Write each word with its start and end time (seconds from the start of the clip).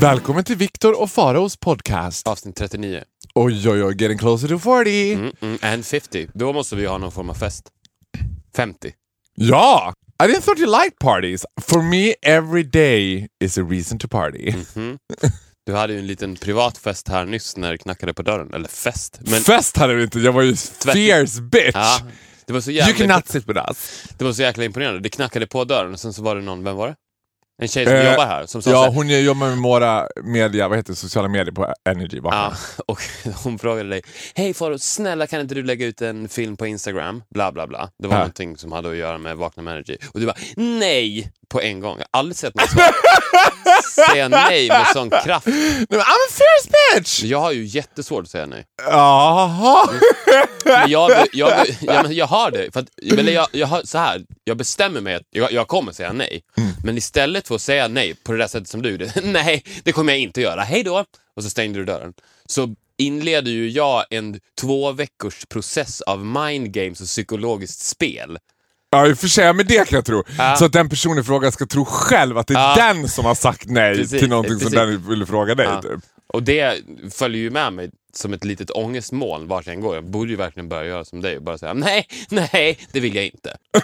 Välkommen 0.00 0.44
till 0.44 0.56
Viktor 0.56 1.02
och 1.02 1.10
Faraos 1.10 1.56
podcast. 1.56 2.28
Avsnitt 2.28 2.56
39. 2.56 3.02
Oj, 3.34 3.68
oj, 3.70 3.84
oj, 3.84 3.96
getting 4.02 4.18
closer 4.18 4.48
to 4.48 4.58
40. 4.58 5.12
Mm, 5.12 5.32
mm, 5.40 5.58
and 5.62 5.86
50. 5.86 6.28
Då 6.34 6.52
måste 6.52 6.76
vi 6.76 6.86
ha 6.86 6.98
någon 6.98 7.12
form 7.12 7.30
av 7.30 7.34
fest. 7.34 7.64
50. 8.56 8.92
Ja! 9.34 9.92
I 10.24 10.26
didn't 10.26 10.40
thought 10.40 10.58
you 10.58 10.66
liked 10.84 10.98
parties. 10.98 11.44
For 11.60 11.82
me, 11.82 12.14
every 12.22 12.62
day 12.62 13.28
is 13.44 13.58
a 13.58 13.62
reason 13.70 13.98
to 13.98 14.08
party. 14.08 14.52
Du 15.66 15.74
hade 15.74 15.92
ju 15.92 15.98
en 15.98 16.06
liten 16.06 16.36
privat 16.36 16.78
fest 16.78 17.08
här 17.08 17.24
nyss 17.26 17.56
när 17.56 17.72
det 17.72 17.78
knackade 17.78 18.14
på 18.14 18.22
dörren. 18.22 18.54
Eller 18.54 18.68
fest. 18.68 19.20
Men, 19.20 19.40
Fest 19.40 19.76
hade 19.76 19.94
vi 19.94 20.02
inte, 20.02 20.18
jag 20.18 20.32
var 20.32 20.42
ju 20.42 20.56
fierce 20.56 21.42
bitch. 21.42 21.70
ja, 21.74 22.00
det, 22.46 22.52
var 22.52 22.60
så 22.60 22.70
you 22.70 22.78
jävla, 22.78 23.06
cannot 23.06 23.28
sit 23.28 23.48
with 23.48 23.60
us. 23.68 24.04
det 24.18 24.24
var 24.24 24.32
så 24.32 24.42
jäkla 24.42 24.64
imponerande. 24.64 25.00
Det 25.00 25.08
knackade 25.08 25.46
på 25.46 25.64
dörren 25.64 25.92
och 25.92 26.00
sen 26.00 26.12
så 26.12 26.22
var 26.22 26.36
det 26.36 26.42
någon, 26.42 26.64
vem 26.64 26.76
var 26.76 26.88
det? 26.88 26.94
En 27.62 27.68
tjej 27.68 27.84
som 27.86 27.94
Eh, 27.94 28.10
jobbar 28.10 28.26
här 28.26 28.46
som 28.46 28.62
Ja, 28.64 28.88
hon 28.94 29.08
jobbar 29.08 29.46
med 29.48 29.58
våra 29.58 30.08
media, 30.24 30.68
vad 30.68 30.78
heter 30.78 30.92
det, 30.92 30.96
sociala 30.96 31.28
medier 31.28 31.52
på 31.52 31.74
Energy. 31.88 32.20
Ja, 32.24 32.52
och 32.86 33.00
hon 33.44 33.58
frågade 33.58 33.88
dig, 33.88 34.02
hej 34.34 34.54
Faro, 34.54 34.78
snälla 34.78 35.26
kan 35.26 35.40
inte 35.40 35.54
du 35.54 35.62
lägga 35.62 35.86
ut 35.86 36.02
en 36.02 36.28
film 36.28 36.56
på 36.56 36.66
Instagram? 36.66 37.22
Bla 37.30 37.52
bla 37.52 37.66
bla. 37.66 37.90
Det 37.98 38.08
var 38.08 38.14
Ja. 38.14 38.18
någonting 38.18 38.56
som 38.56 38.72
hade 38.72 38.90
att 38.90 38.96
göra 38.96 39.18
med 39.18 39.36
Vakna 39.36 39.62
med 39.62 39.72
Energy. 39.74 39.96
Och 40.14 40.20
du 40.20 40.26
bara, 40.26 40.36
nej! 40.56 41.32
På 41.48 41.60
en 41.60 41.80
gång. 41.80 41.98
Jag 41.98 42.06
har 42.12 42.18
aldrig 42.18 42.36
sett 42.36 42.54
någon 42.54 42.66
säga 44.10 44.28
nej 44.28 44.68
med 44.68 44.86
sån 44.92 45.10
kraft. 45.10 45.46
Nej, 45.46 45.86
men 45.88 45.98
I'm 46.00 46.02
a 46.02 46.30
fierce 46.30 46.70
bitch! 47.00 47.22
Jag 47.22 47.40
har 47.40 47.52
ju 47.52 47.64
jättesvårt 47.64 48.22
att 48.24 48.30
säga 48.30 48.46
nej. 48.46 48.64
Jaha. 48.90 49.88
Men 50.64 50.90
jag, 50.90 51.10
jag, 51.32 51.52
ja, 51.80 52.02
men 52.02 52.14
jag 52.14 52.26
har 52.26 52.50
det. 52.50 52.72
För 52.72 52.80
att, 52.80 52.88
eller 53.18 53.32
jag, 53.32 53.46
jag, 53.52 53.66
har, 53.66 53.82
så 53.84 53.98
här, 53.98 54.24
jag 54.44 54.56
bestämmer 54.56 55.00
mig 55.00 55.14
att 55.14 55.22
jag, 55.30 55.52
jag 55.52 55.68
kommer 55.68 55.92
säga 55.92 56.12
nej. 56.12 56.42
Men 56.86 56.98
istället 56.98 57.48
för 57.48 57.54
att 57.54 57.62
säga 57.62 57.88
nej 57.88 58.14
på 58.14 58.32
det 58.32 58.38
där 58.38 58.48
sättet 58.48 58.68
som 58.68 58.82
du 58.82 58.90
gjorde, 58.90 59.12
nej, 59.22 59.64
det 59.84 59.92
kommer 59.92 60.12
jag 60.12 60.20
inte 60.20 60.40
göra, 60.40 60.60
hej 60.62 60.82
då! 60.82 61.04
Och 61.36 61.42
så 61.42 61.50
stängde 61.50 61.78
du 61.78 61.84
dörren. 61.84 62.12
Så 62.46 62.74
inleder 62.98 63.50
ju 63.50 63.68
jag 63.70 64.04
en 64.10 64.40
två 64.60 64.92
veckors 64.92 65.46
process 65.46 66.00
av 66.00 66.24
mind 66.26 66.72
games 66.72 67.00
och 67.00 67.06
psykologiskt 67.06 67.80
spel. 67.80 68.38
Ja, 68.90 69.06
i 69.08 69.12
och 69.12 69.18
för 69.18 69.28
sig, 69.28 69.52
men 69.52 69.66
det 69.66 69.88
kan 69.88 69.96
jag 69.96 70.04
tro. 70.04 70.24
Ja. 70.38 70.56
Så 70.56 70.64
att 70.64 70.72
den 70.72 70.88
personen 70.88 71.18
i 71.18 71.22
fråga 71.22 71.52
ska 71.52 71.66
tro 71.66 71.84
själv 71.84 72.38
att 72.38 72.46
det 72.46 72.54
är 72.54 72.58
Ja. 72.58 72.92
den 72.92 73.08
som 73.08 73.24
har 73.24 73.34
sagt 73.34 73.64
nej 73.68 73.96
Precis, 73.96 74.20
till 74.20 74.28
någonting 74.28 74.52
som 74.52 74.58
precis. 74.60 74.74
den 74.74 75.08
ville 75.08 75.26
fråga 75.26 75.54
dig. 75.54 75.66
Ja. 75.66 75.82
Typ. 75.82 76.00
Och 76.36 76.42
det 76.42 76.82
följer 77.10 77.42
ju 77.42 77.50
med 77.50 77.72
mig 77.72 77.90
som 78.14 78.32
ett 78.32 78.44
litet 78.44 78.70
ångestmoln 78.70 79.48
vart 79.48 79.66
jag 79.66 79.74
än 79.74 79.80
går. 79.80 79.94
Jag 79.94 80.04
borde 80.10 80.30
ju 80.30 80.36
verkligen 80.36 80.68
börja 80.68 80.84
göra 80.84 81.04
som 81.04 81.20
dig 81.20 81.36
och 81.36 81.42
bara 81.42 81.58
säga 81.58 81.74
nej, 81.74 82.06
nej, 82.28 82.78
det 82.92 83.00
vill 83.00 83.14
jag 83.14 83.24
inte. 83.24 83.56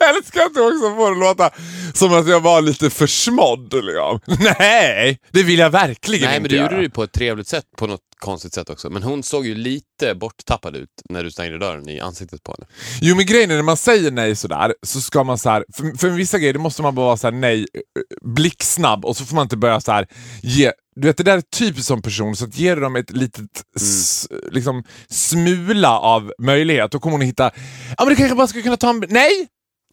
Jag 0.00 0.16
älskar 0.16 0.40
att 0.40 0.54
du 0.54 0.60
också 0.60 0.94
får 0.96 1.14
det 1.14 1.20
låta 1.20 1.50
som 1.94 2.12
att 2.14 2.28
jag 2.28 2.40
var 2.40 2.60
lite 2.62 2.90
försmådd. 2.90 3.74
Liksom. 3.74 4.20
Nej, 4.58 5.18
det 5.30 5.42
vill 5.42 5.58
jag 5.58 5.70
verkligen 5.70 6.24
Nej, 6.24 6.36
inte 6.36 6.42
men 6.42 6.50
du 6.50 6.56
göra. 6.56 6.72
gjorde 6.72 6.82
det 6.82 6.90
på 6.90 7.02
ett 7.02 7.12
trevligt 7.12 7.48
sätt, 7.48 7.64
på 7.76 7.86
något 7.86 8.00
konstigt 8.18 8.54
sätt 8.54 8.70
också. 8.70 8.90
Men 8.90 9.02
hon 9.02 9.22
såg 9.22 9.46
ju 9.46 9.54
lite 9.54 10.14
borttappad 10.14 10.76
ut 10.76 10.88
när 11.10 11.24
du 11.24 11.30
stängde 11.30 11.58
dörren 11.58 11.88
i 11.88 12.00
ansiktet 12.00 12.42
på 12.42 12.54
henne. 12.58 12.66
Jo 13.00 13.16
men 13.16 13.26
grejen 13.26 13.50
är 13.50 13.56
när 13.56 13.62
man 13.62 13.76
säger 13.76 14.10
nej 14.10 14.36
sådär 14.36 14.74
så 14.82 15.00
ska 15.00 15.24
man 15.24 15.38
så 15.38 15.50
här, 15.50 15.64
för, 15.74 15.98
för 15.98 16.08
vissa 16.08 16.38
grejer 16.38 16.54
måste 16.54 16.82
man 16.82 16.94
bara 16.94 17.06
vara 17.06 17.16
så 17.16 17.26
här 17.26 17.34
nej 17.34 17.60
eh, 17.60 17.80
blixtsnabb 18.22 19.04
och 19.04 19.16
så 19.16 19.24
får 19.24 19.34
man 19.34 19.42
inte 19.42 19.56
börja 19.56 19.80
så 19.80 19.92
här 19.92 20.06
ge 20.42 20.72
du 21.00 21.06
vet 21.08 21.16
det 21.16 21.22
där 21.22 21.36
är 21.36 21.40
typiskt 21.40 21.86
som 21.86 22.02
person 22.02 22.36
så 22.36 22.44
att 22.44 22.56
ger 22.58 22.76
du 22.76 22.82
dem 22.82 22.96
ett 22.96 23.10
litet 23.10 23.50
s, 23.76 24.28
liksom, 24.50 24.84
smula 25.08 25.98
av 25.98 26.32
möjlighet 26.38 26.90
då 26.92 26.98
kommer 26.98 27.12
hon 27.12 27.22
att 27.22 27.28
hitta, 27.28 27.50
ja 27.98 28.04
men 28.04 28.08
det 28.08 28.16
kanske 28.16 28.36
bara 28.36 28.46
skulle 28.46 28.62
kunna 28.62 28.76
ta 28.76 28.90
en, 28.90 29.04
nej! 29.08 29.48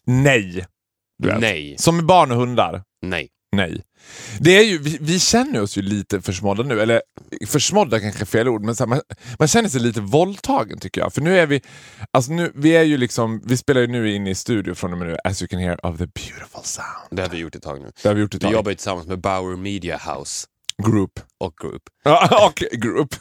Nej! 0.06 0.66
Du. 1.24 1.38
Nej. 1.40 1.76
Som 1.80 1.96
med 1.96 2.06
barn 2.06 2.32
och 2.32 2.38
hundar. 2.38 2.84
Nej. 3.02 3.30
Nej. 3.56 3.82
Det 4.40 4.58
är 4.58 4.64
ju, 4.64 4.78
vi, 4.78 4.98
vi 5.02 5.20
känner 5.20 5.62
oss 5.62 5.78
ju 5.78 5.82
lite 5.82 6.22
försmådda 6.22 6.64
nu, 6.64 6.82
eller 6.82 7.02
försmådda 7.48 8.00
kanske 8.00 8.24
är 8.24 8.26
fel 8.26 8.48
ord, 8.48 8.62
men 8.64 8.76
så 8.76 8.84
här, 8.84 8.90
man, 8.90 9.02
man 9.40 9.48
känner 9.48 9.70
sig 9.70 9.82
lite 9.82 10.02
våldtagen 10.02 10.80
tycker 10.80 11.02
jag. 11.02 11.14
För 11.14 11.22
nu 11.22 11.40
är 11.40 11.46
vi, 11.46 11.62
alltså 12.12 12.32
nu, 12.32 12.52
vi 12.56 12.76
är 12.76 12.84
ju 12.84 12.98
liksom, 12.98 13.42
vi 13.46 13.58
spelar 13.58 13.82
ju 13.82 13.88
nu 13.88 14.12
in 14.16 14.28
i 14.28 14.36
studio 14.36 14.74
från 14.74 14.92
och 14.92 14.98
med 14.98 15.08
nu, 15.08 15.18
as 15.24 15.42
you 15.42 15.48
can 15.48 15.60
hear 15.60 15.86
of 15.86 15.98
the 15.98 16.08
beautiful 16.08 16.64
sound. 16.64 16.88
Det 17.12 17.22
har 17.22 17.30
vi 17.30 17.38
gjort 17.38 17.56
ett 17.56 17.64
tag 17.64 17.82
nu. 17.82 17.92
Det 18.04 18.08
har 18.10 18.16
vi 18.16 18.22
gjort 18.22 18.34
ett 18.34 18.42
Vi 18.42 18.46
tag. 18.46 18.54
jobbar 18.54 18.72
ju 18.72 18.76
tillsammans 18.76 19.08
med 19.08 19.20
Bauer 19.22 19.56
Media 19.58 19.98
House 19.98 20.48
Group. 20.84 21.12
och 21.40 21.54
Group. 21.62 21.82
Ja, 22.04 22.46
och 22.48 22.56
group. 22.80 23.16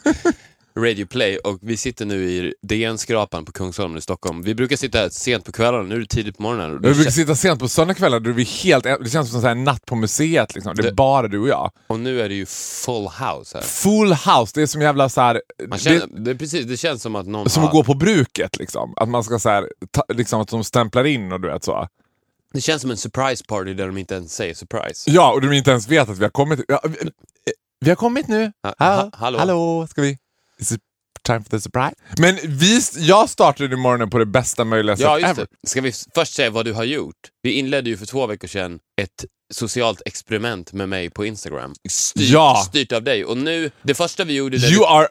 Radio 0.78 1.06
Play 1.06 1.36
och 1.38 1.58
vi 1.62 1.76
sitter 1.76 2.04
nu 2.06 2.24
i 2.24 2.54
DN-skrapan 2.62 3.44
på 3.44 3.52
Kungsholmen 3.52 3.98
i 3.98 4.00
Stockholm. 4.00 4.42
Vi 4.42 4.54
brukar 4.54 4.76
sitta 4.76 4.98
här 4.98 5.08
sent 5.08 5.44
på 5.44 5.52
kvällarna, 5.52 5.82
nu 5.82 5.94
är 5.94 5.98
det 5.98 6.06
tidigt 6.06 6.36
på 6.36 6.42
morgonen. 6.42 6.72
Vi 6.82 6.94
brukar 6.94 7.10
sitta 7.10 7.34
sent 7.34 7.60
på 7.60 7.68
söndagskvällar, 7.68 8.20
då 8.20 8.30
är 8.30 8.34
vi 8.34 8.42
helt, 8.44 8.84
det 8.84 9.10
känns 9.10 9.30
som 9.30 9.44
en 9.44 9.64
natt 9.64 9.86
på 9.86 9.96
museet. 9.96 10.54
Liksom. 10.54 10.74
Det 10.74 10.82
är 10.82 10.86
Det- 10.86 10.92
bara 10.94 11.28
du 11.28 11.38
och 11.38 11.48
jag. 11.48 11.70
och 11.86 12.00
nu 12.00 12.20
är 12.20 12.28
det 12.28 12.34
ju 12.34 12.46
full 12.46 13.04
house 13.04 13.58
här. 13.58 13.62
Full 13.64 14.12
house, 14.12 14.52
det 14.54 14.62
är 14.62 14.66
som 14.66 14.80
jävla 14.82 15.08
så 15.08 15.20
här, 15.20 15.42
Man 15.68 15.78
känner, 15.78 16.00
det, 16.00 16.20
det, 16.24 16.30
är 16.30 16.34
precis, 16.34 16.66
det 16.66 16.76
känns 16.76 17.02
som 17.02 17.16
att 17.16 17.26
någon 17.26 17.50
som 17.50 17.62
har, 17.62 17.68
att 17.68 17.74
gå 17.74 17.84
på 17.84 17.94
bruket. 17.94 18.56
Liksom. 18.58 18.94
Att 18.96 19.08
man 19.08 19.24
ska 19.24 19.38
så 19.38 19.48
här, 19.48 19.68
ta, 19.90 20.04
liksom 20.14 20.40
att 20.40 20.48
de 20.48 20.64
stämplar 20.64 21.04
in 21.04 21.32
och 21.32 21.40
du 21.40 21.48
vet 21.48 21.64
så. 21.64 21.88
Det 22.54 22.60
känns 22.60 22.82
som 22.82 22.90
en 22.90 22.96
surprise 22.96 23.44
party 23.48 23.74
där 23.74 23.86
de 23.86 23.98
inte 23.98 24.14
ens 24.14 24.34
säger 24.34 24.54
surprise. 24.54 25.10
Ja, 25.10 25.32
och 25.32 25.40
de 25.40 25.52
inte 25.52 25.70
ens 25.70 25.88
vet 25.88 26.08
att 26.08 26.18
vi 26.18 26.22
har 26.22 26.30
kommit. 26.30 26.60
Ja, 26.68 26.80
vi, 26.84 27.10
vi 27.80 27.88
har 27.90 27.96
kommit 27.96 28.28
nu. 28.28 28.52
Ha- 28.62 28.74
ha- 28.78 29.10
hallå. 29.12 29.38
hallå, 29.38 29.86
ska 29.90 30.02
vi? 30.02 30.18
Is 30.58 30.72
it 30.72 30.80
time 31.26 31.42
for 31.42 31.50
the 31.50 31.60
surprise? 31.60 31.94
Men 32.18 32.38
vi, 32.58 32.80
jag 32.98 33.30
startade 33.30 33.74
i 33.74 33.76
morgonen 33.76 34.10
på 34.10 34.18
det 34.18 34.26
bästa 34.26 34.64
möjliga 34.64 34.96
Ja, 34.98 35.16
sätt 35.20 35.24
ever. 35.30 35.46
det. 35.62 35.68
Ska 35.68 35.80
vi 35.80 35.92
först 36.14 36.34
säga 36.34 36.50
vad 36.50 36.64
du 36.64 36.72
har 36.72 36.84
gjort? 36.84 37.16
Vi 37.42 37.52
inledde 37.52 37.90
ju 37.90 37.96
för 37.96 38.06
två 38.06 38.26
veckor 38.26 38.48
sedan 38.48 38.78
ett 39.02 39.24
socialt 39.54 40.02
experiment 40.06 40.72
med 40.72 40.88
mig 40.88 41.10
på 41.10 41.24
Instagram. 41.26 41.74
Styrt, 41.90 42.28
Ja. 42.30 42.64
styrt 42.68 42.92
av 42.92 43.02
dig. 43.02 43.24
Och 43.24 43.36
nu, 43.36 43.70
det 43.82 43.94
första 43.94 44.24
vi 44.24 44.34
gjorde... 44.34 44.56
You 44.56 44.68
vi, 44.70 44.84
are 44.84 45.08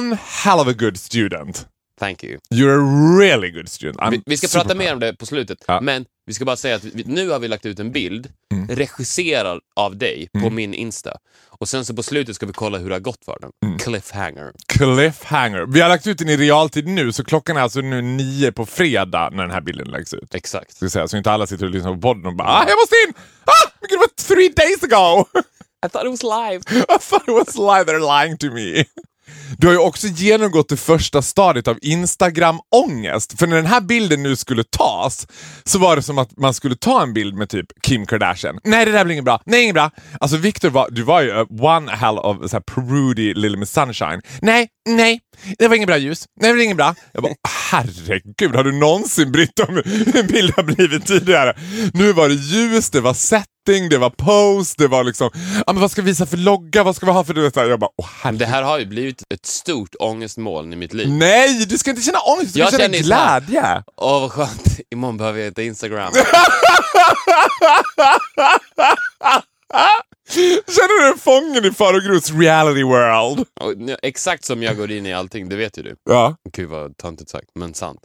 one 0.00 0.18
hell 0.44 0.58
of 0.60 0.68
a 0.68 0.72
good 0.78 0.96
student. 1.00 1.66
Thank 2.00 2.24
you. 2.24 2.38
You're 2.50 2.74
a 2.78 3.18
really 3.20 3.50
good 3.50 3.68
student. 3.68 3.96
I'm 4.00 4.10
Vi, 4.10 4.22
vi 4.26 4.36
ska 4.36 4.48
prata 4.58 4.74
mer 4.74 4.92
om 4.92 5.00
det 5.00 5.14
på 5.14 5.26
slutet, 5.26 5.58
Ja. 5.66 5.80
men 5.80 6.04
vi 6.26 6.34
ska 6.34 6.44
bara 6.44 6.56
säga 6.56 6.76
att 6.76 6.84
vi, 6.84 7.04
nu 7.06 7.28
har 7.30 7.38
vi 7.38 7.48
lagt 7.48 7.66
ut 7.66 7.78
en 7.78 7.92
bild 7.92 8.28
Mm. 8.54 8.68
regisserad 8.76 9.60
av 9.76 9.96
dig 9.96 10.28
på 10.42 10.50
min 10.50 10.74
Insta. 10.74 11.16
Och 11.48 11.68
sen 11.68 11.84
så 11.84 11.94
på 11.94 12.02
slutet 12.02 12.36
ska 12.36 12.46
vi 12.46 12.52
kolla 12.52 12.78
hur 12.78 12.88
det 12.88 12.94
har 12.94 13.00
gått 13.00 13.24
för 13.24 13.36
den. 13.40 13.50
Mm. 13.66 13.78
Cliffhanger. 13.78 14.52
Cliffhanger. 14.68 15.66
Vi 15.66 15.80
har 15.80 15.88
lagt 15.88 16.06
ut 16.06 16.18
den 16.18 16.28
i 16.28 16.36
realtid 16.36 16.86
nu, 16.86 17.12
så 17.12 17.24
klockan 17.24 17.56
är 17.56 17.60
alltså 17.60 17.80
nu 17.80 18.02
nio 18.02 18.52
på 18.52 18.66
fredag 18.66 19.30
när 19.32 19.42
den 19.42 19.50
här 19.52 19.60
bilden 19.60 19.86
läggs 19.88 20.14
ut. 20.14 20.34
Exakt. 20.34 20.76
Ska 20.76 20.88
säga, 20.88 21.08
så 21.08 21.16
inte 21.16 21.30
alla 21.30 21.46
sitter 21.46 21.64
och 21.64 21.70
lyssnar 21.70 21.94
på 21.94 22.00
podden 22.00 22.26
och 22.26 22.36
bara 22.36 22.48
ah, 22.48 22.64
jag 22.68 22.76
måste 22.78 22.94
in! 23.08 23.14
Ah, 23.44 23.70
men 23.80 23.88
gud, 23.88 23.98
det 23.98 24.06
var 24.28 24.34
three 24.34 24.48
days 24.48 24.82
ago! 24.82 25.24
I 25.86 25.88
thought 25.88 26.04
it 26.06 26.10
was 26.10 26.22
live. 26.22 26.62
I 26.96 26.98
thought 27.00 27.28
it 27.28 27.34
was 27.46 27.54
live, 27.56 27.84
they're 27.86 28.22
lying 28.24 28.36
to 28.38 28.46
me. 28.50 28.84
Du 29.58 29.66
har 29.66 29.74
ju 29.74 29.80
också 29.80 30.06
genomgått 30.06 30.68
det 30.68 30.76
första 30.76 31.22
stadiet 31.22 31.68
av 31.68 31.78
Instagram-ångest. 31.82 33.38
För 33.38 33.46
när 33.46 33.56
den 33.56 33.66
här 33.66 33.80
bilden 33.80 34.22
nu 34.22 34.36
skulle 34.36 34.64
tas 34.64 35.26
så 35.64 35.78
var 35.78 35.96
det 35.96 36.02
som 36.02 36.18
att 36.18 36.36
man 36.36 36.54
skulle 36.54 36.76
ta 36.76 37.02
en 37.02 37.14
bild 37.14 37.34
med 37.34 37.48
typ 37.48 37.66
Kim 37.82 38.06
Kardashian. 38.06 38.58
Nej, 38.64 38.84
det 38.84 38.92
där 38.92 39.04
blir 39.04 39.12
inget 39.12 39.24
bra. 39.24 39.42
Nej, 39.46 39.62
inget 39.62 39.74
bra. 39.74 39.90
Alltså 40.20 40.36
Victor, 40.36 40.70
var, 40.70 40.88
du 40.90 41.02
var 41.02 41.20
ju 41.20 41.30
eh, 41.30 41.46
one 41.60 41.90
hell 41.90 42.18
of 42.18 42.36
så 42.50 42.56
här, 42.56 42.60
prudy 42.60 43.34
little 43.34 43.58
miss 43.58 43.72
sunshine. 43.72 44.20
Nej, 44.42 44.68
nej, 44.88 45.20
det 45.58 45.68
var 45.68 45.76
inget 45.76 45.88
bra 45.88 45.98
ljus. 45.98 46.24
Nej, 46.40 46.50
det 46.50 46.56
var 46.56 46.64
inget 46.64 46.76
bra. 46.76 46.94
Jag 47.12 47.22
bara, 47.22 47.34
herregud, 47.70 48.54
har 48.54 48.64
du 48.64 48.72
någonsin 48.72 49.32
brytt 49.32 49.60
om 49.60 49.74
hur 49.84 50.16
en 50.20 50.26
bild 50.26 50.52
har 50.56 50.62
blivit 50.62 51.06
tidigare? 51.06 51.56
Nu 51.94 52.12
var 52.12 52.28
det 52.28 52.34
ljus, 52.34 52.90
det 52.90 53.00
var 53.00 53.14
setting, 53.66 53.88
det 53.88 53.98
var 53.98 54.10
pose, 54.10 54.74
det 54.78 54.88
var 54.88 55.04
liksom, 55.04 55.30
ja 55.66 55.72
men 55.72 55.80
vad 55.80 55.90
ska 55.90 56.02
vi 56.02 56.10
visa 56.10 56.26
för 56.26 56.36
logga, 56.36 56.82
vad 56.82 56.96
ska 56.96 57.06
vi 57.06 57.12
ha 57.12 57.24
för... 57.24 57.34
Du 57.34 57.42
vet, 57.42 57.56
jag 57.56 57.80
bara, 57.80 57.90
åh 57.96 58.08
herregud. 58.22 58.40
Det 58.40 58.46
här 58.46 58.62
har 58.62 58.78
ju 58.78 58.86
blivit 58.86 59.22
ett 59.34 59.46
stort 59.46 59.94
ångestmoln 59.98 60.72
i 60.72 60.76
mitt 60.76 60.92
liv. 60.92 61.08
Nej, 61.08 61.66
du 61.68 61.78
ska 61.78 61.90
inte 61.90 62.02
känna 62.02 62.18
ångest, 62.18 62.54
du 62.54 62.66
ska 62.66 62.82
Jag 62.82 62.92
känna 62.92 62.96
glädje. 62.98 63.82
Åh 63.96 64.20
vad 64.20 64.32
skönt, 64.32 64.80
imorgon 64.90 65.16
behöver 65.16 65.38
jag 65.38 65.48
inte 65.48 65.62
Instagram. 65.62 66.12
Känner 70.66 71.00
du 71.02 71.10
dig 71.10 71.18
fången 71.20 71.64
i 71.64 71.70
Farao 71.70 72.00
Groths 72.00 72.30
reality 72.30 72.82
world? 72.82 73.44
Exakt 74.02 74.44
som 74.44 74.62
jag 74.62 74.76
går 74.76 74.90
in 74.90 75.06
i 75.06 75.12
allting, 75.12 75.48
det 75.48 75.56
vet 75.56 75.78
ju 75.78 75.82
du. 75.82 75.96
Ja. 76.04 76.36
Gud 76.52 76.68
vad 76.68 76.96
töntigt 76.96 77.30
sagt, 77.30 77.48
men 77.54 77.74
sant. 77.74 78.00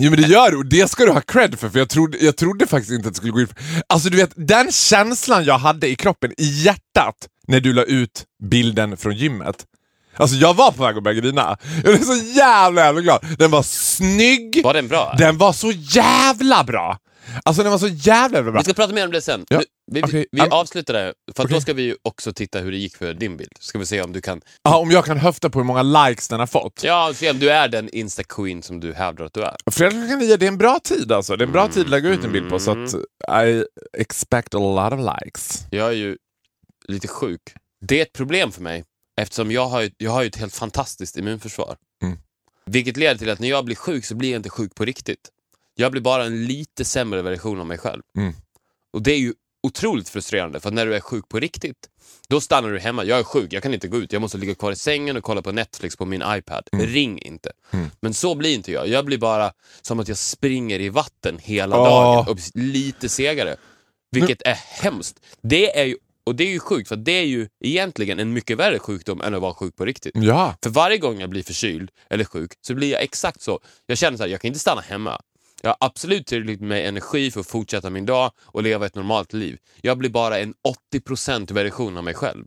Jo 0.00 0.10
men 0.10 0.22
det 0.22 0.28
gör 0.28 0.50
du 0.50 0.56
och 0.56 0.66
det 0.66 0.90
ska 0.90 1.04
du 1.04 1.10
ha 1.12 1.20
cred 1.20 1.58
för, 1.58 1.68
för 1.68 1.78
jag 1.78 1.88
trodde, 1.88 2.18
jag 2.18 2.36
trodde 2.36 2.66
faktiskt 2.66 2.92
inte 2.92 3.08
att 3.08 3.14
det 3.14 3.18
skulle 3.18 3.32
gå 3.32 3.40
in. 3.40 3.48
Alltså 3.86 4.08
du 4.10 4.16
vet, 4.16 4.32
den 4.34 4.72
känslan 4.72 5.44
jag 5.44 5.58
hade 5.58 5.88
i 5.88 5.96
kroppen, 5.96 6.32
i 6.38 6.44
hjärtat, 6.44 7.14
när 7.46 7.60
du 7.60 7.72
la 7.72 7.82
ut 7.82 8.24
bilden 8.50 8.96
från 8.96 9.14
gymmet. 9.16 9.56
Alltså 10.16 10.36
jag 10.36 10.54
var 10.54 10.70
på 10.72 10.82
väg 10.82 10.96
att 10.96 11.02
börja 11.02 11.20
grina. 11.20 11.56
Jag 11.74 11.94
blev 11.94 12.02
så 12.02 12.16
jävla 12.36 12.84
jävla 12.84 13.00
glad. 13.00 13.26
Den 13.38 13.50
var 13.50 13.62
snygg, 13.62 14.60
Var 14.64 14.74
den 14.74 14.88
bra? 14.88 15.14
den 15.18 15.38
var 15.38 15.52
så 15.52 15.70
jävla 15.72 16.64
bra. 16.64 16.98
Alltså 17.44 17.62
den 17.62 17.72
var 17.72 17.78
så 17.78 17.88
jävla 17.88 18.42
bra. 18.42 18.52
Vi 18.58 18.64
ska 18.64 18.72
prata 18.74 18.92
mer 18.94 19.04
om 19.06 19.12
det 19.12 19.20
sen. 19.22 19.44
Ja, 19.48 19.56
Nu, 19.58 19.64
vi 19.86 20.02
okej. 20.02 20.26
vi 20.32 20.40
Am- 20.40 20.48
avslutar 20.52 20.94
det, 20.94 21.14
för 21.36 21.44
Okej. 21.44 21.54
då 21.54 21.60
ska 21.60 21.72
vi 21.72 21.82
ju 21.82 21.96
också 22.02 22.32
titta 22.32 22.58
hur 22.60 22.70
det 22.70 22.76
gick 22.76 22.96
för 22.96 23.14
din 23.14 23.36
bild. 23.36 23.52
Ska 23.60 23.78
vi 23.78 23.86
se 23.86 24.02
om 24.02 24.12
du 24.12 24.20
kan... 24.20 24.40
Ja, 24.62 24.76
om 24.78 24.90
jag 24.90 25.04
kan 25.04 25.16
höfta 25.16 25.50
på 25.50 25.58
hur 25.58 25.64
många 25.66 25.82
likes 25.82 26.28
den 26.28 26.40
har 26.40 26.46
fått. 26.46 26.80
Ja, 26.84 27.12
se 27.14 27.30
om 27.30 27.38
du 27.38 27.50
är 27.50 27.68
den 27.68 27.88
Insta-queen 27.90 28.62
som 28.62 28.80
du 28.80 28.92
hävdar 28.92 29.24
att 29.24 29.32
du 29.34 29.42
är. 29.42 29.56
Fredag 29.70 29.90
klockan 29.90 30.18
nio, 30.18 30.36
det 30.36 30.46
är 30.46 30.48
en 30.48 30.58
bra 30.58 30.78
tid 30.84 31.12
alltså. 31.12 31.36
Det 31.36 31.44
är 31.44 31.46
en 31.46 31.52
bra 31.52 31.68
tid 31.68 31.84
att 31.84 31.90
lägga 31.90 32.08
ut 32.08 32.24
en 32.24 32.32
bild 32.32 32.50
på 32.50 32.58
så 32.58 32.70
att 32.70 32.94
I 33.46 33.64
expect 33.98 34.54
a 34.54 34.58
lot 34.58 34.92
of 34.92 35.00
likes. 35.24 35.66
Jag 35.70 35.88
är 35.88 35.92
ju 35.92 36.16
lite 36.88 37.08
sjuk. 37.08 37.40
Det 37.86 37.98
är 37.98 38.02
ett 38.02 38.12
problem 38.12 38.52
för 38.52 38.62
mig 38.62 38.84
eftersom 39.20 39.50
jag 39.50 39.66
har 39.66 39.82
ju, 39.82 39.90
jag 39.98 40.10
har 40.10 40.24
ett 40.24 40.36
helt 40.36 40.54
fantastiskt 40.54 41.16
immunförsvar. 41.16 41.76
Mm. 42.02 42.18
Vilket 42.66 42.96
leder 42.96 43.18
till 43.18 43.30
att 43.30 43.38
när 43.38 43.48
jag 43.48 43.64
blir 43.64 43.76
sjuk 43.76 44.04
så 44.04 44.14
blir 44.14 44.30
jag 44.30 44.38
inte 44.38 44.50
sjuk 44.50 44.74
på 44.74 44.84
riktigt. 44.84 45.28
Jag 45.74 45.92
blir 45.92 46.02
bara 46.02 46.24
en 46.24 46.46
lite 46.46 46.84
sämre 46.84 47.22
version 47.22 47.60
av 47.60 47.66
mig 47.66 47.78
själv. 47.78 48.02
Mm. 48.18 48.32
Och 48.92 49.02
det 49.02 49.12
är 49.12 49.18
ju 49.18 49.34
otroligt 49.62 50.08
frustrerande 50.08 50.60
för 50.60 50.68
att 50.68 50.74
när 50.74 50.86
du 50.86 50.94
är 50.94 51.00
sjuk 51.00 51.28
på 51.28 51.40
riktigt, 51.40 51.88
då 52.28 52.40
stannar 52.40 52.70
du 52.70 52.78
hemma. 52.78 53.04
Jag 53.04 53.18
är 53.18 53.22
sjuk, 53.22 53.52
jag 53.52 53.62
kan 53.62 53.74
inte 53.74 53.88
gå 53.88 53.96
ut. 53.96 54.12
Jag 54.12 54.22
måste 54.22 54.38
ligga 54.38 54.54
kvar 54.54 54.72
i 54.72 54.76
sängen 54.76 55.16
och 55.16 55.24
kolla 55.24 55.42
på 55.42 55.52
Netflix 55.52 55.96
på 55.96 56.04
min 56.04 56.22
iPad. 56.26 56.68
Ring 56.72 57.18
inte. 57.18 57.52
Mm. 57.70 57.90
Men 58.00 58.14
så 58.14 58.34
blir 58.34 58.54
inte 58.54 58.72
jag. 58.72 58.88
Jag 58.88 59.04
blir 59.04 59.18
bara 59.18 59.52
som 59.82 60.00
att 60.00 60.08
jag 60.08 60.18
springer 60.18 60.80
i 60.80 60.88
vatten 60.88 61.38
hela 61.38 61.78
Åh. 61.78 61.84
dagen 61.84 62.28
och 62.28 62.38
lite 62.54 63.08
segare. 63.08 63.56
Vilket 64.10 64.42
är 64.42 64.54
hemskt. 64.54 65.20
Det 65.42 65.78
är 65.78 65.84
ju, 65.84 65.96
och 66.26 66.34
det 66.34 66.44
är 66.44 66.50
ju 66.50 66.58
sjukt, 66.58 66.88
för 66.88 66.96
det 66.96 67.12
är 67.12 67.24
ju 67.24 67.48
egentligen 67.60 68.18
en 68.18 68.32
mycket 68.32 68.58
värre 68.58 68.78
sjukdom 68.78 69.20
än 69.20 69.34
att 69.34 69.42
vara 69.42 69.54
sjuk 69.54 69.76
på 69.76 69.84
riktigt. 69.84 70.12
Ja. 70.14 70.54
För 70.62 70.70
varje 70.70 70.98
gång 70.98 71.20
jag 71.20 71.30
blir 71.30 71.42
förkyld 71.42 71.90
eller 72.10 72.24
sjuk 72.24 72.52
så 72.60 72.74
blir 72.74 72.92
jag 72.92 73.02
exakt 73.02 73.42
så. 73.42 73.60
Jag 73.86 73.98
känner 73.98 74.16
så 74.16 74.22
här, 74.22 74.30
jag 74.30 74.40
kan 74.40 74.48
inte 74.48 74.60
stanna 74.60 74.80
hemma. 74.80 75.20
Jag 75.64 75.70
har 75.70 75.76
absolut 75.80 76.26
tillräckligt 76.26 76.60
med 76.60 76.88
energi 76.88 77.30
för 77.30 77.40
att 77.40 77.46
fortsätta 77.46 77.90
min 77.90 78.06
dag 78.06 78.32
och 78.42 78.62
leva 78.62 78.86
ett 78.86 78.94
normalt 78.94 79.32
liv. 79.32 79.58
Jag 79.80 79.98
blir 79.98 80.10
bara 80.10 80.38
en 80.38 80.54
80% 80.94 81.52
version 81.52 81.96
av 81.96 82.04
mig 82.04 82.14
själv. 82.14 82.44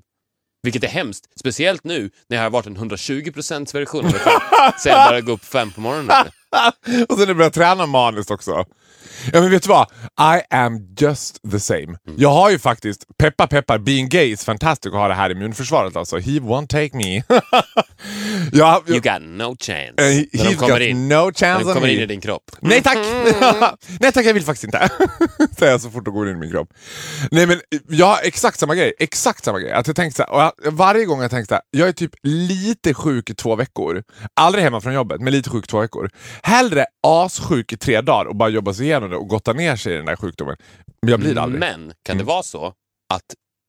Vilket 0.63 0.83
är 0.83 0.87
hemskt, 0.87 1.25
speciellt 1.39 1.83
nu 1.83 2.09
när 2.29 2.37
jag 2.37 2.43
har 2.43 2.49
varit 2.49 2.65
en 2.65 2.77
120% 2.77 3.73
version 3.73 4.05
av 4.05 4.11
mig 4.11 4.19
själv 4.19 4.39
sen 4.79 4.91
jag 4.91 5.09
började 5.09 5.25
gå 5.25 5.31
upp 5.31 5.45
fem 5.45 5.71
på 5.71 5.81
morgonen. 5.81 6.09
och 7.09 7.17
sen 7.17 7.37
när 7.37 7.43
jag 7.43 7.53
träna 7.53 7.85
maniskt 7.85 8.31
också. 8.31 8.65
Ja 9.33 9.41
men 9.41 9.51
vet 9.51 9.63
du 9.63 9.69
vad? 9.69 9.87
I 10.37 10.41
am 10.49 10.79
just 10.99 11.39
the 11.51 11.59
same. 11.59 11.83
Mm. 11.83 11.97
Jag 12.17 12.29
har 12.29 12.49
ju 12.49 12.59
faktiskt, 12.59 13.05
peppar 13.17 13.47
peppar, 13.47 13.77
being 13.77 14.09
gay 14.09 14.31
is 14.31 14.45
fantastic 14.45 14.93
att 14.93 14.99
ha 14.99 15.07
det 15.07 15.13
här 15.13 15.29
immunförsvaret 15.29 15.95
alltså. 15.95 16.17
He 16.17 16.31
won't 16.31 16.67
take 16.67 16.97
me. 16.97 17.23
jag, 18.51 18.89
You 18.89 18.99
got 18.99 19.21
no 19.21 19.55
chance. 19.59 19.93
När 19.97 20.09
de 20.09 20.37
he's 20.37 20.69
got 20.69 20.81
in, 20.81 21.09
no 21.09 21.15
när 21.15 21.31
chance 21.31 21.63
de 21.63 21.67
on 21.67 21.73
kommer 21.73 21.87
in 21.87 21.99
i 21.99 22.05
din 22.05 22.21
kropp. 22.21 22.51
Nej 22.59 22.81
tack! 22.83 22.97
Nej 23.99 24.11
tack, 24.11 24.25
jag 24.25 24.33
vill 24.33 24.43
faktiskt 24.43 24.63
inte. 24.63 24.89
Säger 25.57 25.71
jag 25.71 25.81
så 25.81 25.89
fort 25.89 26.05
de 26.05 26.13
går 26.13 26.29
in 26.29 26.35
i 26.35 26.39
min 26.39 26.51
kropp. 26.51 26.73
Nej 27.31 27.47
men 27.47 27.61
jag 27.89 28.05
har 28.05 28.19
exakt 28.23 28.59
samma 28.59 28.75
grej. 28.75 28.93
Exakt 28.99 29.45
samma 29.45 29.59
grej. 29.59 29.71
Att 29.71 29.87
jag 29.87 29.95
tänkte 29.95 30.17
så 30.17 30.23
här, 30.23 30.31
och 30.31 30.41
jag, 30.65 30.71
varje 30.71 31.05
gång 31.05 31.21
jag 31.21 31.31
tänkte 31.31 31.49
så 31.49 31.55
här, 31.55 31.63
jag 31.71 31.87
är 31.87 31.91
typ 31.93 32.11
lite 32.23 32.93
sjuk 32.93 33.29
i 33.29 33.35
två 33.35 33.55
veckor. 33.55 34.03
Aldrig 34.33 34.63
hemma 34.63 34.81
från 34.81 34.93
jobbet, 34.93 35.21
men 35.21 35.33
lite 35.33 35.49
sjuk 35.49 35.63
i 35.63 35.67
två 35.67 35.79
veckor. 35.79 36.09
Hellre 36.43 36.85
assjuk 37.07 37.73
i 37.73 37.77
tre 37.77 38.01
dagar 38.01 38.25
och 38.25 38.35
bara 38.35 38.49
jobba 38.49 38.73
sig 38.73 38.86
igenom 38.87 39.09
det 39.09 39.17
och 39.17 39.27
gotta 39.27 39.53
ner 39.53 39.75
sig 39.75 39.93
i 39.93 39.97
den 39.97 40.05
där 40.05 40.15
sjukdomen. 40.15 40.55
Men 41.01 41.11
jag 41.11 41.19
blir 41.19 41.35
det 41.35 41.41
aldrig. 41.41 41.59
Men 41.59 41.93
kan 42.03 42.17
det 42.17 42.23
vara 42.23 42.43
så 42.43 42.73
att 43.13 43.23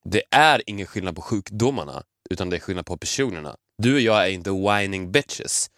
det 0.04 0.22
är 0.30 0.62
ingen 0.66 0.86
skillnad 0.86 1.16
på 1.16 1.22
sjukdomarna, 1.22 2.02
utan 2.30 2.50
det 2.50 2.56
är 2.56 2.60
skillnad 2.60 2.86
på 2.86 2.96
personerna? 2.96 3.56
Du 3.82 3.94
och 3.94 4.00
jag 4.00 4.24
är 4.24 4.28
inte 4.28 4.50
whining 4.50 5.12
bitches. 5.12 5.70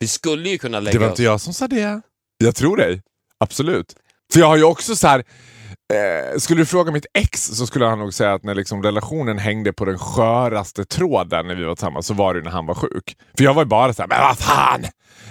Vi 0.00 0.08
skulle 0.08 0.48
ju 0.48 0.58
kunna 0.58 0.80
lägga 0.80 0.98
Det 0.98 1.04
var 1.04 1.10
inte 1.10 1.22
jag 1.22 1.40
som 1.40 1.54
sa 1.54 1.68
det. 1.68 2.00
Jag 2.38 2.56
tror 2.56 2.76
dig. 2.76 3.02
Absolut. 3.38 3.96
För 4.32 4.40
jag 4.40 4.46
har 4.46 4.56
ju 4.56 4.64
också 4.64 4.96
så 4.96 5.06
här. 5.08 5.24
Eh, 5.90 6.38
skulle 6.38 6.60
du 6.60 6.66
fråga 6.66 6.92
mitt 6.92 7.06
ex 7.14 7.46
så 7.46 7.66
skulle 7.66 7.86
han 7.86 7.98
nog 7.98 8.14
säga 8.14 8.34
att 8.34 8.42
när 8.44 8.54
liksom 8.54 8.82
relationen 8.82 9.38
hängde 9.38 9.72
på 9.72 9.84
den 9.84 9.98
sköraste 9.98 10.84
tråden 10.84 11.46
när 11.46 11.54
vi 11.54 11.64
var 11.64 11.74
tillsammans 11.74 12.06
så 12.06 12.14
var 12.14 12.34
det 12.34 12.42
när 12.42 12.50
han 12.50 12.66
var 12.66 12.74
sjuk. 12.74 13.16
För 13.36 13.44
jag 13.44 13.54
var 13.54 13.62
ju 13.62 13.66
bara 13.68 13.94
så 13.94 14.02
här, 14.02 14.08
men 14.08 14.20
vad 14.20 14.38
fan! 14.38 14.84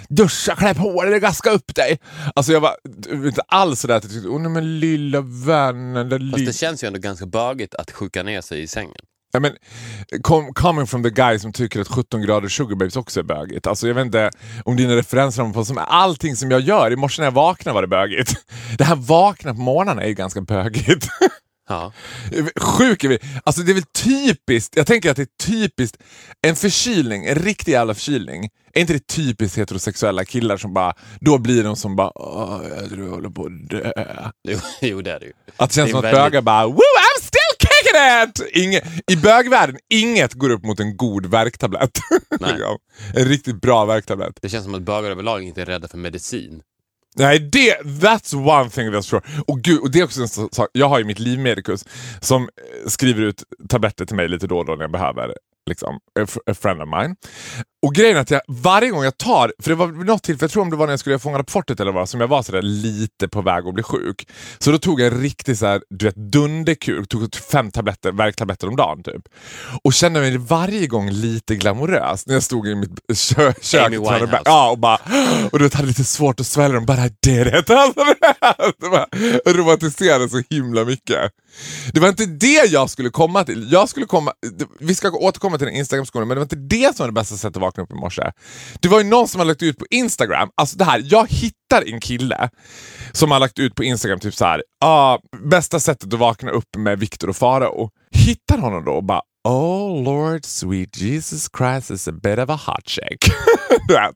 Duscha, 0.08 0.56
klä 0.56 0.74
på 0.74 1.04
dig, 1.04 1.20
gaska 1.20 1.50
upp 1.50 1.74
dig. 1.74 1.98
Alltså 2.34 2.52
jag 2.52 2.60
var 2.60 2.76
inte 3.12 3.42
alls 3.48 3.80
sådär 3.80 3.96
att 3.96 4.04
jag 4.04 4.12
tyckte, 4.12 4.28
åh 4.28 4.40
nej 4.40 4.50
men 4.50 4.80
lilla 4.80 5.20
vännen. 5.20 6.10
Fast 6.10 6.38
li-" 6.38 6.46
det 6.46 6.52
känns 6.52 6.84
ju 6.84 6.86
ändå 6.86 6.98
ganska 6.98 7.26
bögigt 7.26 7.74
att 7.74 7.90
sjuka 7.90 8.22
ner 8.22 8.40
sig 8.40 8.62
i 8.62 8.66
sängen. 8.66 9.04
Ja, 9.32 9.40
men, 9.40 9.52
com 10.22 10.54
coming 10.54 10.86
from 10.86 11.02
the 11.02 11.10
guy 11.10 11.38
som 11.38 11.52
tycker 11.52 11.80
att 11.80 11.88
17 11.88 12.22
grader 12.22 12.48
sugar 12.48 12.76
babes 12.76 12.96
också 12.96 13.20
är 13.20 13.24
bögigt. 13.24 13.66
Alltså, 13.66 13.86
jag 13.88 13.94
vet 13.94 14.04
inte 14.06 14.30
om 14.64 14.76
dina 14.76 14.96
referenser 14.96 15.52
på 15.52 15.64
som 15.64 15.78
allting 15.78 16.36
som 16.36 16.50
jag 16.50 16.60
gör. 16.60 16.90
I 16.92 16.96
morse 16.96 17.22
när 17.22 17.26
jag 17.26 17.32
vaknade 17.32 17.74
var 17.74 17.82
det 17.82 17.88
bögigt. 17.88 18.34
Det 18.78 18.84
här 18.84 18.96
vakna 18.96 19.54
på 19.54 19.60
morgnarna 19.60 20.02
är 20.02 20.08
ju 20.08 20.14
ganska 20.14 20.40
bögigt. 20.40 21.08
Ja. 21.68 21.92
Sjuk 22.60 23.04
är 23.04 23.08
vi. 23.08 23.18
Alltså 23.44 23.62
det 23.62 23.72
är 23.72 23.74
väl 23.74 23.82
typiskt, 23.82 24.76
jag 24.76 24.86
tänker 24.86 25.10
att 25.10 25.16
det 25.16 25.22
är 25.22 25.46
typiskt, 25.46 25.96
en 26.46 26.56
förkylning, 26.56 27.26
en 27.26 27.34
riktig 27.34 27.72
jävla 27.72 27.94
förkylning. 27.94 28.48
Är 28.74 28.80
inte 28.80 28.92
det 28.92 29.06
typiskt 29.06 29.58
heterosexuella 29.58 30.24
killar 30.24 30.56
som 30.56 30.74
bara, 30.74 30.94
då 31.20 31.38
blir 31.38 31.64
de 31.64 31.76
som 31.76 31.96
bara, 31.96 32.12
jag 32.80 32.88
tror 32.90 33.04
jag 33.04 33.10
håller 33.14 33.30
på 33.30 33.44
att 33.46 33.68
dö. 33.68 33.92
Jo, 34.48 34.58
jo, 34.80 35.02
det 35.02 35.12
är 35.12 35.20
det 35.20 35.26
ju. 35.26 35.32
Att 35.56 35.70
det 35.70 35.74
känns 35.74 35.86
Det 35.86 35.90
som 35.90 35.98
att 35.98 36.04
väldigt- 36.04 36.20
bögar 36.22 36.42
bara 36.42 36.66
Woo, 36.66 36.80
It! 37.94 38.56
Inge, 38.56 38.80
I 39.06 39.16
bögvärlden, 39.16 39.76
inget 39.90 40.34
går 40.34 40.50
upp 40.50 40.64
mot 40.64 40.80
en 40.80 40.96
god 40.96 41.26
värktablett. 41.26 41.98
Nej. 42.40 42.60
En 43.14 43.24
riktigt 43.24 43.60
bra 43.60 43.84
värktablett. 43.84 44.38
Det 44.42 44.48
känns 44.48 44.64
som 44.64 44.74
att 44.74 44.82
bögar 44.82 45.10
överlag 45.10 45.42
inte 45.42 45.62
är 45.62 45.66
rädda 45.66 45.88
för 45.88 45.98
medicin. 45.98 46.62
Nej, 47.16 47.38
det, 47.38 47.80
that's 47.82 48.34
one 48.34 48.70
thing 48.70 48.88
that's 48.88 49.10
true. 49.10 49.20
Och, 49.46 49.60
gud, 49.60 49.80
och 49.80 49.90
det 49.90 50.00
är 50.00 50.04
också 50.04 50.20
en 50.20 50.28
sak, 50.28 50.68
jag 50.72 50.88
har 50.88 50.98
ju 50.98 51.04
mitt 51.04 51.18
livmedikus 51.18 51.84
som 52.20 52.42
eh, 52.42 52.88
skriver 52.88 53.22
ut 53.22 53.44
tabletter 53.68 54.04
till 54.04 54.16
mig 54.16 54.28
lite 54.28 54.46
då 54.46 54.58
och 54.58 54.64
då 54.66 54.74
när 54.74 54.82
jag 54.82 54.92
behöver. 54.92 55.34
Liksom, 55.66 55.94
a, 56.20 56.26
a 56.50 56.54
friend 56.54 56.82
of 56.82 56.88
mine. 56.88 57.16
Och 57.82 57.94
grejen 57.94 58.16
är 58.16 58.20
att 58.20 58.30
jag, 58.30 58.40
varje 58.48 58.90
gång 58.90 59.04
jag 59.04 59.18
tar, 59.18 59.52
för 59.62 59.70
det 59.70 59.74
var 59.74 59.86
något 59.86 60.22
tillfälle, 60.22 60.44
jag 60.44 60.50
tror 60.50 60.62
om 60.62 60.70
det 60.70 60.76
var 60.76 60.86
när 60.86 60.92
jag 60.92 61.00
skulle 61.00 61.18
fånga 61.18 61.38
upp 61.38 61.50
fortet 61.50 61.80
eller 61.80 61.92
vad, 61.92 62.08
som 62.08 62.20
jag 62.20 62.28
var 62.28 62.42
sådär 62.42 62.62
lite 62.62 63.28
på 63.28 63.42
väg 63.42 63.66
att 63.66 63.74
bli 63.74 63.82
sjuk. 63.82 64.28
Så 64.58 64.70
då 64.70 64.78
tog 64.78 65.00
jag 65.00 65.12
en 65.12 65.20
riktig 65.20 65.58
såhär, 65.58 65.82
du 65.90 66.04
vet, 66.04 66.16
dunderkur, 66.16 67.04
tog 67.04 67.34
fem 67.34 67.70
tabletter, 67.70 68.12
värktabletter 68.12 68.68
om 68.68 68.76
dagen 68.76 69.02
typ. 69.02 69.22
Och 69.84 69.92
kände 69.92 70.20
mig 70.20 70.36
varje 70.38 70.86
gång 70.86 71.10
lite 71.10 71.56
glamorös 71.56 72.26
när 72.26 72.34
jag 72.34 72.42
stod 72.42 72.68
i 72.68 72.74
mitt 72.74 72.90
kö 73.34 73.52
kök. 73.60 73.86
Amy 73.86 73.96
och 73.96 74.04
Winehouse. 74.04 74.42
Ja, 74.44 74.70
och 74.70 74.78
bara, 74.78 74.98
och 75.52 75.58
du 75.58 75.64
vet, 75.64 75.74
hade 75.74 75.88
lite 75.88 76.04
svårt 76.04 76.40
att 76.40 76.46
svälja 76.46 76.74
dem, 76.74 76.86
bara. 76.86 77.00
Alltså, 78.40 78.74
det 78.80 78.88
var, 78.88 79.06
jag 79.44 79.58
romantiserade 79.58 80.28
så 80.28 80.42
himla 80.50 80.84
mycket. 80.84 81.30
Det 81.92 82.00
var 82.00 82.08
inte 82.08 82.26
det 82.26 82.70
jag 82.70 82.90
skulle 82.90 83.10
komma 83.10 83.44
till. 83.44 83.68
Jag 83.72 83.88
skulle 83.88 84.06
komma, 84.06 84.32
vi 84.78 84.94
ska 84.94 85.10
återkomma 85.10 85.58
till 85.58 85.66
den 85.66 85.76
Instagram-skolan, 85.76 86.28
men 86.28 86.34
det 86.34 86.38
var 86.38 86.44
inte 86.44 86.76
det 86.76 86.96
som 86.96 87.02
var 87.02 87.08
det 87.08 87.12
bästa 87.12 87.36
sättet 87.36 87.62
att 87.69 87.69
vakna 87.70 87.82
upp 87.82 87.90
i 87.90 87.94
morse. 87.94 88.22
Det 88.80 88.88
var 88.88 88.98
ju 89.00 89.04
någon 89.06 89.28
som 89.28 89.38
har 89.38 89.46
lagt 89.46 89.62
ut 89.62 89.78
på 89.78 89.86
Instagram, 89.90 90.48
alltså 90.54 90.76
det 90.76 90.84
här, 90.84 91.02
jag 91.04 91.26
hittar 91.30 91.92
en 91.94 92.00
kille 92.00 92.50
som 93.12 93.30
har 93.30 93.38
lagt 93.40 93.58
ut 93.58 93.74
på 93.74 93.84
Instagram 93.84 94.20
typ 94.20 94.34
så 94.34 94.44
här, 94.44 94.62
ah, 94.84 95.18
bästa 95.50 95.80
sättet 95.80 96.12
att 96.14 96.18
vakna 96.20 96.50
upp 96.50 96.76
med 96.78 96.98
Viktor 96.98 97.28
och 97.28 97.36
Farao. 97.36 97.90
Hittar 98.10 98.58
honom 98.58 98.84
då 98.84 98.92
och 98.92 99.04
bara 99.04 99.22
Oh 99.48 100.02
Lord 100.02 100.44
sweet 100.44 100.96
Jesus 100.96 101.48
Christ 101.58 101.90
is 101.90 102.08
a 102.08 102.12
bit 102.12 102.38
of 102.38 102.50
a 102.50 102.60
hot 102.66 102.88
shake. 102.90 103.32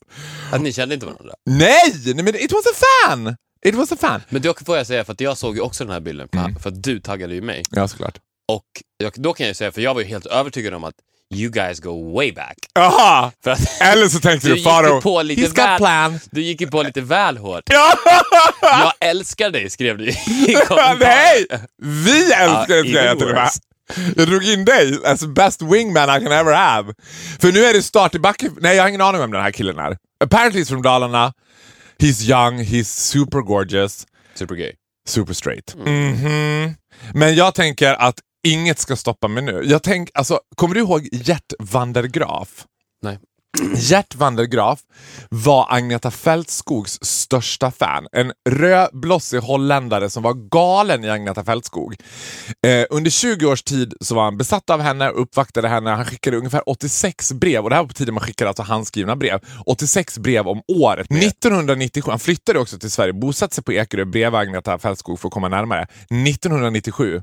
Att 0.53 0.61
ni 0.61 0.73
kände 0.73 0.95
inte 0.95 1.07
varandra. 1.07 1.35
Nej, 1.51 1.93
nej, 2.05 2.25
men 2.25 2.35
it 2.35 2.53
was 2.53 2.65
a 2.67 2.75
fan! 3.07 3.37
It 3.67 3.75
was 3.75 3.93
a 3.93 3.97
fan. 4.01 4.21
Men 4.29 4.43
då 4.43 4.55
får 4.67 4.77
jag 4.77 4.87
säga, 4.87 5.05
för 5.05 5.13
att 5.13 5.21
jag 5.21 5.39
såg 5.39 5.55
ju 5.55 5.61
också 5.61 5.85
den 5.85 5.93
här 5.93 6.01
bilden, 6.01 6.29
för, 6.33 6.39
Mm. 6.39 6.57
för 6.57 6.69
att 6.71 6.83
du 6.83 7.01
taggade 7.01 7.35
ju 7.35 7.43
mig. 7.43 7.63
Ja, 7.71 7.89
såklart. 7.89 8.19
Och 8.53 8.65
jag, 8.99 9.13
då 9.17 9.33
kan 9.33 9.47
jag 9.47 9.57
säga, 9.57 9.73
för 9.73 9.81
jag 9.81 9.95
var 9.95 10.01
ju 10.01 10.07
helt 10.07 10.27
övertygad 10.27 10.75
om 10.75 10.85
att 10.85 10.95
you 11.35 11.51
guys 11.51 11.81
go 11.81 12.13
way 12.15 12.33
back. 12.33 12.57
Aha! 12.79 13.33
För 13.45 13.51
att 13.51 13.61
Eller 13.81 14.09
så 14.09 14.21
tänkte 14.21 14.49
Du 14.55 14.55
du 14.55 15.01
på 15.03 15.23
lite 15.23 15.43
he's 15.43 15.49
got 15.49 15.59
väl- 15.59 15.79
plan. 15.79 16.21
du 16.31 16.43
gick 16.43 16.61
ju 16.61 16.67
på 16.67 16.83
lite 16.83 17.01
väl 17.01 17.37
hårt. 17.37 17.63
Ja! 17.67 17.93
Jag 18.61 18.93
älskar 19.11 19.51
dig, 19.51 19.71
skrev 19.71 19.99
du 19.99 20.05
i. 20.09 20.17
Nej! 21.01 21.47
Vi 21.83 22.33
älskar 22.33 22.83
det 22.83 22.91
ska 22.91 23.05
jag 23.05 23.19
till 23.19 23.29
och 23.29 23.35
med. 23.35 23.51
Jag 24.17 24.29
drog 24.29 24.45
in 24.45 24.65
dig 24.65 24.99
as 25.05 25.25
best 25.27 25.63
wingman 25.63 26.17
I 26.17 26.25
can 26.25 26.33
ever 26.33 26.53
have. 26.53 26.95
För 27.41 27.53
nu 27.53 27.65
är 27.65 27.73
det 27.75 27.83
start 27.83 28.15
i 28.15 28.19
backen. 28.19 28.57
Nej, 28.61 28.77
jag 28.77 28.83
har 28.83 28.89
ingen 28.89 29.01
aning 29.01 29.21
om 29.23 29.31
den 29.33 29.43
här 29.43 29.51
killen 29.51 29.79
är. 29.79 29.97
Apparently 30.25 30.61
he's 30.63 30.69
from 30.69 30.83
Dalarna. 30.83 31.33
He's 31.99 32.23
young, 32.31 32.61
he's 32.63 32.85
super 32.85 33.39
gorgeous, 33.41 34.07
Supergay. 34.35 34.73
super 35.09 35.35
straight. 35.35 35.75
Mm. 35.75 36.13
Mhm. 36.13 36.75
Men 37.15 37.35
jag 37.35 37.55
tänker 37.55 37.95
att 37.95 38.15
inget 38.45 38.79
ska 38.79 38.97
stoppa 38.97 39.29
mig 39.29 39.43
nu. 39.43 39.63
Jag 39.65 39.83
tänk, 39.83 40.11
alltså, 40.15 40.41
kommer 40.57 40.75
du 40.75 40.81
ihåg 40.81 41.09
Gert 41.13 41.53
van 41.59 41.93
der 41.93 42.03
Graaf? 42.03 42.65
Nej. 43.03 43.19
Gert 43.77 44.15
van 44.15 44.37
der 44.37 44.45
Graaf 44.45 44.81
var 45.31 45.67
Agneta 45.71 46.11
Fältskogs 46.11 46.99
största 47.03 47.71
fan. 47.71 48.07
En 48.13 48.33
rödblossig 48.51 49.39
holländare 49.39 50.11
som 50.11 50.23
var 50.23 50.35
galen 50.51 51.05
i 51.05 51.11
Agneta 51.11 51.45
Fältskog. 51.45 51.97
Eh, 52.67 52.87
under 52.91 53.11
20 53.11 53.47
års 53.47 53.63
tid 53.63 53.95
så 54.01 54.15
var 54.15 54.25
han 54.25 54.37
besatt 54.37 54.71
av 54.71 54.81
henne 54.81 55.11
och 55.11 55.23
uppvaktade 55.23 55.69
henne. 55.69 55.91
Han 55.91 56.05
skickade 56.05 56.37
ungefär 56.37 56.69
86 56.69 57.33
brev 57.33 57.65
och 57.65 57.71
det 57.71 57.77
här 57.77 57.83
var 57.83 57.89
på 57.89 57.95
tiden 57.95 58.15
man 58.15 58.23
skickade 58.25 58.49
alltså 58.49 58.63
handskrivna 58.63 59.17
brev. 59.17 59.41
86 59.67 60.19
brev 60.19 60.49
om 60.49 60.63
året. 60.69 61.11
1997, 61.11 62.11
han 62.11 62.19
flyttade 62.19 62.59
också 62.59 62.79
till 62.79 62.91
Sverige, 62.91 63.13
bosatte 63.13 63.55
sig 63.55 63.65
på 63.65 63.73
Ekerö 63.73 64.05
bredvid 64.05 64.41
Agneta 64.41 64.79
Fältskog 64.79 65.21
för 65.21 65.29
att 65.29 65.35
komma 65.35 65.49
närmare. 65.49 65.83
1997 65.83 67.23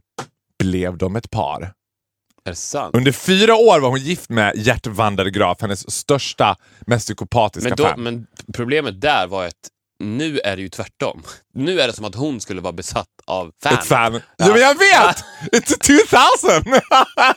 blev 0.63 0.97
de 0.97 1.15
ett 1.15 1.29
par. 1.31 1.73
Under 2.93 3.11
fyra 3.11 3.55
år 3.55 3.79
var 3.79 3.89
hon 3.89 3.99
gift 3.99 4.29
med 4.29 4.53
Gert 4.55 4.87
van 4.87 5.15
der 5.15 5.25
Graaf, 5.25 5.61
hennes 5.61 5.91
största, 5.91 6.55
mest 6.87 7.05
psykopatiska 7.05 7.69
Men, 7.69 7.77
då, 7.77 7.83
fan. 7.83 8.03
men 8.03 8.27
problemet 8.53 9.01
där 9.01 9.27
var 9.27 9.45
att 9.45 9.53
nu 9.99 10.39
är 10.39 10.55
det 10.55 10.61
ju 10.61 10.69
tvärtom. 10.69 11.23
Nu 11.53 11.81
är 11.81 11.87
det 11.87 11.93
som 11.93 12.05
att 12.05 12.15
hon 12.15 12.41
skulle 12.41 12.61
vara 12.61 12.73
besatt 12.73 13.07
av 13.27 13.51
fan. 13.63 13.73
Ett 13.73 13.85
fan. 13.85 14.21
Ja. 14.37 14.47
men 14.47 14.61
jag 14.61 14.75
vet! 14.77 15.23
It's 15.51 15.77
2000! 16.63 16.81
ja, 16.89 17.33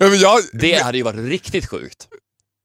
men 0.08 0.18
jag, 0.18 0.40
Det 0.52 0.82
hade 0.82 0.98
ju 0.98 1.04
varit 1.04 1.28
riktigt 1.28 1.66
sjukt. 1.66 2.08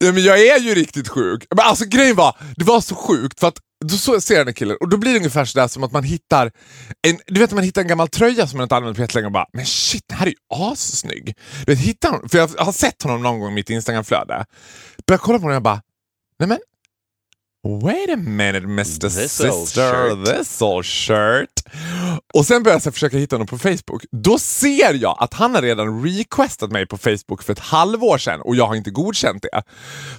Ja, 0.06 0.12
men 0.14 0.24
jag 0.24 0.48
är 0.48 0.60
ju 0.60 0.76
riktigt 0.76 1.08
sjuk. 1.08 1.46
Men 1.50 1.66
alltså 1.66 1.86
grejen 1.86 2.16
var, 2.16 2.38
det 2.58 2.64
var 2.64 2.82
så 2.82 2.96
sjukt 2.96 3.40
för 3.40 3.48
att 3.48 3.58
då 3.86 3.98
så 3.98 4.22
ser 4.22 4.34
jag 4.34 4.42
den 4.42 4.48
här 4.48 4.54
killen 4.54 4.78
och 4.80 4.90
då 4.90 4.98
blir 4.98 5.12
det 5.12 5.18
ungefär 5.18 5.46
sådär 5.46 5.68
som 5.68 5.84
att 5.84 5.92
man 5.92 6.04
hittar 6.04 6.52
en, 7.08 7.18
du 7.28 7.40
vet, 7.40 7.52
man 7.52 7.64
hittar 7.64 7.82
en 7.82 7.88
gammal 7.88 8.08
tröja 8.08 8.48
som 8.48 8.58
man 8.58 8.64
inte 8.64 8.76
använt 8.76 8.96
på 8.98 9.02
jättelänge 9.02 9.26
och 9.26 9.32
bara 9.32 9.48
“men 9.54 9.66
shit, 9.66 10.04
den 10.08 10.18
här 10.18 10.26
är 10.26 10.30
ju 10.30 10.36
assnygg”. 10.72 11.34
Du 11.66 11.76
vet, 11.76 11.80
hittar 11.84 12.10
honom, 12.10 12.30
för 12.30 12.38
jag 12.38 12.48
har 12.48 12.72
sett 12.72 13.04
honom 13.04 13.24
någon 13.24 13.40
gång 13.40 13.52
i 13.52 13.56
mitt 13.56 13.70
Instagramflöde. 13.70 14.46
Börjar 15.08 15.18
kolla 15.18 15.40
på 15.40 15.48
den 15.48 15.56
och 15.58 15.64
bara 15.64 15.82
“nej 16.40 16.50
men, 16.50 16.60
wait 17.82 18.10
a 18.10 18.16
minute 18.16 18.66
Mr 18.66 19.10
This 19.10 19.42
old 19.42 19.68
Sister, 19.68 20.10
shirt." 20.10 20.38
this 20.38 20.62
old 20.62 20.86
shirt”. 20.86 21.64
Och 22.34 22.46
sen 22.46 22.64
börjar 22.64 22.82
jag 22.84 22.94
försöka 22.94 23.18
hitta 23.18 23.36
honom 23.36 23.48
på 23.48 23.58
Facebook. 23.58 24.06
Då 24.12 24.40
ser 24.40 24.94
jag 24.94 25.18
att 25.20 25.34
han 25.34 25.56
har 25.56 25.62
redan 25.62 26.04
requestat 26.06 26.72
mig 26.72 26.88
på 26.88 26.98
Facebook 26.98 27.44
för 27.44 27.54
ett 27.54 27.60
halvår 27.60 28.18
sedan 28.18 28.42
och 28.42 28.56
jag 28.56 28.68
har 28.68 28.76
inte 28.76 28.90
godkänt 28.92 29.42
det. 29.52 29.62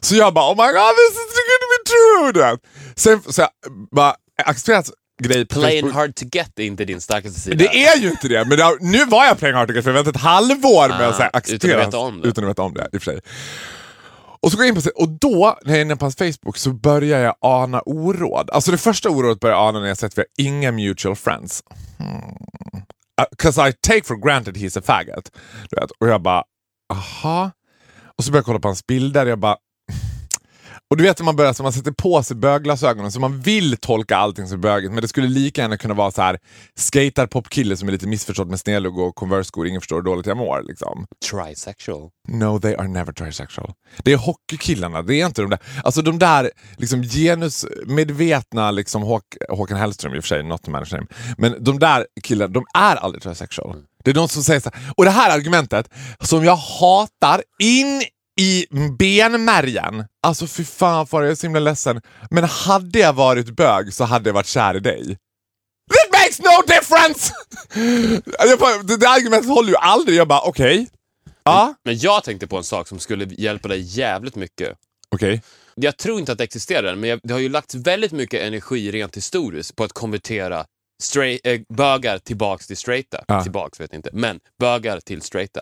Så 0.01 0.17
jag 0.17 0.35
bara 0.35 0.53
“oh 0.53 0.57
my 0.67 0.73
god, 0.73 0.97
this 0.97 1.19
is 1.19 1.35
to 1.35 1.43
be 1.75 2.33
true”. 2.33 2.59
Sen 2.97 3.33
så 3.33 3.41
jag 3.41 3.51
bara 3.91 4.15
accepterat 4.45 4.91
grej 5.23 5.47
på 5.47 5.61
Playing 5.61 5.81
Facebook. 5.83 5.95
hard 5.95 6.15
to 6.15 6.25
get 6.33 6.59
är 6.59 6.63
inte 6.65 6.85
din 6.85 7.01
starkaste 7.01 7.41
sida. 7.41 7.57
Det 7.57 7.85
är 7.87 7.97
ju 7.99 8.11
inte 8.11 8.29
det, 8.29 8.45
men 8.45 8.59
det 8.59 8.65
har, 8.65 8.77
nu 8.81 9.05
var 9.05 9.25
jag 9.25 9.39
playing 9.39 9.57
hard 9.57 9.69
to 9.69 9.75
get 9.75 9.85
för 9.85 9.91
jag 9.91 9.95
väntade 9.95 10.17
ett 10.19 10.23
halvår 10.23 10.89
med 10.89 11.09
att 11.09 11.21
Ah, 11.21 11.31
acceptera 11.33 11.71
utan 11.73 11.81
att 11.81 11.87
veta 11.89 11.99
om 11.99 12.21
det. 12.21 12.29
Utan 12.29 12.45
att 12.45 12.51
veta 12.51 12.63
om 12.63 12.75
det, 12.75 12.89
i 12.93 12.97
och 12.97 13.03
för 13.03 13.13
sig. 13.13 13.21
Och 14.45 14.51
så 14.51 14.57
går 14.57 14.67
jag 14.67 14.77
in 14.77 14.83
på 14.83 14.91
och 15.03 15.09
då, 15.09 15.59
när 15.65 15.73
jag 15.73 15.79
är 15.79 15.85
inne 15.85 15.97
på 15.97 16.05
hans 16.05 16.17
Facebook, 16.17 16.57
så 16.57 16.73
börjar 16.73 17.21
jag 17.21 17.35
ana 17.41 17.81
oråd. 17.81 18.51
Alltså 18.51 18.71
det 18.71 18.79
första 18.79 19.11
orådet 19.11 19.41
börjar 19.41 19.57
jag 19.57 19.69
ana 19.69 19.81
när 19.81 19.89
jag 19.89 19.99
sett 19.99 20.13
att 20.13 20.19
vi 20.19 20.23
har 20.23 20.47
inga 20.47 20.73
mutual 20.73 21.17
friends. 21.17 21.63
Hmm. 21.99 22.17
Uh, 23.21 23.27
Cause 23.39 23.69
I 23.69 23.73
take 23.73 24.05
for 24.05 24.17
granted 24.17 24.57
he's 24.57 24.79
a 24.79 24.83
faggot. 24.85 25.31
Du 25.71 25.81
vet. 25.81 25.91
Och 25.91 26.09
jag 26.09 26.23
bara, 26.23 26.45
aha. 26.93 27.51
Och 28.19 28.25
så 28.25 28.31
börjar 28.31 28.39
jag 28.39 28.47
kolla 28.47 28.59
på 28.59 28.69
hans 28.69 28.87
bilder, 28.87 29.27
jag 29.27 29.39
bara, 29.39 29.57
och 30.95 30.99
du 30.99 31.05
vet 31.05 31.19
när 31.19 31.25
man 31.25 31.37
börjar 31.37 31.53
så 31.53 31.63
man 31.63 31.73
sätter 31.73 31.93
på 31.93 32.23
sig 32.23 32.37
bögglasögonen 32.37 33.13
så 33.13 33.21
man 33.21 33.41
vill 33.41 33.77
tolka 33.77 34.17
allting 34.17 34.47
som 34.47 34.61
bögigt 34.61 34.93
men 34.93 35.03
det 35.03 35.09
skulle 35.09 35.29
lika 35.29 35.61
gärna 35.61 35.77
kunna 35.77 35.95
vara 35.95 36.11
så 36.11 36.23
här 36.23 36.39
skater 36.77 37.27
popkille 37.27 37.77
som 37.77 37.89
är 37.89 37.93
lite 37.93 38.07
missförstådd 38.07 38.51
med 38.51 38.61
snedlugg 38.61 38.99
och 38.99 39.15
Converse-skor, 39.15 39.67
ingen 39.67 39.81
förstår 39.81 39.97
hur 39.97 40.03
dåligt 40.03 40.27
jag 40.27 40.37
mår. 40.37 40.63
Liksom. 40.63 41.07
Trisexual. 41.31 42.11
No, 42.29 42.61
they 42.61 42.75
are 42.75 42.89
never 42.89 43.13
trisexual. 43.13 43.73
Det 44.05 44.13
är 44.13 44.17
hockeykillarna, 44.17 45.03
det 45.03 45.21
är 45.21 45.27
inte 45.27 45.43
de 45.43 45.51
där. 45.51 45.59
Alltså 45.85 46.03
de 46.03 46.19
där 46.19 46.51
liksom 46.77 47.03
genusmedvetna, 47.03 48.71
liksom 48.71 49.03
Håk 49.03 49.25
Håkan 49.49 49.79
Hellström 49.79 50.15
i 50.15 50.19
och 50.19 50.25
för 50.25 50.29
sig, 50.29 50.43
not 50.43 50.63
to 50.63 50.71
manage 50.71 50.93
name. 50.93 51.07
Men 51.39 51.65
de 51.65 51.79
där 51.79 52.07
killarna, 52.23 52.53
de 52.53 52.65
är 52.75 52.97
aldrig 52.97 53.23
trisexual. 53.23 53.77
Det 54.05 54.11
är 54.11 54.15
de 54.15 54.29
som 54.29 54.43
säger 54.43 54.61
så 54.61 54.71
här. 54.75 54.93
Och 54.97 55.05
det 55.05 55.11
här 55.11 55.37
argumentet 55.39 55.89
som 56.21 56.45
jag 56.45 56.57
hatar 56.57 57.43
in 57.63 58.03
i 58.41 58.67
benmärgen. 58.99 60.05
Alltså 60.27 60.47
fy 60.47 60.65
fan 60.65 61.07
för 61.07 61.23
jag 61.23 61.31
är 61.31 61.35
så 61.35 61.47
himla 61.47 61.61
ledsen. 61.61 62.01
Men 62.31 62.45
hade 62.45 62.99
jag 62.99 63.13
varit 63.13 63.51
bög 63.57 63.95
så 63.95 64.05
hade 64.05 64.29
jag 64.29 64.35
varit 64.35 64.47
kär 64.47 64.77
i 64.77 64.81
dig. 64.81 65.11
It 65.91 66.13
makes 66.13 66.39
no 66.41 66.63
difference! 66.67 67.33
Bara, 68.61 68.83
det 68.83 68.97
där 68.97 69.15
argumentet 69.17 69.51
håller 69.51 69.69
ju 69.69 69.77
aldrig. 69.77 70.17
Jag 70.19 70.29
bara 70.29 70.41
okej. 70.41 70.89
Ja, 71.45 71.75
Men 71.85 71.99
jag 71.99 72.25
tänkte 72.25 72.47
på 72.47 72.57
en 72.57 72.65
sak 72.65 72.89
som 72.89 72.99
skulle 72.99 73.25
hjälpa 73.25 73.69
dig 73.69 73.81
jävligt 73.81 74.35
mycket. 74.37 74.77
okej. 75.09 75.43
Jag 75.77 75.97
tror 75.97 76.19
inte 76.19 76.33
att 76.33 76.39
det 76.39 76.45
existerar 76.45 76.95
men 76.95 77.11
jag, 77.11 77.21
det 77.23 77.33
har 77.33 77.41
ju 77.41 77.49
lagts 77.49 77.75
väldigt 77.75 78.13
mycket 78.13 78.43
energi 78.43 78.91
rent 78.93 79.17
historiskt 79.17 79.77
på 79.77 79.85
att 79.85 79.93
konvertera 79.93 80.65
straight, 81.03 81.47
äh, 81.47 81.61
bögar 81.69 82.19
tillbaks 82.19 82.67
till 82.67 82.77
straighta. 82.77 83.25
Ja. 83.29 83.43
Tillbaks 83.43 83.81
vet 83.81 83.93
jag 83.93 83.99
inte, 83.99 84.11
men 84.13 84.41
bögar 84.61 85.01
till 85.01 85.23
straighta. 85.23 85.61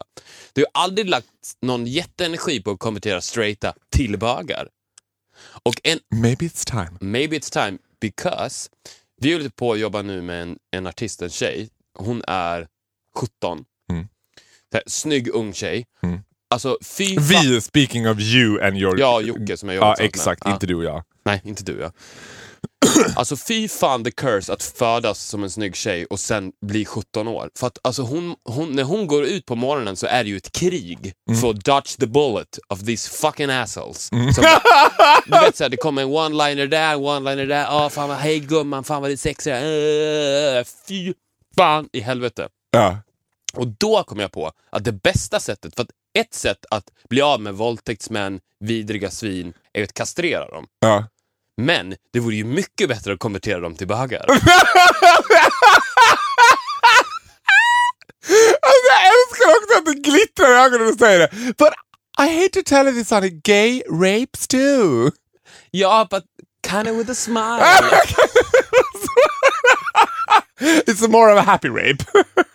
Det 0.52 0.60
har 0.72 0.82
aldrig 0.82 1.08
lagts 1.08 1.56
någon 1.62 1.86
jätteenergi 1.86 2.62
på 2.62 2.70
att 2.70 2.78
konvertera 2.78 3.20
straighta 3.20 3.74
till 3.96 4.18
bögar. 4.18 4.68
Och 5.62 5.74
en, 5.82 5.98
Maybe 6.14 6.44
it's 6.46 6.70
time. 6.70 6.90
maybe 7.00 7.36
it's 7.38 7.52
time 7.52 7.78
because 8.00 8.68
vi 9.20 9.32
håller 9.32 9.48
på 9.48 9.72
att 9.72 9.78
jobba 9.78 10.02
nu 10.02 10.22
med 10.22 10.42
en, 10.42 10.58
en 10.70 10.86
artist, 10.86 11.22
en 11.22 11.30
tjej. 11.30 11.68
Hon 11.98 12.22
är 12.26 12.66
17. 13.16 13.64
Mm. 13.92 14.08
Här, 14.72 14.82
Snygg 14.86 15.28
ung 15.28 15.52
tjej. 15.52 15.86
Mm. 16.02 16.20
Alltså 16.50 16.78
fy 16.84 17.16
Vi, 17.18 17.60
speaking 17.60 18.08
of 18.08 18.20
you 18.20 18.62
and 18.62 18.76
your... 18.76 19.00
Ja, 19.00 19.20
Jocke 19.20 19.56
som 19.56 19.68
jag 19.68 19.76
Ja, 19.76 19.94
tillsammans 19.94 19.98
med. 19.98 20.06
exakt. 20.06 20.42
Ja. 20.44 20.52
Inte 20.52 20.66
du 20.66 20.74
och 20.74 20.84
jag. 20.84 21.04
Nej, 21.24 21.40
inte 21.44 21.62
du 21.64 21.80
ja. 21.80 21.92
Alltså 23.16 23.36
fy 23.36 23.68
fan 23.68 24.04
the 24.04 24.10
curse 24.10 24.52
att 24.52 24.62
födas 24.62 25.18
som 25.24 25.42
en 25.42 25.50
snygg 25.50 25.76
tjej 25.76 26.04
och 26.06 26.20
sen 26.20 26.52
bli 26.66 26.84
17 26.84 27.28
år. 27.28 27.50
För 27.58 27.66
att 27.66 27.78
alltså 27.82 28.02
hon, 28.02 28.34
hon, 28.44 28.72
när 28.72 28.82
hon 28.82 29.06
går 29.06 29.24
ut 29.24 29.46
på 29.46 29.54
morgonen 29.54 29.96
så 29.96 30.06
är 30.06 30.24
det 30.24 30.30
ju 30.30 30.36
ett 30.36 30.52
krig 30.52 31.12
Mm. 31.28 31.40
för 31.40 31.50
att 31.50 31.64
dodge 31.64 31.96
the 32.00 32.06
bullet 32.06 32.58
of 32.68 32.80
these 32.84 33.10
fucking 33.10 33.50
assholes. 33.50 34.06
Som, 34.06 34.34
du 35.26 35.40
vet 35.40 35.56
såhär, 35.56 35.68
det 35.68 35.76
kommer 35.76 36.02
en 36.02 36.08
one-liner 36.08 36.66
där, 36.66 36.96
one-liner 36.96 37.46
där, 37.46 37.66
åh 37.70 37.88
fan 37.88 38.08
vad, 38.08 38.18
hej 38.18 38.40
gumman, 38.40 38.84
fan 38.84 39.02
vad 39.02 39.10
det 39.10 39.14
är 39.14 39.16
sexigt. 39.16 39.56
Uh, 39.56 40.78
fy 40.88 41.14
fan 41.56 41.88
i 41.92 42.00
helvete. 42.00 42.48
Ja. 42.70 42.98
Och 43.54 43.66
då 43.66 44.02
kom 44.02 44.18
jag 44.18 44.32
på 44.32 44.52
att 44.70 44.84
det 44.84 44.92
bästa 44.92 45.40
sättet, 45.40 45.74
för 45.76 45.82
att 45.82 45.90
ett 46.18 46.34
sätt 46.34 46.64
att 46.70 46.84
bli 47.10 47.20
av 47.22 47.40
med 47.40 47.54
våldtäktsmän, 47.54 48.40
vidriga 48.60 49.10
svin, 49.10 49.52
är 49.72 49.82
att 49.82 49.92
kastrera 49.94 50.50
dem. 50.50 50.66
ja. 50.80 51.04
Men 51.56 51.94
det 52.12 52.20
vore 52.20 52.34
ju 52.34 52.44
mycket 52.44 52.88
bättre 52.88 53.12
att 53.12 53.18
konvertera 53.18 53.60
dem 53.60 53.76
till 53.76 53.86
bögar. 53.86 54.26
Alltså, 58.62 58.86
jag 58.90 59.02
älskar 59.06 59.48
också 59.62 59.78
att 59.78 59.86
det 59.86 60.10
glittrar 60.10 60.48
i 60.52 60.64
ögonen 60.64 60.80
när 60.86 60.92
du 60.92 60.98
säger 60.98 61.18
det. 61.18 61.28
But 61.58 61.72
I 62.18 62.42
hate 62.42 62.48
to 62.48 62.62
tell 62.66 62.86
you 62.86 62.94
this 62.94 63.10
honey, 63.10 63.30
gay 63.44 63.82
rapes 63.90 64.48
too. 64.48 65.10
ja, 65.70 66.06
but 66.10 66.24
kinda 66.70 66.92
with 66.92 67.10
a 67.10 67.14
smile. 67.14 67.62
It's 70.62 71.08
more 71.08 71.32
of 71.32 71.38
a 71.38 71.42
happy 71.42 71.68
rape. 71.68 72.04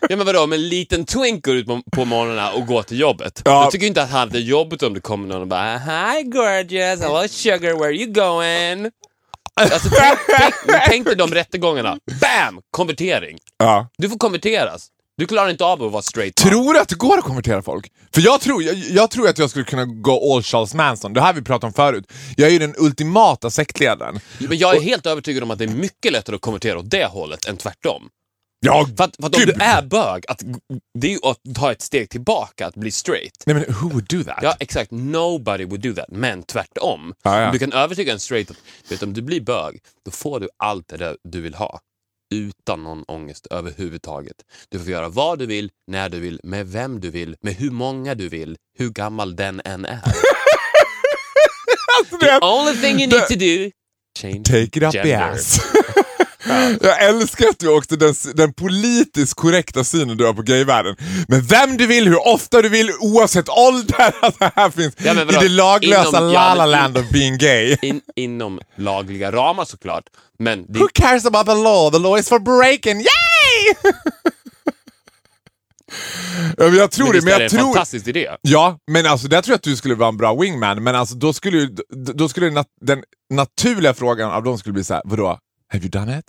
ja, 0.09 0.15
men 0.15 0.25
vadå, 0.25 0.43
om 0.43 0.53
en 0.53 0.69
liten 0.69 1.05
twink 1.05 1.45
går 1.45 1.55
ut 1.55 1.67
på, 1.91 2.05
morgnarna 2.05 2.51
och 2.51 2.65
går 2.67 2.83
till 2.83 2.99
jobbet. 2.99 3.41
Ja. 3.45 3.63
Jag 3.63 3.71
tycker 3.71 3.87
inte 3.87 4.01
att 4.03 4.09
han 4.09 4.19
hade 4.19 4.39
jobbet 4.39 4.83
om 4.83 4.93
det 4.93 4.99
kommer 5.01 5.27
någon 5.27 5.41
och 5.41 5.47
bara 5.47 5.77
Hi 5.77 6.23
gorgeous, 6.23 7.01
hello 7.01 7.27
sugar, 7.27 7.73
where 7.73 7.85
are 7.85 7.95
you 7.95 8.11
going? 8.11 8.91
Alltså, 9.61 9.89
tänk, 9.89 10.19
tänk, 10.37 10.53
tänk 10.85 11.05
dig 11.05 11.15
de 11.15 11.31
rättegångarna. 11.33 11.97
Bam! 12.21 12.61
Konvertering. 12.71 13.37
ja. 13.57 13.87
Du 13.97 14.09
får 14.09 14.17
konverteras. 14.17 14.87
Du 15.17 15.27
klarar 15.27 15.49
inte 15.49 15.65
av 15.65 15.83
att 15.83 15.91
vara 15.91 16.01
straight. 16.01 16.35
Tror 16.35 16.73
du 16.73 16.79
att 16.79 16.89
det 16.89 16.95
går 16.95 17.17
att 17.17 17.23
konvertera 17.23 17.61
folk? 17.61 17.91
För 18.13 18.21
jag 18.21 18.41
tror, 18.41 18.63
jag, 18.63 18.75
jag 18.75 19.11
tror 19.11 19.29
att 19.29 19.37
jag 19.37 19.49
skulle 19.49 19.65
kunna 19.65 19.85
gå 19.85 20.35
all 20.35 20.43
Charles 20.43 20.73
Manson. 20.73 21.13
Det 21.13 21.21
här 21.21 21.33
vi 21.33 21.41
pratat 21.41 21.63
om 21.67 21.73
förut. 21.73 22.11
Jag 22.35 22.47
är 22.47 22.53
ju 22.53 22.59
den 22.59 22.75
ultimata 22.77 23.49
sektledaren. 23.49 24.19
Men 24.37 24.57
jag 24.57 24.75
är 24.75 24.81
helt 24.81 25.05
övertygad 25.05 25.43
om 25.43 25.51
att 25.51 25.59
det 25.59 25.63
är 25.65 25.69
mycket 25.69 26.11
lättare 26.11 26.35
att 26.35 26.41
konvertera 26.41 26.79
åt 26.79 26.89
det 26.89 27.05
hållet 27.05 27.45
än 27.45 27.57
tvärtom. 27.57 28.09
Ja, 28.59 28.87
För 28.97 29.03
att, 29.03 29.15
för 29.15 29.27
att 29.27 29.35
om 29.35 29.41
du 29.45 29.51
är 29.51 29.81
bög, 29.81 30.23
att, 30.27 30.43
det 30.99 31.07
är 31.07 31.11
ju 31.11 31.19
att 31.23 31.55
ta 31.55 31.71
ett 31.71 31.81
steg 31.81 32.09
tillbaka, 32.09 32.67
att 32.67 32.75
bli 32.75 32.91
straight. 32.91 33.43
Nej 33.45 33.55
men 33.55 33.65
who 33.81 33.89
would 33.89 34.07
do 34.09 34.23
that? 34.23 34.39
Ja, 34.41 34.55
exakt. 34.59 34.91
Nobody 34.91 35.65
would 35.65 35.81
do 35.81 35.93
that. 35.93 36.05
Men 36.09 36.43
tvärtom. 36.43 37.13
Ja, 37.23 37.41
ja. 37.41 37.51
Du 37.51 37.59
kan 37.59 37.73
övertyga 37.73 38.13
en 38.13 38.19
straight 38.19 38.51
att 38.51 38.57
vet, 38.89 39.03
om 39.03 39.13
du 39.13 39.21
blir 39.21 39.41
bög, 39.41 39.79
då 40.05 40.11
får 40.11 40.39
du 40.39 40.49
allt 40.57 40.87
det 40.87 40.97
där 40.97 41.17
du 41.23 41.41
vill 41.41 41.53
ha. 41.53 41.79
Utan 42.35 42.83
någon 42.83 43.03
ångest 43.03 43.47
överhuvudtaget. 43.51 44.35
Du 44.69 44.79
får 44.79 44.89
göra 44.89 45.09
vad 45.09 45.39
du 45.39 45.45
vill, 45.45 45.69
när 45.91 46.09
du 46.09 46.19
vill, 46.19 46.39
med 46.43 46.67
vem 46.67 46.99
du 46.99 47.09
vill, 47.09 47.35
med 47.41 47.53
hur 47.53 47.71
många 47.71 48.15
du 48.15 48.29
vill, 48.29 48.57
hur 48.77 48.89
gammal 48.89 49.35
den 49.35 49.61
än 49.65 49.85
är. 49.85 50.01
Alltså, 51.99 52.25
är- 52.27 52.43
Only 52.43 52.81
thing 52.81 52.99
you 53.01 53.07
need 53.07 53.27
to 53.27 53.35
do, 53.35 53.71
change 54.19 54.43
Take 54.43 54.61
it 54.79 54.83
up 54.83 54.91
the 54.91 55.13
ass. 55.13 55.59
Jag 56.81 57.03
älskar 57.03 57.47
att 57.49 57.59
du 57.59 57.67
också 57.77 57.95
den, 57.95 58.13
den 58.35 58.53
politiskt 58.53 59.33
korrekta 59.33 59.83
synen 59.83 60.17
du 60.17 60.25
har 60.25 60.33
på 60.33 60.41
gayvärlden. 60.41 60.95
Men 61.27 61.41
vem 61.41 61.77
du 61.77 61.87
vill, 61.87 62.07
hur 62.07 62.27
ofta 62.27 62.61
du 62.61 62.69
vill, 62.69 62.91
oavsett 62.99 63.49
ålder. 63.49 64.13
Alltså 64.21 64.51
här 64.55 64.69
finns 64.69 64.93
Ja, 64.97 65.11
i 65.21 65.25
det 65.25 65.49
laglösa 65.49 66.17
Inom- 66.17 66.31
ja, 66.33 66.53
la 66.55 66.55
la 66.55 66.65
men- 66.65 66.71
land 66.71 66.97
of 66.97 67.09
being 67.09 67.37
gay. 67.37 67.77
In, 67.81 68.01
inom 68.15 68.59
lagliga 68.75 69.31
ramar 69.31 69.65
såklart. 69.65 70.03
Men 70.39 70.65
det, 70.73 70.79
Who 70.79 70.87
cares 70.93 71.25
about 71.25 71.45
the 71.45 71.53
law? 71.53 71.91
The 71.91 71.99
law 71.99 72.19
is 72.19 72.29
for 72.29 72.39
breaking. 72.39 72.95
Yay! 72.97 73.93
ja, 76.57 76.63
men 76.65 76.75
jag 76.75 76.91
tror 76.91 77.05
men 77.05 77.15
det, 77.15 77.21
men 77.25 77.33
är 77.33 77.37
det 77.39 77.43
jag 77.43 77.53
en 77.53 77.59
tror... 77.59 77.73
fantastisk 77.73 78.07
idé? 78.07 78.29
Ja, 78.41 78.77
men 78.91 79.05
alltså 79.05 79.27
där 79.27 79.41
tror 79.41 79.51
jag 79.53 79.57
att 79.57 79.63
du 79.63 79.75
skulle 79.75 79.95
vara 79.95 80.09
en 80.09 80.17
bra 80.17 80.35
wingman, 80.35 80.83
men 80.83 80.95
alltså 80.95 81.15
då 81.15 81.33
skulle, 81.33 81.69
då 82.15 82.29
skulle 82.29 82.49
nat 82.49 82.67
den 82.81 83.03
naturliga 83.33 83.93
frågan 83.93 84.31
av 84.31 84.43
dem 84.43 84.57
skulle 84.57 84.73
bli 84.73 84.83
så 84.83 84.93
här: 84.93 85.01
vadå, 85.05 85.39
have 85.73 85.83
you 85.83 85.89
done 85.89 86.19
it? 86.19 86.25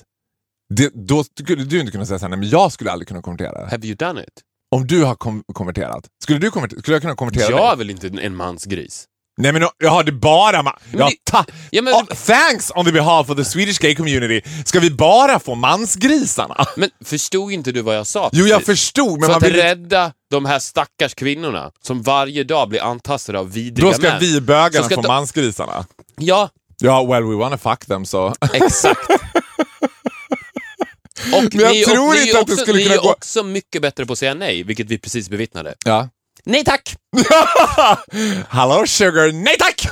Det, 0.74 0.90
då 0.94 1.24
skulle 1.24 1.64
du 1.64 1.80
inte 1.80 1.92
kunna 1.92 2.06
säga 2.06 2.18
såhär, 2.18 2.30
nej 2.30 2.38
men 2.38 2.48
jag 2.48 2.72
skulle 2.72 2.90
aldrig 2.92 3.08
kunna 3.08 3.22
konvertera. 3.22 3.68
Have 3.70 3.86
you 3.86 3.96
done 3.96 4.20
it? 4.22 4.28
Om 4.76 4.86
du 4.86 5.04
har 5.04 5.14
kom 5.14 5.42
konverterat, 5.52 6.04
skulle, 6.22 6.38
du 6.38 6.50
konvertera, 6.50 6.80
skulle 6.80 6.94
jag 6.94 7.02
kunna 7.02 7.16
konvertera 7.16 7.50
Jag 7.50 7.60
är 7.64 7.66
dig? 7.68 7.76
väl 7.78 7.90
inte 7.90 8.08
en 8.22 8.36
mansgris? 8.36 9.04
Nej 9.40 9.52
men 9.52 9.62
jaha, 9.78 10.02
det 10.02 10.10
är 10.10 10.12
bara 10.12 10.62
ma- 10.62 10.76
Men 10.90 11.00
ja, 11.00 11.10
ta 11.24 11.44
Ja, 11.70 11.82
men- 11.82 11.94
oh, 11.94 12.04
Thanks 12.04 12.70
on 12.74 12.84
the 12.84 12.92
behalf 12.92 13.30
of 13.30 13.36
the 13.36 13.44
Swedish 13.44 13.78
gay 13.80 13.94
community. 13.94 14.40
Ska 14.64 14.80
vi 14.80 14.90
bara 14.90 15.38
få 15.40 15.54
mansgrisarna? 15.54 16.64
Men 16.76 16.90
förstod 17.04 17.52
inte 17.52 17.72
du 17.72 17.82
vad 17.82 17.96
jag 17.96 18.06
sa? 18.06 18.30
Jo, 18.32 18.46
jag 18.46 18.62
förstod, 18.62 19.10
men 19.12 19.20
För 19.20 19.28
man 19.28 19.36
att 19.36 19.42
vill 19.42 19.54
rädda 19.56 20.12
de 20.30 20.44
här 20.44 20.58
stackars 20.58 21.14
kvinnorna 21.14 21.70
som 21.82 22.02
varje 22.02 22.44
dag 22.44 22.68
blir 22.68 22.82
antastade 22.82 23.38
av 23.38 23.52
vidriga 23.52 23.88
Då 23.88 23.94
ska 23.94 24.02
män. 24.08 24.20
vi 24.20 24.40
bögarna 24.40 24.88
få 24.88 25.02
de- 25.02 25.06
mansgrisarna. 25.08 25.84
Ja, 26.16 26.48
Ja, 26.80 27.04
well 27.04 27.22
we 27.24 27.34
wanna 27.34 27.58
fuck 27.58 27.86
them 27.86 28.06
så. 28.06 28.34
exakt. 28.52 29.00
Och 31.34 31.42
Men 31.54 31.60
jag 31.62 31.72
ni, 31.72 31.84
tror 31.84 32.08
och, 32.08 32.14
ni 32.14 32.20
inte 32.20 32.36
är 32.36 32.40
att 32.40 32.46
det 32.46 32.52
också, 32.52 32.62
skulle 32.62 32.78
ni 32.78 32.82
kunna 32.84 32.94
är 32.94 32.98
gå- 33.02 33.10
också 33.10 33.42
mycket 33.42 33.82
bättre 33.82 34.06
på 34.06 34.12
att 34.12 34.18
säga 34.18 34.34
nej, 34.34 34.62
vilket 34.62 34.86
vi 34.86 34.98
precis 34.98 35.28
bevittnade. 35.30 35.74
ja. 35.84 36.08
Nej 36.44 36.64
tack! 36.64 36.96
Hallå 38.48 38.86
sugar, 38.86 39.32
nej 39.32 39.56
tack! 39.58 39.88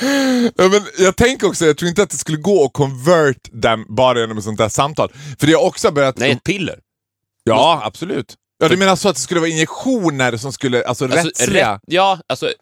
ja, 0.56 0.68
men 0.68 0.82
jag 0.98 1.16
tänker 1.16 1.46
också, 1.46 1.66
jag 1.66 1.76
tror 1.78 1.88
inte 1.88 2.02
att 2.02 2.10
det 2.10 2.16
skulle 2.18 2.38
gå 2.38 2.64
att 2.64 2.72
convert 2.72 3.48
dem 3.52 3.86
bara 3.88 4.20
genom 4.20 4.38
ett 4.38 4.44
sånt 4.44 4.58
där 4.58 4.68
samtal. 4.68 5.12
För 5.40 5.46
det 5.46 5.52
har 5.52 5.62
också 5.62 5.90
börjat... 5.90 6.18
Nej, 6.18 6.30
ett 6.30 6.44
piller. 6.44 6.78
Ja, 7.44 7.80
absolut. 7.84 8.34
Ja, 8.58 8.68
du 8.68 8.76
menar 8.76 8.96
så 8.96 9.08
att 9.08 9.14
det 9.16 9.20
skulle 9.22 9.40
vara 9.40 9.50
injektioner 9.50 10.36
som 10.36 10.52
skulle, 10.52 10.84
alltså, 10.84 11.04
Alltså, 11.04 11.18
rättsliga? 11.28 11.74
rätt- 11.74 11.80
ja, 11.86 12.18
alltså 12.28 12.52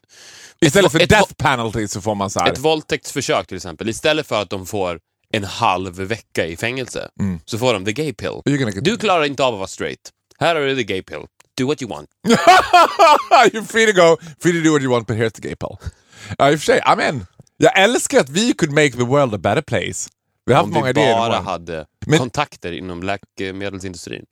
Istället 0.61 0.87
ett- 0.87 0.93
för 0.93 1.01
ett- 1.01 1.09
death 1.11 1.33
penalty 1.35 1.89
så 1.89 2.01
får 2.01 2.15
man 2.15 2.31
så 2.31 2.41
här. 2.41 2.53
ett 2.53 2.59
våldtäktsförsök 2.59 3.47
till 3.47 3.57
exempel. 3.57 3.89
Istället 3.89 4.27
för 4.27 4.43
att 4.43 4.51
de 4.51 4.67
får 4.67 4.99
en 5.37 5.45
halv 5.45 5.95
vecka 5.97 6.47
i 6.47 6.57
fängelse 6.57 7.09
så 7.45 7.59
får 7.59 7.73
de 7.75 7.85
the 7.85 7.93
gay 7.93 8.13
pill. 8.13 8.41
Get- 8.45 8.81
Du 8.81 8.97
klarar 8.97 9.25
inte 9.25 9.45
av 9.45 9.55
att 9.55 9.59
vara 9.59 9.69
straight. 9.69 10.11
Här 10.39 10.55
har 10.55 10.63
du 10.63 10.77
the 10.77 10.83
gay 10.83 11.03
pill. 11.03 11.21
Do 11.59 11.67
what 11.67 11.83
you 11.83 11.91
want. 11.91 12.09
You're 13.53 13.65
free 13.65 13.87
to 13.87 13.93
go, 13.93 14.17
free 14.41 14.53
to 14.53 14.61
do 14.65 14.73
what 14.73 14.83
you 14.83 14.91
want, 14.93 15.07
but 15.07 15.17
here's 15.17 15.31
the 15.31 15.43
gay 15.49 15.57
pill. 15.57 15.77
Ja, 16.39 16.51
i 16.51 16.55
och 16.55 16.59
för 16.61 16.65
sig, 16.67 16.81
amen. 16.85 17.27
Jag 17.57 17.79
älskar 17.83 18.21
att 18.21 18.29
vi 18.29 18.53
could 18.53 18.73
make 18.73 18.91
the 18.91 19.05
world 19.05 19.35
a 19.35 19.39
better 19.39 19.63
place. 19.63 20.09
Vi 20.47 20.53
har 20.53 20.55
haft 20.55 20.67
Om 20.67 20.73
många 20.75 20.85
vi 20.85 20.91
idéer. 20.91 21.15
bara 21.17 21.27
imorgon. 21.27 21.45
hade 21.47 21.87
Men- 22.07 22.19
kontakter 22.19 22.73
inom 22.73 23.03
läkemedelsindustrin. 23.03 24.25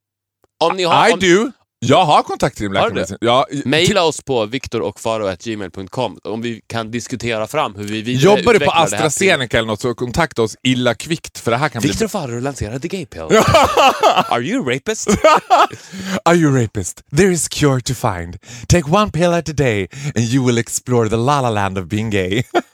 Om 0.65 0.77
ni 0.77 0.83
har... 0.85 1.09
I 1.09 1.13
om, 1.13 1.21
do. 1.21 1.53
Jag 1.89 2.05
har 2.05 2.15
Har 2.15 2.25
du 2.39 2.69
läkemedelsindustrin. 2.75 3.19
Ja, 3.21 3.47
Maila 3.65 4.03
oss 4.03 4.21
på 4.23 4.47
viktorochfaro.gmail.com 4.47 6.19
om 6.25 6.43
vi 6.43 6.61
kan 6.67 6.91
diskutera 6.91 7.47
fram 7.47 7.75
hur 7.75 7.85
vi 7.85 8.13
Jobbar 8.15 8.53
du 8.53 8.59
på 8.59 8.59
till- 8.59 8.69
AstraZeneca 8.69 9.59
eller 9.59 9.67
något 9.67 9.81
så 9.81 9.95
kontakta 9.95 10.43
oss 10.43 10.57
illa 10.63 10.95
kvickt 10.95 11.39
för 11.39 11.51
det 11.51 11.57
här 11.57 11.69
kan 11.69 11.81
bli... 11.81 11.91
Victor 11.91 12.09
Faro 12.09 12.41
lanserar 12.41 12.79
the 12.79 12.89
gay 12.89 13.07
pill. 13.07 13.23
Are 14.29 14.43
you 14.43 14.75
rapist? 14.75 15.09
Are 16.25 16.35
you 16.35 16.63
rapist? 16.63 17.03
There 17.17 17.33
is 17.33 17.49
cure 17.49 17.81
to 17.81 17.95
find. 17.95 18.37
Take 18.69 18.91
one 18.91 19.11
pill 19.11 19.33
at 19.33 19.49
a 19.49 19.53
day 19.53 19.89
and 20.17 20.25
you 20.25 20.47
will 20.47 20.59
explore 20.59 21.09
the 21.09 21.17
la 21.17 21.41
la 21.41 21.51
land 21.51 21.79
of 21.79 21.87
being 21.87 22.11
gay. 22.11 22.45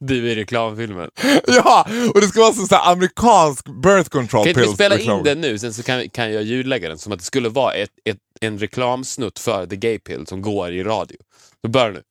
Du 0.00 0.30
i 0.30 0.34
reklamfilmen. 0.34 1.10
ja, 1.46 1.86
och 2.14 2.20
det 2.20 2.26
ska 2.26 2.40
vara 2.40 2.52
som 2.52 2.66
så 2.66 2.74
här 2.74 2.92
amerikansk 2.92 3.64
birth 3.82 4.08
control 4.10 4.42
Kan 4.44 4.48
inte 4.48 4.60
pills. 4.60 4.70
vi 4.72 4.74
spela 4.74 4.96
reklam. 4.96 5.18
in 5.18 5.24
den 5.24 5.40
nu, 5.40 5.58
sen 5.58 5.74
så 5.74 5.82
kan, 5.82 6.08
kan 6.08 6.32
jag 6.32 6.42
ljudlägga 6.42 6.88
den 6.88 6.98
som 6.98 7.12
att 7.12 7.18
det 7.18 7.24
skulle 7.24 7.48
vara 7.48 7.74
ett, 7.74 7.90
ett, 8.04 8.16
en 8.40 8.58
reklamsnutt 8.58 9.38
för 9.38 9.66
the 9.66 9.76
gay 9.76 9.98
pill 9.98 10.26
som 10.26 10.42
går 10.42 10.72
i 10.72 10.82
radio. 10.84 11.16
Så 11.64 11.70
börjar 11.70 11.90
nu. 11.92 12.02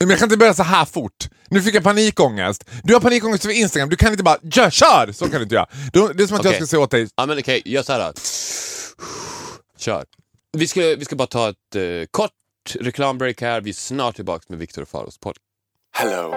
Men 0.00 0.10
jag 0.10 0.18
kan 0.18 0.26
inte 0.26 0.36
börja 0.36 0.54
så 0.54 0.62
här 0.62 0.84
fort. 0.84 1.28
Nu 1.48 1.62
fick 1.62 1.74
jag 1.74 1.82
panikångest. 1.82 2.64
Du 2.82 2.92
har 2.94 3.00
panikångest 3.00 3.44
över 3.44 3.54
Instagram, 3.54 3.88
du 3.88 3.96
kan 3.96 4.10
inte 4.12 4.22
bara 4.24 4.38
"Gör, 4.42 4.70
kör! 4.70 5.12
Så 5.12 5.24
kan 5.28 5.34
du 5.36 5.42
inte 5.42 5.54
göra. 5.54 5.66
Du- 5.92 6.12
Det 6.14 6.22
är 6.22 6.26
som 6.26 6.36
att 6.36 6.44
jag 6.44 6.50
Okej. 6.50 6.60
ska 6.60 6.66
säga 6.66 6.80
åt 6.80 6.90
dig, 6.90 7.08
Ja 7.16 7.26
men 7.26 7.38
okej, 7.38 7.62
gör 7.64 7.82
så 7.82 7.92
här 7.92 7.98
då. 8.00 8.12
Kör. 9.78 10.04
Vi 10.56 10.66
ska, 10.68 10.80
vi 10.80 11.04
ska 11.04 11.16
bara 11.16 11.26
ta 11.26 11.48
ett 11.48 11.74
eh, 11.76 11.82
kort 12.10 12.30
reklambreak 12.80 13.40
här. 13.40 13.60
Vi 13.60 13.70
är 13.70 13.74
snart 13.74 14.16
tillbaka 14.16 14.44
med 14.48 14.58
Victor 14.58 14.84
Faros 14.84 15.18
podd. 15.18 15.36
Hello. 15.96 16.34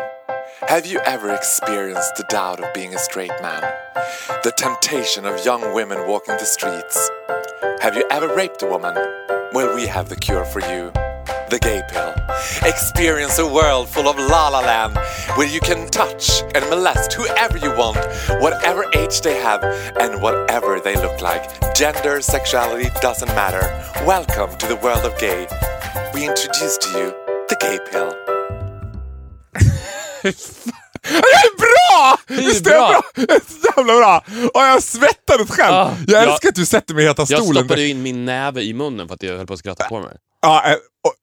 Have 0.68 0.88
you 0.88 1.00
ever 1.06 1.32
experienced 1.32 2.16
the 2.16 2.24
doubt 2.24 2.60
of 2.60 2.74
being 2.74 2.96
a 2.96 2.98
straight 2.98 3.32
man? 3.40 3.62
The 4.44 4.52
temptation 4.58 5.24
of 5.24 5.46
young 5.46 5.76
women 5.76 6.08
walking 6.08 6.36
the 6.40 6.46
streets? 6.46 7.12
Have 7.82 7.96
you 7.96 8.04
ever 8.10 8.34
raped 8.36 8.64
a 8.64 8.66
woman? 8.66 8.96
Well, 9.54 9.76
we 9.76 9.86
have 9.86 10.10
the 10.10 10.16
cure 10.16 10.44
for 10.44 10.62
you. 10.62 10.92
The 11.52 11.60
gay 11.62 11.84
pill. 11.88 12.16
Experience 12.68 13.38
a 13.38 13.48
world 13.48 13.90
full 13.90 14.08
of 14.08 14.18
la 14.18 14.50
la 14.50 14.62
land 14.62 14.98
where 15.38 15.48
you 15.48 15.60
can 15.60 15.88
touch 15.90 16.42
and 16.56 16.68
molest 16.72 17.14
whoever 17.14 17.60
you 17.60 17.70
want, 17.78 18.00
whatever 18.42 18.86
age 18.96 19.22
they 19.22 19.40
have, 19.40 19.64
and 20.00 20.20
whatever 20.20 20.80
they 20.80 20.96
look 20.96 21.22
like. 21.22 21.76
Gender, 21.76 22.22
sexuality 22.22 22.90
doesn't 23.02 23.30
matter. 23.30 23.62
Welcome 24.04 24.58
to 24.58 24.66
the 24.66 24.78
world 24.78 25.06
of 25.06 25.16
gay. 25.20 25.48
We 26.12 26.28
introduce 26.28 26.80
to 26.80 26.90
you 26.98 27.14
the 27.50 27.58
gay 27.60 27.78
pill. 27.92 28.35
Jag 31.04 31.18
är 31.46 31.58
bra! 31.58 32.18
Visst 32.28 32.68
är 32.68 32.72
jag 32.72 32.90
bra. 32.90 33.02
bra? 33.16 33.26
Jag 33.28 33.36
är 33.36 33.40
så 33.40 33.68
jävla 33.78 33.94
bra! 33.98 34.24
Och 34.54 34.62
jag 34.62 34.84
svettades 34.84 35.50
själv. 35.50 35.74
Ah, 35.76 35.92
jag 36.08 36.24
jag- 36.24 36.32
älskar 36.32 36.50
att 36.50 36.56
du 36.56 36.66
sätter 36.66 36.94
mig 36.96 37.04
i 37.04 37.08
heta 37.08 37.26
Jag 37.30 37.44
stolen. 37.44 37.64
stoppade 37.64 37.88
in 37.88 38.02
min 38.02 38.26
näve 38.26 38.62
i 38.62 38.74
munnen 38.74 39.08
för 39.08 39.16
att 39.16 39.24
jag 39.24 39.38
höll 39.38 39.48
på 39.48 39.54
att 39.54 39.60
skratta 39.60 39.84
på 39.84 40.00
mig. 40.00 40.18
Ja, 40.42 40.64
eh, 40.72 40.74
och, 40.74 41.14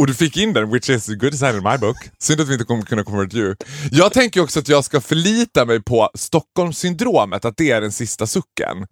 och 0.00 0.06
du 0.06 0.14
fick 0.14 0.36
in 0.36 0.52
den, 0.52 0.70
which 0.70 0.90
is 0.90 1.08
a 1.08 1.12
good 1.14 1.38
sign 1.38 1.56
in 1.56 1.62
my 1.62 1.78
book. 1.78 1.96
Synd 2.18 2.40
att 2.40 2.48
vi 2.48 2.52
inte 2.52 2.64
kommer 2.64 2.82
kunna 2.82 3.04
convert 3.04 3.34
you. 3.34 3.54
Jag 3.90 4.12
tänker 4.12 4.40
också 4.42 4.58
att 4.60 4.68
jag 4.68 4.84
ska 4.84 5.00
förlita 5.00 5.64
mig 5.64 5.82
på 5.82 6.10
Stockholmssyndromet, 6.14 7.44
att 7.44 7.56
det 7.56 7.70
är 7.70 7.80
den 7.80 7.92
sista 7.92 8.26
sucken. 8.26 8.86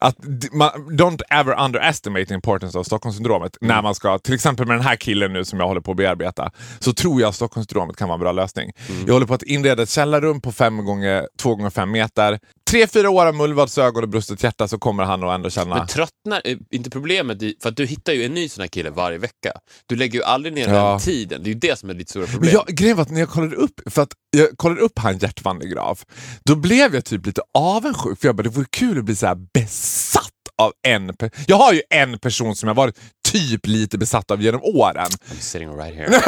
Att 0.00 0.16
man, 0.52 0.70
don't 0.70 1.20
ever 1.30 1.64
underestimate 1.64 2.26
the 2.26 2.34
importance 2.34 2.78
av 2.78 2.82
Stockholmssyndromet 2.82 3.56
när 3.60 3.82
man 3.82 3.94
ska, 3.94 4.18
till 4.18 4.34
exempel 4.34 4.66
med 4.66 4.76
den 4.76 4.84
här 4.84 4.96
killen 4.96 5.32
nu 5.32 5.44
som 5.44 5.60
jag 5.60 5.66
håller 5.66 5.80
på 5.80 5.90
att 5.90 5.96
bearbeta, 5.96 6.50
så 6.78 6.92
tror 6.92 7.20
jag 7.20 7.28
att 7.28 7.34
Stockholmssyndromet 7.34 7.96
kan 7.96 8.08
vara 8.08 8.14
en 8.14 8.20
bra 8.20 8.32
lösning. 8.32 8.72
Jag 9.06 9.12
håller 9.12 9.26
på 9.26 9.34
att 9.34 9.42
inreda 9.42 9.82
ett 9.82 9.90
källarrum 9.90 10.40
på 10.40 10.52
5 10.52 10.84
gånger 10.84 11.28
2 11.38 11.54
gånger 11.54 11.70
5 11.70 11.90
meter. 11.90 12.38
Tre, 12.72 12.86
fyra 12.86 13.10
år 13.10 13.26
av 13.26 13.34
mullvadsögon 13.34 14.02
och 14.02 14.08
brustet 14.08 14.42
hjärta 14.42 14.68
så 14.68 14.78
kommer 14.78 15.04
han 15.04 15.24
att 15.24 15.34
ändå 15.34 15.50
känna... 15.50 15.76
Men 15.76 15.86
tröttnar 15.86 16.40
är 16.44 16.58
inte 16.70 16.90
problemet, 16.90 17.42
i, 17.42 17.54
för 17.62 17.68
att 17.68 17.76
du 17.76 17.86
hittar 17.86 18.12
ju 18.12 18.24
en 18.24 18.34
ny 18.34 18.48
sån 18.48 18.60
här 18.62 18.68
kille 18.68 18.90
varje 18.90 19.18
vecka. 19.18 19.52
Du 19.86 19.96
lägger 19.96 20.18
ju 20.18 20.24
aldrig 20.24 20.54
ner 20.54 20.68
Ja. 20.74 20.90
den 20.90 21.00
tiden. 21.00 21.42
Det 21.42 21.48
är 21.50 21.52
ju 21.54 21.58
det 21.60 21.78
som 21.78 21.90
är 21.90 21.94
ditt 21.94 22.08
stora 22.08 22.22
Men 22.22 22.32
problem. 22.32 22.50
jag, 22.52 22.66
grejen 22.66 22.96
var 22.96 23.02
att 23.02 23.10
när 23.10 23.20
jag 23.20 23.28
kollade 23.28 23.56
upp, 23.56 23.80
för 23.90 24.02
att 24.02 24.12
jag 24.36 24.48
kollade 24.56 24.80
upp 24.80 24.98
han 24.98 25.18
Gert 25.18 25.44
van 25.44 25.58
der 25.58 25.66
Graaf, 25.66 26.04
då 26.44 26.56
blev 26.56 26.94
jag 26.94 27.04
typ 27.04 27.26
lite 27.26 27.42
avundsjuk 27.58 28.20
för 28.20 28.28
jag 28.28 28.36
bara, 28.36 28.42
det 28.42 28.48
vore 28.48 28.66
kul 28.70 28.98
att 28.98 29.04
bli 29.04 29.16
så 29.16 29.26
här 29.26 29.36
besatt 29.54 30.28
av 30.58 30.72
en 30.86 31.10
pe- 31.12 31.30
Jag 31.46 31.56
har 31.56 31.72
ju 31.72 31.82
en 31.90 32.18
person 32.18 32.56
som 32.56 32.66
jag 32.68 32.74
varit 32.74 32.98
typ 33.32 33.66
lite 33.66 33.98
besatt 33.98 34.30
av 34.30 34.42
genom 34.42 34.60
åren. 34.62 35.06
I'm 35.06 35.40
sitting 35.40 35.76
right 35.76 35.94
here. 35.94 36.08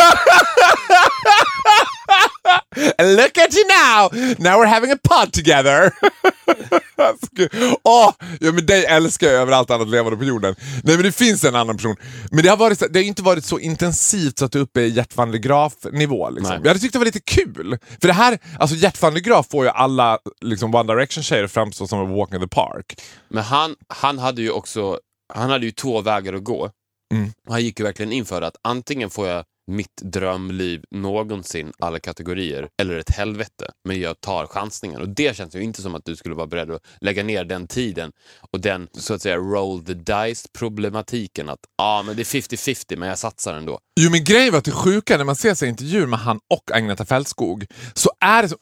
Look 2.98 3.38
at 3.38 3.54
you 3.54 3.64
now! 3.68 4.08
Now 4.38 4.58
we're 4.58 4.66
having 4.66 4.92
a 4.92 4.98
pod 5.02 5.32
together! 5.32 5.92
Åh, 7.82 8.12
ja, 8.40 8.52
men 8.52 8.66
dig 8.66 8.84
älskar 8.84 9.26
jag 9.26 9.36
över 9.42 9.52
allt 9.52 9.70
annat 9.70 9.88
levande 9.88 10.16
på 10.18 10.24
jorden. 10.24 10.56
Nej 10.82 10.96
men 10.96 11.04
det 11.04 11.12
finns 11.12 11.44
en 11.44 11.54
annan 11.54 11.76
person. 11.76 11.96
Men 12.30 12.42
det 12.42 12.48
har, 12.48 12.56
varit, 12.56 12.82
det 12.90 12.98
har 12.98 13.04
inte 13.04 13.22
varit 13.22 13.44
så 13.44 13.58
intensivt 13.58 14.38
så 14.38 14.44
att 14.44 14.52
det 14.52 14.58
är 14.58 14.62
uppe 14.62 14.80
i 14.80 14.88
Gert 14.88 15.16
van 15.16 15.30
der 15.30 15.38
Graaf 15.38 15.72
nivå. 15.92 16.30
Liksom. 16.30 16.60
Jag 16.62 16.68
hade 16.68 16.80
tyckt 16.80 16.92
det 16.92 16.98
var 16.98 17.06
lite 17.06 17.20
kul. 17.20 17.78
För 18.00 18.08
det 18.08 18.14
här, 18.14 18.38
alltså 18.58 18.76
Gert 18.76 19.02
van 19.02 19.14
der 19.14 19.20
Graaf 19.20 19.46
får 19.50 19.64
ju 19.64 19.70
alla 19.70 20.18
liksom, 20.40 20.74
One 20.74 20.92
Direction-tjejer 20.92 21.46
framstå 21.46 21.86
som 21.86 21.98
a 21.98 22.16
walk 22.16 22.34
in 22.34 22.40
the 22.40 22.48
park. 22.48 23.00
Men 23.28 23.42
han, 23.42 23.74
han 23.88 24.18
hade 24.18 24.42
ju 24.42 24.50
också 24.50 24.98
han 25.34 25.50
hade 25.50 25.66
ju 25.66 25.72
två 25.72 26.00
vägar 26.00 26.32
att 26.32 26.44
gå. 26.44 26.70
Mm. 27.14 27.32
Han 27.48 27.62
gick 27.62 27.78
ju 27.78 27.84
verkligen 27.84 28.12
in 28.12 28.24
för 28.24 28.42
att 28.42 28.56
antingen 28.62 29.10
får 29.10 29.28
jag 29.28 29.44
mitt 29.66 29.96
drömliv 30.02 30.82
någonsin, 30.90 31.72
alla 31.78 31.98
kategorier, 31.98 32.68
eller 32.82 32.98
ett 32.98 33.10
helvete. 33.10 33.70
Men 33.84 34.00
jag 34.00 34.20
tar 34.20 34.46
chansningen. 34.46 35.00
Och 35.00 35.08
det 35.08 35.36
känns 35.36 35.54
ju 35.54 35.60
inte 35.60 35.82
som 35.82 35.94
att 35.94 36.04
du 36.04 36.16
skulle 36.16 36.34
vara 36.34 36.46
beredd 36.46 36.70
att 36.70 36.82
lägga 37.00 37.22
ner 37.22 37.44
den 37.44 37.66
tiden 37.66 38.12
och 38.52 38.60
den, 38.60 38.88
så 38.98 39.14
att 39.14 39.22
säga, 39.22 39.36
roll 39.36 39.84
the 39.84 39.94
dice-problematiken. 39.94 41.48
Att 41.48 41.60
ja, 41.76 41.84
ah, 41.84 42.02
men 42.02 42.16
det 42.16 42.22
är 42.22 42.40
50-50, 42.40 42.96
men 42.96 43.08
jag 43.08 43.18
satsar 43.18 43.54
ändå. 43.54 43.78
Jo 44.00 44.10
men 44.10 44.24
grejen 44.24 44.52
var 44.52 44.58
att 44.58 44.64
det 44.64 44.70
sjuka 44.70 45.16
när 45.16 45.24
man 45.24 45.36
ser 45.36 45.54
sig 45.54 45.68
intervjuer 45.68 46.06
med 46.06 46.18
han 46.18 46.40
och 46.54 46.76
Agneta 46.76 47.04
Fältskog 47.04 47.66
så 47.94 48.10
är 48.20 48.42
det 48.42 48.48
så, 48.48 48.56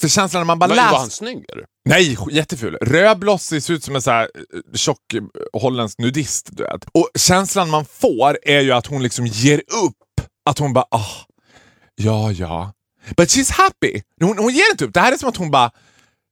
för 0.00 0.08
känslan 0.08 0.40
när 0.40 0.46
man 0.46 0.58
bara 0.58 0.66
läser... 0.66 0.90
var 0.90 0.98
han 0.98 1.10
snygg 1.10 1.44
eller? 1.48 1.64
Nej, 1.88 2.16
jätteful. 2.30 2.76
Rödblossig, 2.80 3.62
ser 3.62 3.74
ut 3.74 3.84
som 3.84 3.96
en 3.96 4.02
så 4.02 4.10
här 4.10 4.22
eh, 4.22 4.60
tjock 4.74 5.14
eh, 5.14 5.22
holländsk 5.60 5.98
nudist. 5.98 6.48
Du 6.52 6.62
vet. 6.62 6.84
Och 6.92 7.08
känslan 7.18 7.70
man 7.70 7.84
får 7.84 8.38
är 8.42 8.60
ju 8.60 8.72
att 8.72 8.86
hon 8.86 9.02
liksom 9.02 9.26
ger 9.26 9.58
upp. 9.58 9.96
Att 10.50 10.58
hon 10.58 10.72
bara, 10.72 10.84
ah, 10.90 11.26
ja 11.94 12.32
ja. 12.32 12.72
But 13.16 13.28
she's 13.28 13.52
happy. 13.52 14.02
Hon, 14.20 14.38
hon 14.38 14.54
ger 14.54 14.70
inte 14.70 14.84
upp. 14.84 14.94
Det 14.94 15.00
här 15.00 15.12
är 15.12 15.16
som 15.16 15.28
att 15.28 15.36
hon 15.36 15.50
bara, 15.50 15.70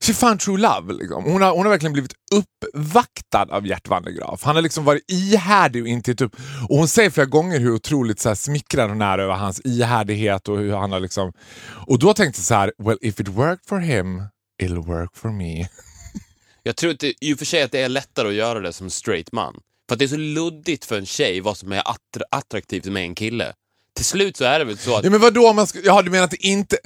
she 0.04 0.14
found 0.14 0.40
true 0.40 0.58
love. 0.58 0.92
Liksom. 0.92 1.24
Hon, 1.24 1.42
har, 1.42 1.50
hon 1.50 1.66
har 1.66 1.70
verkligen 1.70 1.92
blivit 1.92 2.12
uppvaktad 2.34 3.46
av 3.50 3.66
Gert 3.66 3.88
Wandergraf. 3.88 4.42
Han 4.42 4.54
har 4.54 4.62
liksom 4.62 4.84
varit 4.84 5.10
ihärdig 5.10 5.82
och 5.82 5.88
inte 5.88 6.10
gett 6.10 6.20
upp. 6.20 6.36
Och 6.68 6.76
hon 6.76 6.88
säger 6.88 7.10
flera 7.10 7.26
gånger 7.26 7.60
hur 7.60 7.74
otroligt 7.74 8.20
så 8.20 8.28
här, 8.28 8.36
smickrad 8.36 8.88
hon 8.88 9.02
är 9.02 9.18
över 9.18 9.34
hans 9.34 9.60
ihärdighet 9.64 10.48
och 10.48 10.58
hur 10.58 10.72
han 10.72 10.92
har 10.92 11.00
liksom... 11.00 11.32
Och 11.86 11.98
då 11.98 12.14
tänkte 12.14 12.38
jag 12.38 12.44
så 12.44 12.54
här, 12.54 12.72
well 12.78 12.98
if 13.00 13.20
it 13.20 13.28
worked 13.28 13.66
for 13.68 13.78
him, 13.78 14.22
it'll 14.62 14.86
work 14.86 15.16
for 15.16 15.28
me. 15.28 15.68
Jag 16.62 16.76
tror 16.76 16.92
inte, 16.92 17.26
i 17.26 17.34
och 17.34 17.38
för 17.38 17.44
sig 17.44 17.62
att 17.62 17.72
det 17.72 17.80
är 17.80 17.88
lättare 17.88 18.28
att 18.28 18.34
göra 18.34 18.60
det 18.60 18.72
som 18.72 18.90
straight 18.90 19.32
man. 19.32 19.54
För 19.88 19.94
att 19.94 19.98
det 19.98 20.04
är 20.04 20.08
så 20.08 20.16
luddigt 20.16 20.84
för 20.84 20.98
en 20.98 21.06
tjej 21.06 21.40
vad 21.40 21.56
som 21.56 21.72
är 21.72 21.78
attra 21.78 22.24
attraktivt 22.30 22.84
med 22.84 23.02
en 23.02 23.14
kille. 23.14 23.54
Till 23.98 24.04
slut 24.04 24.36
så 24.36 24.44
är 24.44 24.58
det 24.58 24.64
väl 24.64 24.78
så 24.78 24.96
att... 24.96 25.04
Ja 25.04 25.10
men 25.10 25.20
vadå 25.20 25.52
man 25.52 25.66
ska, 25.66 25.78
Jaha 25.84 26.02
du 26.02 26.10
menar 26.10 26.24
att 26.24 26.30
det 26.30 26.46
inte... 26.46 26.76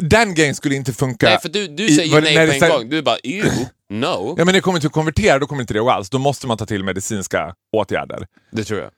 Den 0.00 0.34
grejen 0.34 0.54
skulle 0.54 0.74
inte 0.74 0.92
funka... 0.92 1.26
nej, 1.28 1.38
för 1.42 1.48
du, 1.48 1.68
du 1.68 1.86
i- 1.86 1.96
säger 1.96 2.12
vad- 2.12 2.28
ju 2.28 2.34
nej 2.34 2.58
på 2.60 2.64
en 2.66 2.70
gång. 2.70 2.88
Du 2.90 2.98
är 2.98 3.02
bara 3.02 3.18
ew, 3.22 3.50
no. 3.90 4.34
Ja 4.38 4.44
men 4.44 4.54
det 4.54 4.60
kommer 4.60 4.78
till 4.80 4.86
att 4.86 4.92
konvertera 4.92 5.38
då 5.38 5.46
kommer 5.46 5.60
inte 5.62 5.74
det 5.74 5.80
gå 5.80 5.90
alls. 5.90 6.10
Då 6.10 6.18
måste 6.18 6.46
man 6.46 6.58
ta 6.58 6.66
till 6.66 6.84
medicinska 6.84 7.54
åtgärder. 7.72 8.26
Det 8.50 8.64
tror 8.64 8.80
jag. 8.80 8.90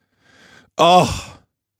Åh, 0.80 1.10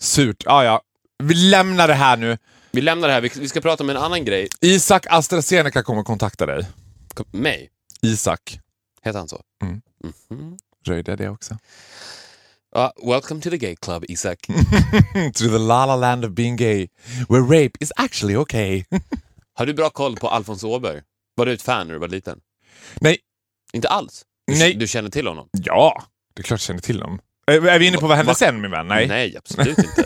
surt. 0.03 0.43
Ah, 0.47 0.65
ja. 0.65 0.83
Vi 1.23 1.35
lämnar 1.35 1.89
det 1.89 1.95
här 1.95 2.17
nu. 2.17 2.39
Vi 2.71 2.81
lämnar 2.81 3.09
det 3.09 3.15
här. 3.15 3.21
Vi, 3.21 3.31
vi 3.35 3.49
ska 3.49 3.61
prata 3.61 3.85
om 3.85 3.91
en 3.91 3.97
annan 3.97 4.25
grej. 4.25 4.49
Isak 4.61 5.07
AstraZeneca 5.11 5.83
kommer 5.83 6.03
kontakta 6.03 6.47
dig. 6.47 6.67
Kom- 7.15 7.27
Mig? 7.31 7.71
Isak. 8.03 8.61
Heter 9.03 9.19
han 9.19 9.29
så? 9.29 9.41
Mm. 9.63 9.81
Mhm. 10.31 10.57
Röjde 10.87 11.17
det 11.17 11.29
också. 11.29 11.59
Ja, 12.79 12.93
welcome 13.03 13.41
to 13.41 13.51
the 13.51 13.59
gay 13.59 13.77
club, 13.77 14.05
Isak. 14.09 14.39
to 15.35 15.49
the 15.49 15.59
la 15.59 15.85
la 15.85 15.97
land 15.97 16.25
of 16.25 16.31
being 16.31 16.57
gay. 16.57 16.89
Where 17.29 17.43
rape 17.43 17.71
is 17.81 17.93
actually 17.97 18.37
okay. 18.37 18.85
Har 19.55 19.67
du 19.67 19.75
bra 19.75 19.91
koll 19.91 20.17
på 20.17 20.29
Alfons 20.29 20.65
Åberg? 20.65 21.03
Var 21.35 21.47
du 21.47 21.53
ett 21.53 21.63
fan 21.63 21.87
när 21.87 21.95
du 21.95 22.01
var 22.01 22.09
liten? 22.09 22.39
Nej. 23.01 23.19
Inte 23.73 23.89
alls? 23.89 24.25
Du, 24.47 24.59
Nej. 24.59 24.75
du 24.75 24.87
känner 24.87 25.11
till 25.11 25.27
honom? 25.27 25.49
Ja, 25.53 26.03
det 26.35 26.41
är 26.41 26.45
klart 26.45 26.61
jag 26.61 26.67
känner 26.67 26.81
till 26.81 26.99
dem. 26.99 27.19
Är 27.47 27.67
är 27.67 27.79
vi 27.79 27.87
inne 27.87 27.99
på 27.99 28.07
vad 28.07 28.17
hände 28.17 28.35
sen 28.35 28.61
min 28.61 28.71
vän? 28.71 28.89
Nej. 28.89 29.09
Nej, 29.09 29.37
absolut 29.37 29.79
inte. 29.79 30.05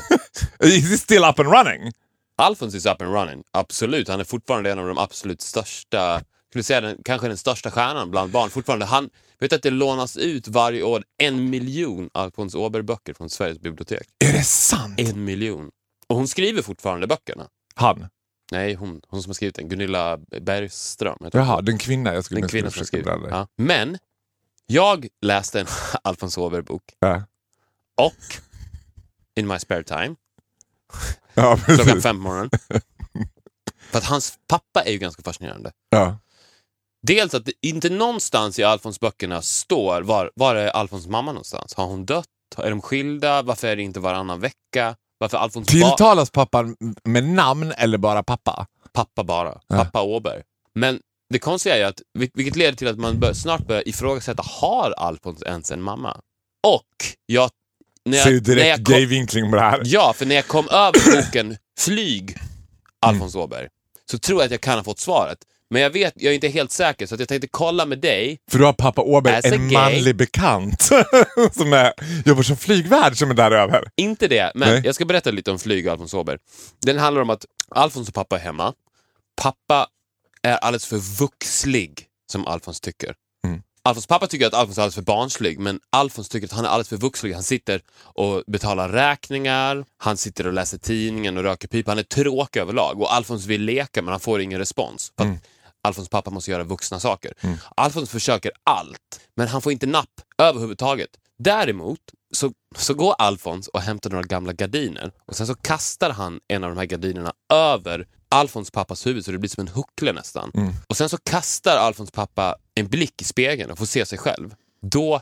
Is 0.64 0.90
he 0.90 0.98
still 0.98 1.24
up 1.24 1.38
and 1.38 1.52
running? 1.52 1.92
Alfons 2.37 2.74
is 2.74 2.87
up 2.87 3.02
and 3.02 3.14
running. 3.14 3.42
Absolut, 3.50 4.08
han 4.08 4.20
är 4.20 4.24
fortfarande 4.24 4.72
en 4.72 4.78
av 4.78 4.87
de 4.87 4.98
absolut 4.98 5.40
största, 5.40 6.22
skulle 6.50 6.64
säga 6.64 6.80
den, 6.80 6.98
kanske 7.04 7.28
den 7.28 7.37
största 7.37 7.70
stjärnan 7.70 8.11
bland 8.11 8.32
barn. 8.32 8.50
Fortfarande. 8.50 8.87
Han, 8.87 9.11
vet 9.42 9.52
att 9.52 9.62
det 9.62 9.70
lånas 9.70 10.16
ut 10.16 10.48
varje 10.48 10.83
år 10.83 11.05
en 11.18 11.50
miljon 11.50 12.11
Alfons 12.14 12.55
Åberg-böcker 12.55 13.14
från 13.14 13.31
Sveriges 13.31 13.59
bibliotek. 13.61 14.09
Är 14.24 14.33
det 14.33 14.42
sant? 14.44 15.00
En 15.00 15.24
miljon. 15.24 15.70
Och 16.07 16.16
hon 16.16 16.28
skriver 16.28 16.62
fortfarande 16.62 17.07
böckerna. 17.07 17.48
Han? 17.74 18.07
Nej, 18.52 18.74
hon, 18.74 19.00
hon 19.09 19.22
som 19.22 19.31
har 19.31 19.35
skrivit 19.35 19.55
den. 19.55 19.68
Gunilla 19.68 20.16
Bergström. 20.40 21.16
Jaha, 21.33 21.61
den 21.61 21.78
kvinna 21.78 22.14
jag 22.14 22.24
skulle 22.24 22.40
Den 22.40 22.46
nu 22.46 22.48
kvinnan 22.48 22.70
som 22.70 22.87
skrivit. 22.87 23.07
Ja. 23.07 23.46
Men, 23.57 23.98
jag 24.66 25.07
läste 25.22 25.61
en 25.61 25.66
Alfons 26.05 26.38
Åberg-bok 26.38 26.83
Ja. 26.98 27.22
och 27.96 28.14
in 29.37 29.46
my 29.46 29.59
spare 29.59 29.83
time, 29.85 30.14
Ja, 31.35 31.57
klockan 31.64 32.02
fem 32.02 32.16
på 32.16 32.22
morgonen. 32.22 32.50
För 33.90 33.98
att 33.98 34.05
hans 34.05 34.38
pappa 34.48 34.83
är 34.83 34.92
ju 34.92 34.98
ganska 34.98 35.22
fascinerande. 35.22 35.72
Ja. 35.90 36.18
Dels 37.06 37.34
att 37.34 37.44
det 37.44 37.52
inte 37.62 37.90
någonstans 37.90 38.58
i 38.58 38.62
Alfons 38.62 39.00
böckerna 39.00 39.42
står 39.42 40.02
var, 40.02 40.30
var 40.34 40.54
är 40.54 40.68
Alfons 40.68 41.06
mamma 41.06 41.32
någonstans. 41.32 41.74
Har 41.74 41.86
hon 41.86 42.04
dött? 42.06 42.26
Är 42.56 42.70
de 42.70 42.82
skilda? 42.82 43.42
Varför 43.42 43.68
är 43.68 43.76
det 43.76 43.82
inte 43.82 44.00
varannan 44.00 44.40
vecka? 44.40 44.96
Varför 45.18 45.38
Alfons 45.38 45.68
Tilltalas 45.68 46.30
pappan 46.30 46.76
med 47.04 47.24
namn 47.24 47.72
eller 47.76 47.98
bara 47.98 48.22
pappa? 48.22 48.66
pappa 48.92 49.24
bara? 49.24 49.60
Ja. 49.68 49.76
Pappa 49.76 50.02
Åberg. 50.02 50.42
Men 50.74 51.00
det 51.32 51.38
konstiga 51.38 51.74
är 51.74 51.78
ju 51.78 51.84
att, 51.84 52.00
vil- 52.18 52.30
vilket 52.34 52.56
leder 52.56 52.76
till 52.76 52.88
att 52.88 52.98
man 52.98 53.20
bör, 53.20 53.32
snart 53.32 53.66
börjar 53.66 53.88
ifrågasätta, 53.88 54.42
har 54.46 54.90
Alfons 54.90 55.42
ens 55.42 55.70
en 55.70 55.82
mamma? 55.82 56.20
Och 56.66 56.86
jag... 57.26 57.50
När 58.04 58.18
Ser 58.22 58.30
jag, 58.30 58.48
när 58.48 58.54
jag 58.54 58.56
direkt 58.56 58.86
kom, 58.86 58.94
gay-vinkling 58.94 59.50
på 59.50 59.56
det 59.56 59.62
här. 59.62 59.82
Ja, 59.84 60.12
för 60.16 60.26
när 60.26 60.34
jag 60.34 60.46
kom 60.46 60.68
över 60.68 61.22
boken 61.22 61.56
Flyg, 61.80 62.36
Alfons 63.00 63.34
Åberg, 63.34 63.68
så 64.10 64.18
tror 64.18 64.38
jag 64.40 64.44
att 64.46 64.50
jag 64.50 64.60
kan 64.60 64.78
ha 64.78 64.84
fått 64.84 64.98
svaret. 64.98 65.38
Men 65.72 65.82
jag 65.82 65.90
vet, 65.90 66.14
jag 66.16 66.30
är 66.30 66.35
inte 66.35 66.48
helt 66.48 66.70
säker, 66.70 67.06
så 67.06 67.14
att 67.14 67.20
jag 67.20 67.28
tänkte 67.28 67.48
kolla 67.48 67.87
med 67.87 67.98
dig. 67.98 68.38
För 68.50 68.58
du 68.58 68.64
har 68.64 68.72
pappa 68.72 69.02
Åberg, 69.02 69.37
As 69.37 69.44
en 69.44 69.72
manlig 69.72 70.16
bekant 70.16 70.82
som 71.52 71.72
är, 71.72 71.92
jobbar 72.26 72.42
som 72.42 72.56
flygvärd 72.56 73.16
som 73.16 73.30
är 73.30 73.35
där 73.35 73.50
över. 73.50 73.88
Inte 73.96 74.28
det, 74.28 74.52
men 74.54 74.68
Nej. 74.68 74.82
jag 74.85 74.94
ska 74.94 75.04
berätta 75.04 75.30
lite 75.30 75.50
om 75.50 75.58
Flyg 75.58 75.87
och 75.87 75.92
Alfons 75.92 76.14
Åberg. 76.14 76.38
Den 76.82 76.98
handlar 76.98 77.22
om 77.22 77.30
att 77.30 77.44
Alfons 77.68 78.08
och 78.08 78.14
pappa 78.14 78.37
är 78.37 78.40
hemma. 78.40 78.72
Pappa 79.42 79.87
är 80.42 80.56
alldeles 80.56 80.87
för 80.87 80.96
vuxlig, 80.96 82.06
som 82.32 82.46
Alfons 82.46 82.80
tycker. 82.80 83.14
Mm. 83.46 83.62
Alfons 83.82 84.06
pappa 84.06 84.26
tycker 84.26 84.46
att 84.46 84.54
Alfons 84.54 84.78
är 84.78 84.82
alldeles 84.82 84.94
för 84.94 85.02
barnslig, 85.02 85.58
men 85.58 85.80
Alfons 85.90 86.28
tycker 86.28 86.46
att 86.46 86.52
han 86.52 86.64
är 86.64 86.68
alldeles 86.68 86.88
för 86.88 86.96
vuxlig. 86.96 87.32
Han 87.32 87.42
sitter 87.42 87.80
och 88.02 88.42
betalar 88.46 88.88
räkningar, 88.88 89.85
han 89.96 90.16
sitter 90.16 90.46
och 90.46 90.52
läser 90.52 90.78
tidningen 90.78 91.37
och 91.37 91.42
röker 91.42 91.68
pipa. 91.68 91.90
Han 91.90 91.98
är 91.98 92.02
tråkig 92.02 92.61
överlag 92.61 93.00
och 93.00 93.14
Alfons 93.14 93.46
vill 93.46 93.62
leka 93.62 94.02
men 94.02 94.12
han 94.12 94.20
får 94.20 94.40
ingen 94.40 94.58
respons. 94.58 95.12
Att 95.16 95.26
Alfons 95.82 96.08
pappa 96.08 96.30
måste 96.30 96.50
göra 96.50 96.64
vuxna 96.64 97.00
saker. 97.00 97.32
Alfons 97.76 98.10
försöker 98.10 98.52
allt, 98.64 99.20
men 99.34 99.48
han 99.48 99.62
får 99.62 99.72
inte 99.72 99.86
napp 99.86 100.20
överhuvudtaget. 100.38 101.10
Däremot 101.38 101.98
så, 102.34 102.52
så 102.76 102.94
går 102.94 103.14
Alfons 103.18 103.68
och 103.68 103.80
hämtar 103.80 104.10
några 104.10 104.22
gamla 104.22 104.52
gardiner 104.52 105.12
och 105.26 105.36
sen 105.36 105.46
så 105.46 105.54
kastar 105.54 106.10
han 106.10 106.40
en 106.48 106.64
av 106.64 106.70
de 106.70 106.78
här 106.78 106.86
gardinerna 106.86 107.32
över 107.52 108.06
Alfons 108.28 108.70
pappas 108.70 109.06
huvud 109.06 109.24
så 109.24 109.32
det 109.32 109.38
blir 109.38 109.50
som 109.50 109.60
en 109.60 109.68
huckle 109.68 110.12
nästan. 110.12 110.50
Och 110.86 110.96
sen 110.96 111.08
så 111.08 111.18
kastar 111.18 111.76
Alfons 111.76 112.10
pappa 112.10 112.56
en 112.74 112.86
blick 112.88 113.22
i 113.22 113.24
spegeln 113.24 113.70
och 113.70 113.78
får 113.78 113.86
se 113.86 114.06
sig 114.06 114.18
själv. 114.18 114.54
Då 114.82 115.20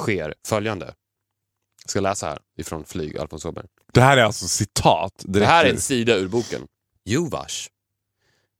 sker 0.00 0.34
följande. 0.46 0.86
Jag 1.84 1.90
ska 1.90 2.00
läsa 2.00 2.26
här 2.26 2.38
ifrån 2.58 2.84
Flyg, 2.84 3.18
Alfons 3.18 3.44
Åberg. 3.44 3.66
Det 3.92 4.00
här 4.00 4.16
är 4.16 4.22
alltså 4.22 4.48
citat. 4.48 5.12
Det 5.24 5.46
här 5.46 5.64
är 5.64 5.70
en 5.70 5.80
sida 5.80 6.14
ur 6.14 6.28
boken. 6.28 6.66
Jo 7.04 7.28
vars. 7.28 7.70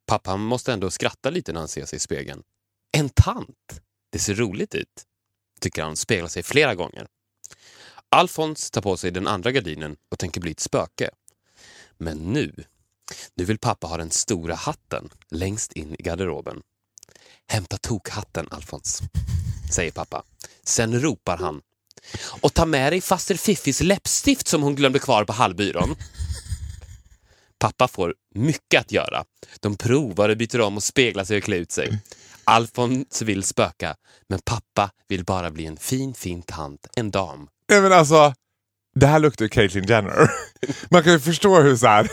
Pappa 0.06 0.36
måste 0.36 0.72
ändå 0.72 0.90
skratta 0.90 1.30
lite 1.30 1.52
när 1.52 1.60
han 1.60 1.68
ser 1.68 1.84
sig 1.84 1.96
i 1.96 2.00
spegeln. 2.00 2.42
En 2.92 3.08
tant. 3.08 3.80
Det 4.12 4.18
ser 4.18 4.34
roligt 4.34 4.74
ut, 4.74 5.04
tycker 5.60 5.82
han 5.82 5.96
speglar 5.96 6.28
sig 6.28 6.42
flera 6.42 6.74
gånger. 6.74 7.06
Alfons 8.08 8.70
tar 8.70 8.80
på 8.82 8.96
sig 8.96 9.10
den 9.10 9.26
andra 9.26 9.52
gardinen 9.52 9.96
och 10.10 10.18
tänker 10.18 10.40
bli 10.40 10.50
ett 10.50 10.60
spöke. 10.60 11.10
Men 11.98 12.18
nu, 12.18 12.54
nu 13.34 13.44
vill 13.44 13.58
pappa 13.58 13.86
ha 13.86 13.96
den 13.96 14.10
stora 14.10 14.54
hatten 14.54 15.08
längst 15.30 15.72
in 15.72 15.94
i 15.98 16.02
garderoben. 16.02 16.62
Hämta 17.46 17.76
tokhatten, 17.76 18.48
Alfons, 18.50 19.00
säger 19.74 19.90
pappa. 19.92 20.22
Sen 20.62 21.00
ropar 21.00 21.36
han. 21.36 21.62
Och 22.40 22.54
ta 22.54 22.66
med 22.66 22.92
dig 22.92 23.00
faster 23.00 23.34
Fiffis 23.34 23.80
läppstift 23.80 24.48
som 24.48 24.62
hon 24.62 24.74
glömde 24.74 24.98
kvar 24.98 25.24
på 25.24 25.32
hallbyrån. 25.32 25.96
Pappa 27.64 27.88
får 27.88 28.14
mycket 28.35 28.81
att 28.81 28.92
göra. 28.92 29.24
De 29.61 29.77
provar 29.77 30.29
och 30.29 30.37
byter 30.37 30.61
om 30.61 30.77
och 30.77 30.83
speglar 30.83 31.24
sig 31.24 31.37
och 31.38 31.42
klär 31.44 31.57
ut 31.57 31.72
sig. 31.72 31.98
Alfons 32.44 33.22
vill 33.22 33.42
spöka, 33.42 33.94
men 34.29 34.38
pappa 34.44 34.90
vill 35.09 35.24
bara 35.24 35.50
bli 35.50 35.66
en 35.66 35.77
fin, 35.77 36.14
fin 36.14 36.42
tant, 36.42 36.87
en 36.96 37.11
dam. 37.11 37.48
Nej, 37.70 37.81
men 37.81 37.92
alltså, 37.92 38.35
det 38.94 39.07
här 39.07 39.18
luktar 39.18 39.48
Caitlyn 39.48 39.85
Jenner. 39.87 40.31
Man 40.90 41.03
kan 41.03 41.12
ju 41.12 41.20
förstå 41.20 41.61
hur 41.61 41.77
så 41.77 41.87
här. 41.87 42.09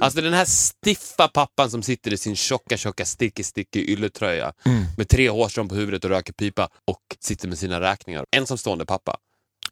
Alltså 0.00 0.20
den 0.20 0.32
här 0.32 0.44
stiffa 0.44 1.28
pappan 1.28 1.70
som 1.70 1.82
sitter 1.82 2.12
i 2.12 2.16
sin 2.16 2.36
tjocka, 2.36 2.76
tjocka 2.76 3.04
sticky, 3.04 3.42
sticky 3.42 3.84
ylletröja 3.92 4.52
Mm. 4.66 4.84
med 4.96 5.08
tre 5.08 5.28
hårstrån 5.30 5.68
på 5.68 5.74
huvudet 5.74 6.04
och 6.04 6.10
röker 6.10 6.32
pipa 6.32 6.68
och 6.86 6.98
sitter 7.20 7.48
med 7.48 7.58
sina 7.58 7.80
räkningar. 7.80 8.24
Ensamstående 8.36 8.86
pappa. 8.86 9.16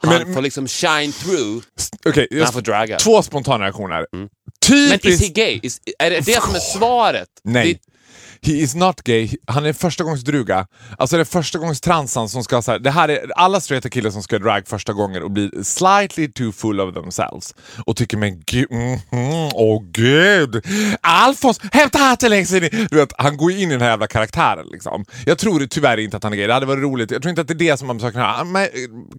Han 0.03 0.15
Men- 0.23 0.35
får 0.35 0.43
liksom 0.43 0.69
shine 0.69 1.13
through 1.13 1.65
Okej, 2.07 2.29
när 2.31 2.45
han 2.45 2.53
får 2.53 2.61
draga. 2.61 2.99
två 2.99 3.23
spontana 3.23 3.65
reaktioner. 3.65 4.07
Mm. 4.13 4.29
Men 4.71 4.83
is 4.83 4.91
he 4.93 4.99
Typiskt... 4.99 5.35
gay? 5.35 5.61
Is, 5.63 5.81
är 5.99 6.11
det 6.11 6.21
det 6.21 6.43
som 6.43 6.55
är 6.55 6.59
svaret? 6.59 7.29
Nej. 7.45 7.81
He 8.42 8.53
is 8.53 8.74
not 8.74 9.03
gay. 9.03 9.29
Han 9.46 9.66
är 9.66 9.72
första 9.72 10.05
gångs 10.05 10.24
druga. 10.24 10.66
Alltså 10.98 11.16
det 11.16 11.22
är 11.22 11.24
första 11.24 11.59
gångs 11.59 11.81
transan 11.81 12.29
som 12.29 12.44
ska 12.44 12.62
så 12.62 12.72
här, 12.72 12.79
det 12.79 12.90
här 12.90 13.09
är 13.09 13.31
alla 13.37 13.61
straighta 13.61 13.88
killar 13.88 14.11
som 14.11 14.22
ska 14.22 14.38
drag 14.38 14.68
första 14.68 14.92
gången 14.92 15.22
och 15.22 15.31
blir 15.31 15.62
slightly 15.62 16.33
too 16.33 16.53
full 16.53 16.81
of 16.81 16.94
themselves 16.94 17.55
och 17.87 17.96
tycker 17.96 18.16
men 18.16 18.42
gud, 18.46 18.70
mm, 18.70 18.98
mm, 19.12 19.50
åh 19.55 19.83
gud. 19.92 20.66
Alfons, 21.00 21.61
hämta 21.72 21.98
hatten 21.98 22.31
längst 22.31 22.53
in 22.53 22.64
i... 22.64 22.68
Du 22.90 22.96
vet, 22.96 23.12
han 23.18 23.37
går 23.37 23.53
in 23.53 23.59
i 23.59 23.72
den 23.72 23.81
här 23.81 23.90
jävla 23.90 24.07
karaktären 24.07 24.66
liksom. 24.72 25.05
Jag 25.26 25.38
tror 25.38 25.66
tyvärr 25.66 25.96
inte 25.96 26.16
att 26.16 26.22
han 26.22 26.33
är 26.33 26.37
gay. 26.37 26.46
Det 26.46 26.55
hade 26.55 26.66
varit 26.66 26.83
roligt. 26.83 27.11
Jag 27.11 27.22
tror 27.22 27.31
inte 27.31 27.40
att 27.40 27.48
det 27.48 27.55
är 27.55 27.70
det 27.70 27.76
som 27.76 27.87
man 27.87 28.00
saknar. 28.00 28.33
här. 28.33 28.44
Men, 28.44 28.62
eh, 28.62 28.68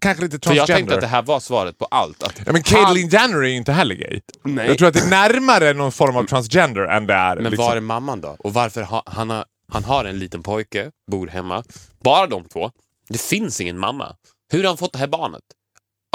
kanske 0.01 0.23
lite 0.23 0.33
För 0.33 0.39
transgender. 0.39 0.73
jag 0.73 0.77
tänkte 0.77 0.95
att 0.95 1.01
det 1.01 1.07
här 1.07 1.21
var 1.21 1.39
svaret 1.39 1.77
på 1.77 1.85
allt. 1.85 2.23
Att 2.23 2.41
Ja, 2.45 2.51
men 2.51 2.63
Caitlyn 2.63 3.09
Jenner 3.09 3.37
är 3.37 3.47
ju 3.47 3.55
inte 3.55 3.71
heller 3.71 3.95
gay. 3.95 4.19
Nej. 4.43 4.67
Jag 4.67 4.77
tror 4.77 4.87
att 4.87 4.93
det 4.93 4.99
är 4.99 5.09
närmare 5.09 5.73
någon 5.73 5.91
form 5.91 6.15
av 6.15 6.23
transgender 6.23 6.81
än 6.81 7.07
det 7.07 7.13
är... 7.13 7.35
Men 7.35 7.43
liksom. 7.43 7.65
var 7.65 7.75
är 7.75 7.81
mamman 7.81 8.21
då? 8.21 8.35
Och 8.39 8.53
varför 8.53 8.81
ha, 8.81 9.03
han, 9.11 9.29
har, 9.29 9.45
han 9.67 9.83
har 9.83 10.05
en 10.05 10.19
liten 10.19 10.43
pojke, 10.43 10.91
bor 11.11 11.27
hemma. 11.27 11.63
Bara 12.03 12.27
de 12.27 12.45
två. 12.45 12.71
Det 13.09 13.21
finns 13.21 13.61
ingen 13.61 13.77
mamma. 13.79 14.15
Hur 14.51 14.59
har 14.63 14.67
han 14.67 14.77
fått 14.77 14.93
det 14.93 14.99
här 14.99 15.07
barnet? 15.07 15.43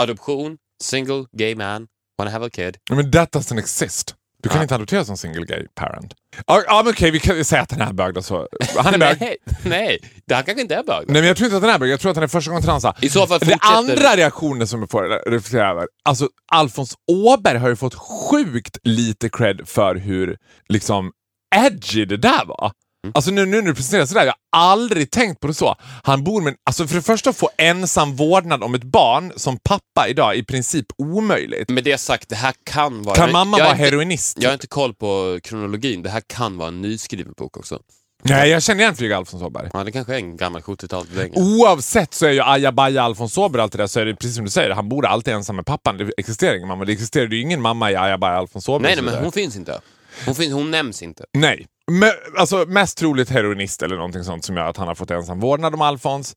Adoption, 0.00 0.56
single, 0.82 1.24
gay 1.32 1.54
man, 1.54 1.86
wanna 2.18 2.30
have 2.30 2.46
a 2.46 2.50
kid. 2.52 2.76
Men 2.90 3.10
that 3.12 3.32
doesn't 3.34 3.58
exist. 3.58 4.14
Du 4.42 4.48
kan 4.48 4.58
Ja. 4.58 4.62
inte 4.62 4.74
adoptera 4.74 5.04
som 5.04 5.16
single 5.16 5.44
gay 5.44 5.66
parent. 5.74 6.14
Ja, 6.46 6.82
men 6.84 6.92
okej, 6.92 7.10
vi 7.10 7.20
kan 7.20 7.44
säga 7.44 7.62
att 7.62 7.68
den 7.68 7.80
är 7.80 7.92
bög 7.92 8.14
då. 8.14 8.22
Så. 8.22 8.48
Han 8.76 8.94
är 8.94 8.98
bög. 8.98 9.16
Nej, 9.20 9.36
nej, 9.64 9.98
det 10.26 10.34
han 10.34 10.44
kanske 10.44 10.62
inte 10.62 10.74
är 10.74 10.82
bög. 10.84 11.06
då. 11.06 11.12
Nej 11.12 11.22
men 11.22 11.28
jag 11.28 11.36
tror 11.36 11.44
inte 11.44 11.56
att 11.56 11.62
den 11.62 11.70
är 11.70 11.78
bög, 11.78 11.90
jag 11.90 12.00
tror 12.00 12.10
att 12.10 12.16
han 12.16 12.24
är 12.24 12.28
första 12.28 12.50
gången 12.50 12.62
transa. 12.64 12.94
I 13.02 13.08
så 13.08 13.26
fall 13.26 13.38
Det 13.38 13.46
fortsätter... 13.46 13.76
andra 13.76 14.16
reaktionen 14.16 14.66
som 14.66 14.80
jag 14.80 14.90
får 14.90 15.30
reflektera 15.30 15.70
över, 15.70 15.88
alltså 16.04 16.28
Alfons 16.52 16.94
Åberg 17.06 17.58
har 17.58 17.68
ju 17.68 17.76
fått 17.76 17.94
sjukt 17.94 18.78
lite 18.82 19.28
cred 19.28 19.68
för 19.68 19.94
hur 19.94 20.38
liksom 20.68 21.12
edgy 21.56 22.04
det 22.04 22.16
där 22.16 22.44
var. 22.44 22.72
Mm. 23.04 23.12
Alltså 23.14 23.30
nu, 23.30 23.46
nu 23.46 23.56
när 23.56 23.68
du 23.68 23.74
presenterar 23.74 24.06
sådär, 24.06 24.24
jag 24.24 24.34
har 24.52 24.70
aldrig 24.72 25.10
tänkt 25.10 25.40
på 25.40 25.46
det 25.46 25.54
så. 25.54 25.76
Han 26.02 26.24
bor 26.24 26.42
med, 26.42 26.54
alltså 26.64 26.86
för 26.86 26.94
det 26.94 27.02
första 27.02 27.30
att 27.30 27.36
få 27.36 27.50
ensam 27.58 28.16
vårdnad 28.16 28.62
om 28.62 28.74
ett 28.74 28.84
barn 28.84 29.32
som 29.36 29.58
pappa 29.64 30.08
idag 30.08 30.34
är 30.34 30.38
i 30.38 30.44
princip 30.44 30.86
omöjligt. 30.98 31.68
Med 31.68 31.84
det 31.84 31.98
sagt, 31.98 32.28
det 32.28 32.36
här 32.36 32.54
kan 32.64 33.02
vara... 33.02 33.16
Kan 33.16 33.32
mamma 33.32 33.58
vara 33.58 33.72
heroinist? 33.72 34.36
Jag 34.40 34.48
har 34.48 34.54
inte 34.54 34.66
koll 34.66 34.94
på 34.94 35.40
kronologin. 35.42 36.02
Det 36.02 36.10
här 36.10 36.22
kan 36.26 36.58
vara 36.58 36.68
en 36.68 36.82
nyskriven 36.82 37.32
bok 37.36 37.56
också. 37.56 37.78
Nej, 38.22 38.50
jag 38.50 38.62
känner 38.62 38.80
igen 38.80 38.96
Flyg 38.96 39.12
Alfons 39.12 39.42
Åberg. 39.42 39.70
Ja, 39.72 39.84
det 39.84 39.92
kanske 39.92 40.14
är 40.14 40.18
en 40.18 40.36
gammal 40.36 40.62
70-talsdänga. 40.62 41.32
Oavsett 41.34 42.14
så 42.14 42.26
är 42.26 42.30
ju 42.30 42.42
ajabaja 42.42 43.02
Alfons 43.02 43.38
Åberg 43.38 43.62
allt 43.62 43.72
det 43.72 43.78
där 43.78 43.86
så 43.86 44.00
är 44.00 44.04
det 44.04 44.14
precis 44.14 44.36
som 44.36 44.44
du 44.44 44.50
säger, 44.50 44.70
han 44.70 44.88
bor 44.88 45.06
alltid 45.06 45.34
ensam 45.34 45.56
med 45.56 45.66
pappan. 45.66 45.96
Det 45.96 46.12
existerar 46.16 46.56
ingen 46.56 46.68
mamma. 46.68 46.84
Det 46.84 46.92
existerar 46.92 47.28
ju 47.28 47.40
ingen 47.40 47.62
mamma 47.62 47.90
i 47.90 47.96
ajabaja 47.96 48.38
Alfons 48.38 48.68
Åberg. 48.68 48.82
Nej, 48.82 49.04
nej, 49.04 49.14
men 49.14 49.24
hon 49.24 49.32
finns 49.32 49.56
inte. 49.56 49.80
Hon, 50.26 50.34
finns, 50.34 50.52
hon 50.52 50.70
nämns 50.70 51.02
inte. 51.02 51.24
Nej. 51.32 51.66
Men, 51.92 52.10
alltså, 52.38 52.64
mest 52.68 52.98
troligt 52.98 53.30
heroinist 53.30 53.82
eller 53.82 53.96
någonting 53.96 54.24
sånt 54.24 54.44
som 54.44 54.56
gör 54.56 54.68
att 54.68 54.76
han 54.76 54.88
har 54.88 54.94
fått 54.94 55.10
ensam 55.10 55.40
vårdnad 55.40 55.74
om 55.74 55.80
Alfons. 55.80 56.36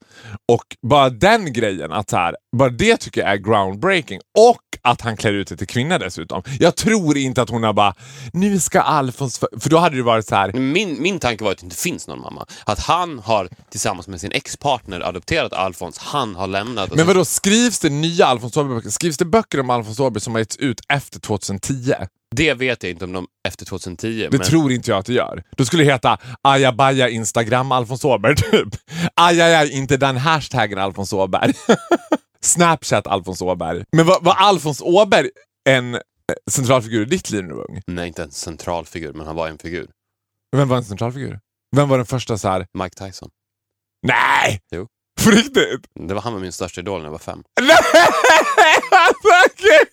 Och 0.52 0.64
bara 0.82 1.10
den 1.10 1.54
grejen, 1.54 1.92
att 1.92 2.10
så 2.10 2.18
här, 2.18 2.36
bara 2.58 2.70
det 2.70 2.98
tycker 2.98 3.22
jag 3.22 3.30
är 3.30 3.38
groundbreaking. 3.38 4.20
Och 4.38 4.62
att 4.82 5.02
han 5.02 5.18
klär 5.18 5.34
ut 5.34 5.50
sig 5.50 5.58
till 5.58 5.68
kvinna 5.68 5.98
dessutom. 5.98 6.44
Jag 6.60 6.76
tror 6.76 7.18
inte 7.18 7.42
att 7.42 7.50
hon 7.50 7.64
har 7.64 7.74
bara, 7.74 7.94
nu 8.34 8.60
ska 8.60 8.82
Alfons... 8.82 9.40
För, 9.40 9.50
för 9.60 9.70
då 9.70 9.78
hade 9.78 9.96
det 9.96 10.04
varit 10.04 10.28
så 10.28 10.36
här. 10.36 10.54
Min, 10.54 11.02
min 11.02 11.20
tanke 11.20 11.44
var 11.44 11.52
att 11.52 11.58
det 11.58 11.64
inte 11.64 11.76
finns 11.76 12.08
någon 12.08 12.22
mamma. 12.22 12.46
Att 12.66 12.80
han 12.80 13.20
har 13.20 13.50
tillsammans 13.70 14.08
med 14.08 14.22
sin 14.22 14.32
ex-partner 14.32 15.02
adopterat 15.02 15.54
Alfons. 15.54 15.98
Han 15.98 16.36
har 16.36 16.48
lämnat. 16.48 16.96
Men 16.96 17.08
vadå, 17.08 17.26
skrivs 17.26 17.80
det 17.80 17.90
nya 17.90 18.26
Alfons 18.26 18.58
Åberg-böcker? 18.58 18.90
Skrivs 18.90 19.18
det 19.18 19.26
böcker 19.26 19.60
om 19.60 19.70
Alfons 19.70 20.00
Åberg 20.00 20.22
som 20.22 20.34
har 20.34 20.40
getts 20.40 20.58
ut 20.58 20.82
efter 20.90 21.20
2010? 21.20 21.94
Det 22.36 22.54
vet 22.54 22.84
jag 22.84 22.90
inte 22.90 23.06
om 23.06 23.14
de 23.14 23.28
efter 23.48 23.66
2010. 23.66 24.28
Det 24.32 24.38
men 24.38 24.48
tror 24.48 24.72
inte 24.72 24.92
jag 24.92 24.98
att 25.00 25.06
det 25.06 25.14
gör. 25.14 25.44
Då 25.58 25.66
skulle 25.66 25.84
det 25.84 25.92
heta 25.92 26.18
ajabaja 26.42 27.10
Instagram 27.10 27.72
Alfons 27.72 28.06
Åberg 28.06 28.36
typ. 28.36 28.68
Ajajaj, 29.16 29.72
inte 29.72 29.98
den 29.98 30.18
hashtaggen 30.18 30.80
Alfons 30.80 31.14
Åberg. 31.14 31.54
Snapchat 32.42 33.08
Alfons 33.08 33.42
Åberg. 33.42 33.84
Men 33.92 34.06
var, 34.06 34.20
var 34.22 34.34
Alfons 34.34 34.82
Åberg 34.82 35.30
en 35.70 35.96
eh, 35.96 36.00
centralfigur 36.52 37.02
i 37.02 37.06
ditt 37.06 37.30
liv 37.30 37.44
när 37.44 37.50
du 37.50 37.56
var 37.56 37.70
ung? 37.72 37.82
Nej, 37.88 38.08
inte 38.08 38.24
en 38.24 38.32
central 38.32 38.86
figur, 38.86 39.14
men 39.14 39.28
han 39.28 39.36
var 39.36 39.48
en 39.48 39.58
figur. 39.58 39.90
Vem 40.56 40.68
var 40.68 40.78
en 40.78 40.84
centralfigur? 40.84 41.40
Vem 41.76 41.90
var 41.90 41.98
den 41.98 42.06
första 42.06 42.38
så 42.38 42.48
här? 42.48 42.68
Mike 42.74 43.06
Tyson. 43.06 43.30
Nej! 44.08 44.60
Jo. 44.72 44.88
På 45.24 45.30
riktigt? 45.32 45.82
Det 46.08 46.14
var 46.14 46.22
han 46.22 46.34
var 46.34 46.40
min 46.40 46.52
största 46.52 46.82
idol 46.82 47.00
när 47.00 47.06
jag 47.06 47.12
var 47.12 47.20
fem. 47.20 47.40
Nej! 47.62 47.78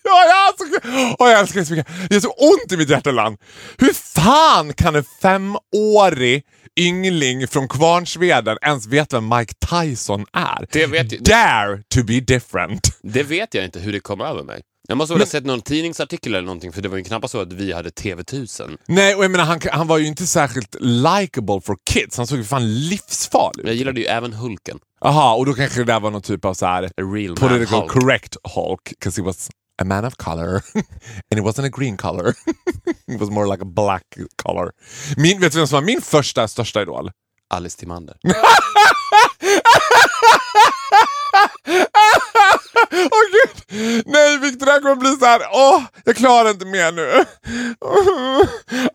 Åh, 0.09 0.23
jag, 0.27 0.47
älskar, 0.49 1.15
åh, 1.19 1.29
jag 1.31 1.39
älskar 1.39 1.59
det 1.59 1.65
så 1.65 1.73
mycket. 1.73 2.09
Det 2.09 2.15
är 2.15 2.19
så 2.19 2.29
ont 2.29 2.71
i 2.71 2.77
mitt 2.77 2.89
hjärteland. 2.89 3.37
Hur 3.77 3.93
fan 3.93 4.73
kan 4.73 4.95
en 4.95 5.03
femårig 5.21 6.43
yngling 6.79 7.47
från 7.47 7.67
Kvarnsveden 7.67 8.57
ens 8.61 8.87
veta 8.87 9.17
vem 9.19 9.29
Mike 9.37 9.53
Tyson 9.69 10.25
är? 10.33 10.67
Det 10.71 10.85
vet 10.85 11.11
jag- 11.11 11.21
Dare 11.23 11.83
to 11.95 12.03
be 12.03 12.19
different. 12.19 12.81
Det 13.03 13.23
vet 13.23 13.53
jag 13.53 13.65
inte 13.65 13.79
hur 13.79 13.93
det 13.93 13.99
kom 13.99 14.21
över 14.21 14.43
mig. 14.43 14.61
Jag 14.89 14.97
måste 14.97 15.13
väl 15.13 15.21
ha 15.21 15.27
sett 15.27 15.45
någon 15.45 15.61
tidningsartikel 15.61 16.33
eller 16.35 16.45
någonting, 16.45 16.71
för 16.73 16.81
det 16.81 16.89
var 16.89 16.97
ju 16.97 17.03
knappast 17.03 17.31
så 17.31 17.41
att 17.41 17.53
vi 17.53 17.73
hade 17.73 17.89
TV1000. 17.89 18.77
Nej, 18.87 19.15
och 19.15 19.23
jag 19.23 19.31
menar, 19.31 19.45
han, 19.45 19.59
han 19.71 19.87
var 19.87 19.97
ju 19.97 20.07
inte 20.07 20.27
särskilt 20.27 20.75
likable 20.81 21.61
for 21.61 21.77
kids. 21.89 22.17
Han 22.17 22.27
såg 22.27 22.37
ju 22.37 22.43
fan 22.43 22.73
livsfarlig 22.89 23.65
Jag 23.65 23.71
ut. 23.73 23.77
gillade 23.77 23.99
ju 23.99 24.05
även 24.05 24.33
Hulken. 24.33 24.79
Jaha, 25.01 25.35
och 25.35 25.45
då 25.45 25.53
kanske 25.53 25.79
det 25.79 25.83
där 25.93 25.99
var 25.99 26.11
någon 26.11 26.21
typ 26.21 26.45
av 26.45 26.53
så 26.53 26.65
här 26.65 26.89
real 27.13 27.35
political 27.35 27.79
Hulk. 27.79 27.91
correct 27.91 28.37
Hulk, 28.55 28.83
because 28.89 29.21
he 29.21 29.25
was 29.25 29.49
a 29.81 29.85
man 29.85 30.05
of 30.05 30.15
color. 30.15 30.61
And 31.31 31.39
it 31.39 31.43
wasn't 31.43 31.65
a 31.65 31.69
green 31.69 31.97
color. 31.97 32.29
it 33.07 33.19
was 33.19 33.29
more 33.29 33.47
like 33.47 33.61
a 33.61 33.65
black 33.65 34.03
color. 34.43 34.71
Min, 35.17 35.39
vet 35.39 35.51
du 35.51 35.57
vem 35.57 35.67
som 35.67 35.75
var 35.75 35.81
min 35.85 36.01
första 36.01 36.47
största 36.47 36.81
idol? 36.81 37.11
Alice 37.53 37.77
Timander. 37.79 38.15
Åh 42.91 43.25
gud! 43.31 43.63
Nej 44.05 44.37
Victor, 44.37 44.65
det 44.65 44.71
här 44.71 44.81
kommer 44.81 44.95
bli 44.95 45.15
så 45.15 45.25
här. 45.25 45.41
Åh, 45.51 45.81
jag 46.05 46.15
klarar 46.15 46.49
inte 46.49 46.65
mer 46.65 46.91
nu. 46.91 47.25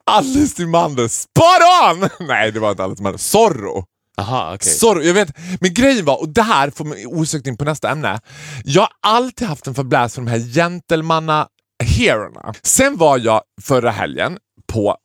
Alice 0.07 0.57
Timander, 0.57 1.09
spot 1.09 1.45
on! 1.91 2.27
Nej, 2.27 2.53
det 2.53 2.61
var 2.61 2.71
inte 2.71 2.85
Alice 2.85 2.97
Timander. 2.97 3.19
Zorro. 3.19 3.85
Aha, 4.23 4.55
okej. 4.55 4.73
Sorry, 4.73 5.07
jag 5.07 5.15
vet. 5.15 5.37
Men 5.61 5.75
grejen 5.75 6.05
var, 6.05 6.21
och 6.21 6.29
det 6.29 6.43
här 6.43 6.71
får 6.71 6.85
mig 6.85 7.07
osökt 7.07 7.47
in 7.47 7.57
på 7.57 7.65
nästa 7.65 7.91
ämne. 7.91 8.21
Jag 8.65 8.83
har 8.83 8.91
alltid 9.03 9.49
haft 9.49 9.67
en 9.67 9.75
fäbless 9.75 10.15
för 10.15 10.23
de 10.23 10.31
här 10.31 10.39
gentlemanna 10.39 11.49
heroerna. 11.85 12.55
Sen 12.63 12.97
var 12.97 13.19
jag 13.19 13.43
förra 13.63 13.91
helgen 13.91 14.39
på 14.67 14.97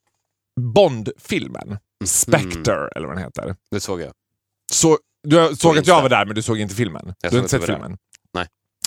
Bond-filmen. 0.60 1.78
Spectre, 2.06 2.90
eller 2.96 3.08
vad 3.08 3.16
den 3.16 3.24
heter. 3.24 3.56
Det 3.72 3.80
såg 3.80 4.02
jag. 4.02 4.12
Så, 4.72 4.98
du 5.24 5.56
såg 5.56 5.78
att 5.78 5.88
jag 5.88 6.02
var 6.02 6.10
där, 6.10 6.26
men 6.26 6.36
du 6.36 6.42
såg 6.42 6.60
inte 6.60 6.76
filmen? 6.76 7.14
Jag 7.22 7.32
du 7.32 7.38
har 7.38 7.42
inte 7.42 7.50
sett 7.50 7.66
filmen? 7.66 7.98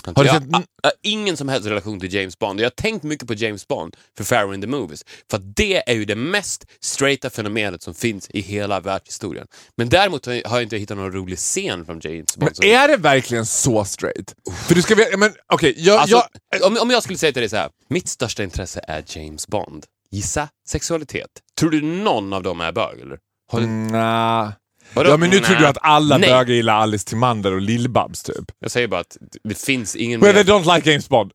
Har 0.05 0.25
jag, 0.25 0.41
sett- 0.43 0.51
har 0.83 0.93
ingen 1.03 1.37
som 1.37 1.49
helst 1.49 1.67
relation 1.67 1.99
till 1.99 2.13
James 2.13 2.39
Bond. 2.39 2.59
Jag 2.59 2.65
har 2.65 2.69
tänkt 2.69 3.03
mycket 3.03 3.27
på 3.27 3.33
James 3.33 3.67
Bond 3.67 3.95
för 4.17 4.23
Pharaoh 4.23 4.53
in 4.55 4.61
the 4.61 4.67
Movies. 4.67 5.05
För 5.31 5.37
det 5.37 5.89
är 5.89 5.93
ju 5.93 6.05
det 6.05 6.15
mest 6.15 6.65
straighta 6.81 7.29
fenomenet 7.29 7.83
som 7.83 7.93
finns 7.93 8.29
i 8.29 8.41
hela 8.41 8.79
världshistorien. 8.79 9.47
Men 9.77 9.89
däremot 9.89 10.25
har 10.25 10.33
jag 10.33 10.63
inte 10.63 10.77
hittat 10.77 10.97
någon 10.97 11.11
rolig 11.11 11.37
scen 11.37 11.85
från 11.85 11.99
James 11.99 12.37
Bond. 12.37 12.51
Men 12.59 12.69
är 12.69 12.87
det 12.87 12.97
verkligen 12.97 13.45
så 13.45 13.85
straight? 13.85 14.35
För 14.67 14.75
du 14.75 14.81
ska 14.81 14.95
men 15.17 15.33
okej, 15.53 15.73
jag, 15.77 15.99
Alltså, 15.99 16.23
jag, 16.59 16.63
om, 16.71 16.77
om 16.81 16.89
jag 16.89 17.03
skulle 17.03 17.17
säga 17.17 17.31
till 17.33 17.41
dig 17.41 17.49
så 17.49 17.55
här, 17.55 17.69
mitt 17.89 18.07
största 18.07 18.43
intresse 18.43 18.81
är 18.87 19.03
James 19.07 19.47
Bond. 19.47 19.85
Gissa 20.11 20.49
sexualitet. 20.67 21.29
Tror 21.59 21.69
du 21.69 21.81
någon 21.81 22.33
av 22.33 22.43
dem 22.43 22.61
är 22.61 22.71
bög 22.71 22.99
eller? 22.99 23.17
Har 23.51 23.59
du, 23.59 23.67
Nja. 23.67 24.53
Vadå? 24.93 25.09
Ja 25.09 25.17
men 25.17 25.29
nu 25.29 25.39
tror 25.39 25.55
du 25.55 25.61
Nä. 25.61 25.67
att 25.69 25.77
alla 25.81 26.17
Nej. 26.17 26.29
bögar 26.29 26.53
gillar 26.53 26.73
Alice 26.75 27.05
Timander 27.07 27.53
och 27.53 27.61
Lill-Babs 27.61 28.23
typ. 28.23 28.45
Jag 28.59 28.71
säger 28.71 28.87
bara 28.87 29.01
att 29.01 29.17
det 29.43 29.57
finns 29.57 29.95
ingen 29.95 30.19
Well, 30.19 30.35
mer... 30.35 30.43
they 30.43 30.53
don't 30.53 30.75
like 30.75 30.89
James 30.91 31.09
Bond. 31.09 31.31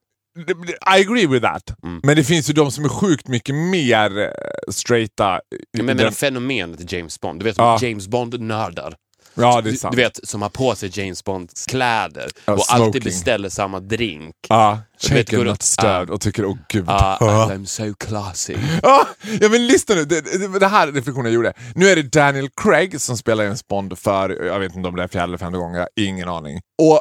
I 0.97 1.01
agree 1.01 1.27
with 1.27 1.47
that. 1.47 1.83
Mm. 1.83 2.01
Men 2.05 2.17
det 2.17 2.25
finns 2.25 2.51
ju 2.51 2.55
de 2.55 2.71
som 2.71 2.85
är 2.85 2.89
sjukt 2.89 3.29
mycket 3.29 3.55
mer 3.55 4.19
eh, 4.19 4.29
straighta. 4.73 5.41
Jag 5.79 5.85
menar 5.85 6.11
fenomenet 6.11 6.93
James 6.93 7.21
Bond. 7.21 7.41
Du 7.41 7.45
vet, 7.45 7.59
Ja. 7.59 7.79
James 7.83 8.09
Bond-nördar. 8.09 8.95
Ja, 9.37 9.61
det 9.61 9.71
är 9.71 9.75
sant. 9.75 9.97
du 9.97 10.03
vet, 10.03 10.21
som 10.29 10.43
har 10.43 10.49
på 10.49 10.75
sig 10.75 10.91
James 11.01 11.25
Bonds 11.25 11.67
kläder 11.67 12.29
Ja, 12.45 12.53
och 12.53 12.61
smoking. 12.61 12.85
alltid 12.87 13.05
beställer 13.05 13.49
samma 13.49 13.81
drink. 13.81 14.35
Ja, 14.49 14.79
shaken 15.01 15.45
not 15.45 15.63
stirred 15.63 16.09
Ja. 16.09 16.15
och 16.15 16.21
tycker 16.21 16.45
åh 16.45 16.57
gud. 16.69 16.85
Ah, 16.89 17.17
Ah. 17.21 17.51
I'm 17.53 17.65
so 17.65 17.95
classy. 17.95 18.57
Ja, 18.83 19.07
ja 19.41 19.49
men 19.49 19.67
lyssna 19.67 19.95
nu, 19.95 20.05
det, 20.05 20.21
det, 20.21 20.59
det 20.59 20.67
här 20.69 20.87
reflektionen 20.93 21.25
jag 21.25 21.35
gjorde. 21.35 21.53
Nu 21.75 21.89
är 21.89 21.97
det 21.97 22.03
Daniel 22.03 22.49
Craig 22.63 23.01
som 23.01 23.17
spelar 23.17 23.45
James 23.45 23.67
Bond 23.67 23.99
för, 23.99 24.45
jag 24.47 24.59
vet 24.61 24.77
inte 24.77 24.89
om 24.89 24.97
det 24.97 25.03
är 25.03 25.09
fjärde 25.09 25.25
eller 25.25 25.39
femte 25.39 25.59
gången, 25.59 25.75
jag 25.75 25.83
har 25.83 25.89
ingen 25.97 26.29
aning. 26.29 26.61
Och, 26.83 27.01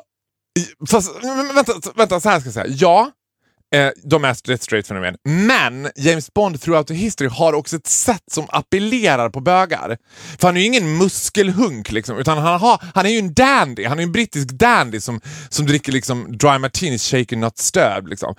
fast, 0.89 1.11
vänta, 1.55 1.73
vänta, 1.95 2.19
så 2.19 2.29
här 2.29 2.39
ska 2.39 2.47
jag 2.47 2.53
säga. 2.53 2.65
Ja, 2.69 3.11
eh, 3.75 3.91
de 4.03 4.25
är 4.25 4.51
ett 4.51 4.61
straight 4.61 4.87
fenomen. 4.87 5.15
Men 5.23 5.89
James 5.95 6.33
Bond 6.33 6.61
throughout 6.61 6.87
the 6.87 6.93
history 6.93 7.29
har 7.29 7.53
också 7.53 7.75
ett 7.75 7.87
sätt 7.87 8.23
som 8.31 8.45
appellerar 8.49 9.29
på 9.29 9.39
bögar. 9.39 9.97
För 10.39 10.47
han 10.47 10.57
är 10.57 10.61
ju 10.61 10.67
ingen 10.67 10.97
muskelhunk 10.97 11.91
liksom, 11.91 12.17
utan 12.17 12.37
han, 12.37 12.59
har, 12.59 12.83
han 12.93 13.05
är 13.05 13.09
ju 13.09 13.19
en 13.19 13.33
dandy. 13.33 13.85
Han 13.85 13.97
är 13.97 14.01
ju 14.01 14.05
en 14.05 14.11
brittisk 14.11 14.47
dandy 14.47 14.99
som, 14.99 15.21
som 15.49 15.65
dricker 15.65 15.91
liksom 15.91 16.37
dry 16.37 16.57
martinis 16.57 17.11
shaken 17.11 17.39
not 17.39 17.57
stirred. 17.57 18.09
Liksom. 18.09 18.35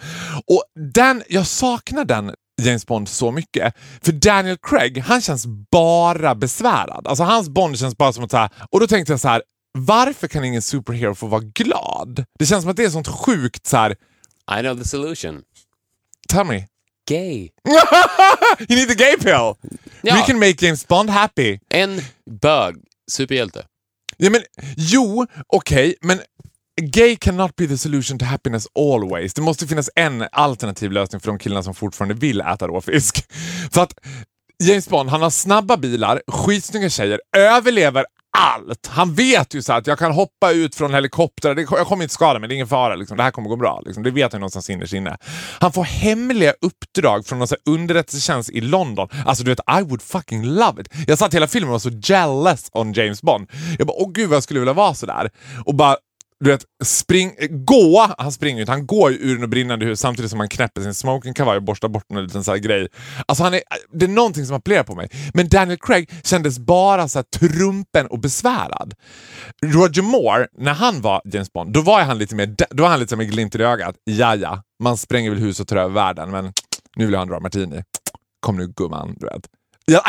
Och 0.47 0.63
den, 0.95 1.23
jag 1.29 1.47
saknar 1.47 2.05
den 2.05 2.33
James 2.63 2.87
Bond 2.87 3.09
så 3.09 3.31
mycket. 3.31 3.75
För 4.03 4.13
Daniel 4.13 4.57
Craig, 4.63 4.99
han 4.99 5.21
känns 5.21 5.47
bara 5.71 6.35
besvärad. 6.35 7.07
Alltså 7.07 7.25
hans 7.25 7.49
Bond 7.49 7.79
känns 7.79 7.97
bara 7.97 8.13
som 8.13 8.25
att 8.25 8.31
så 8.31 8.37
här, 8.37 8.51
och 8.71 8.81
då 8.81 8.87
tänkte 8.87 9.13
jag 9.13 9.21
så 9.21 9.29
här, 9.29 9.43
varför 9.79 10.29
kan 10.29 10.45
ingen 10.45 10.63
superhero 10.63 11.15
få 11.15 11.27
vara 11.27 11.41
glad? 11.41 12.25
Det 12.39 12.47
känns 12.47 12.63
som 12.63 12.71
att 12.71 12.77
det 12.77 12.85
är 12.85 12.91
sånt 12.91 13.09
sjukt 13.09 13.67
så 13.67 13.77
här, 13.77 13.97
i 14.49 14.61
know 14.63 14.79
the 14.79 14.85
solution. 14.85 15.43
tell 16.29 16.45
me. 16.45 16.67
Gay. 17.09 17.53
you 18.69 18.77
need 18.77 18.89
the 18.89 18.95
gay 18.95 19.17
pill! 19.17 19.57
Ja. 20.03 20.15
We 20.15 20.23
can 20.27 20.39
make 20.39 20.67
James 20.67 20.89
Bond 20.89 21.11
happy. 21.11 21.59
En 21.69 22.01
bög 22.43 22.77
superhjälte. 23.11 23.67
Ja, 24.17 24.31
men, 24.31 24.41
jo, 24.77 25.27
okej, 25.47 25.95
men 26.01 26.21
gay 26.83 27.17
cannot 27.17 27.57
be 27.57 27.67
the 27.67 27.79
solution 27.79 28.19
to 28.19 28.25
happiness 28.25 28.67
always. 28.75 29.35
Det 29.35 29.43
måste 29.43 29.67
finnas 29.67 29.91
en 29.95 30.25
alternativ 30.33 30.93
lösning 30.93 31.21
för 31.21 31.29
de 31.29 31.39
killarna 31.39 31.63
som 31.63 31.75
fortfarande 31.75 32.15
vill 32.15 32.41
äta 32.41 32.67
råfisk. 32.69 33.25
För 33.73 33.83
att 33.83 33.95
James 34.63 34.89
Bond, 34.89 35.11
han 35.11 35.23
har 35.23 35.31
snabba 35.31 35.77
bilar, 35.77 36.23
skitsnygga 36.27 36.91
tjejer, 36.91 37.21
överlever 37.37 38.05
allt. 38.37 38.87
Han 38.87 39.15
vet 39.15 39.55
ju 39.55 39.63
så 39.63 39.73
att 39.73 39.87
jag 39.87 39.99
kan 39.99 40.13
hoppa 40.13 40.53
ut 40.53 40.75
från 40.75 40.95
helikoptrar, 40.95 41.59
jag 41.59 41.87
kommer 41.87 42.03
inte 42.03 42.15
skada 42.15 42.39
mig, 42.39 42.49
det 42.49 42.53
är 42.53 42.57
ingen 42.57 42.69
fara. 42.69 42.95
Liksom. 42.95 43.17
Det 43.17 43.23
här 43.23 43.31
kommer 43.31 43.49
gå 43.49 43.57
bra. 43.57 43.83
Liksom. 43.85 44.03
Det 44.03 44.11
vet 44.11 44.33
han 44.33 44.41
någonstans 44.41 44.71
innerst 44.71 44.93
inne. 44.93 45.17
Han 45.61 45.73
får 45.73 45.85
hemliga 45.85 46.55
uppdrag 46.61 47.27
från 47.27 47.39
någon 47.39 47.49
underrättelsetjänst 47.67 48.51
i 48.51 48.61
London. 48.61 49.09
Alltså 49.27 49.45
du 49.45 49.51
vet, 49.51 49.61
I 49.81 49.83
would 49.83 50.03
fucking 50.03 50.45
love 50.45 50.83
it. 50.83 50.89
Jag 51.07 51.19
satt 51.19 51.35
hela 51.35 51.47
filmen 51.47 51.69
och 51.69 51.73
var 51.73 51.79
så 51.79 52.13
jealous 52.13 52.71
on 52.73 52.93
James 52.93 53.23
Bond. 53.23 53.51
Jag 53.79 53.87
bara, 53.87 53.97
åh 53.97 54.13
gud 54.13 54.29
vad 54.29 54.37
jag 54.37 54.43
skulle 54.43 54.61
vilja 54.61 54.73
vara 54.73 54.95
sådär. 54.95 55.31
Och 55.65 55.75
bara 55.75 55.97
du 56.45 56.51
vet, 56.51 56.65
spring, 56.85 57.37
gå, 57.51 58.15
han 58.19 58.33
springer 58.33 58.57
ju 58.57 58.61
inte, 58.61 58.73
han 58.73 58.87
går 58.87 59.11
ju 59.13 59.19
ur 59.19 59.43
en 59.43 59.51
brinnande 59.51 59.87
hus 59.87 60.01
samtidigt 60.01 60.31
som 60.31 60.41
han 60.41 60.49
knäpper 60.49 60.81
sin 60.81 60.95
smokingkavaj 60.95 61.57
och 61.57 61.63
borstar 61.63 61.89
bort 61.89 62.05
en 62.11 62.25
liten 62.25 62.45
så 62.45 62.51
här 62.51 62.59
grej. 62.59 62.89
Alltså 63.27 63.45
han 63.45 63.55
är, 63.55 63.61
det 63.93 64.05
är 64.05 64.09
någonting 64.09 64.47
som 64.47 64.57
appellerar 64.57 64.85
på 64.85 64.95
mig. 64.95 65.09
Men 65.35 65.49
Daniel 65.49 65.79
Craig 65.79 66.11
kändes 66.25 66.59
bara 66.59 67.09
så 67.09 67.19
här 67.19 67.25
trumpen 67.25 68.07
och 68.07 68.19
besvärad. 68.19 68.95
Roger 69.65 70.03
Moore, 70.03 70.47
när 70.59 70.75
han 70.75 71.01
var 71.01 71.23
James 71.25 71.53
Bond, 71.53 71.73
då 71.73 71.81
var 71.81 72.01
han 72.01 72.19
lite 72.19 72.35
mer, 72.35 72.55
då 72.71 72.83
var 72.83 72.91
han 72.91 73.01
lite 73.01 73.17
med 73.17 73.31
glimt 73.31 73.55
i 73.55 73.63
ögat. 73.63 73.97
Ja, 74.05 74.35
ja, 74.35 74.63
man 74.83 74.97
spränger 74.97 75.31
väl 75.31 75.39
hus 75.39 75.61
och 75.61 75.69
tar 75.69 75.77
över 75.77 75.95
världen, 75.95 76.31
men 76.31 76.53
nu 76.97 77.05
vill 77.05 77.13
jag 77.13 77.19
ha 77.19 77.23
en 77.23 77.29
dra 77.29 77.41
martini. 77.41 77.83
Kom 78.41 78.57
nu 78.57 78.67
gumman, 78.77 79.17
du 79.19 79.27
vet. 79.27 79.47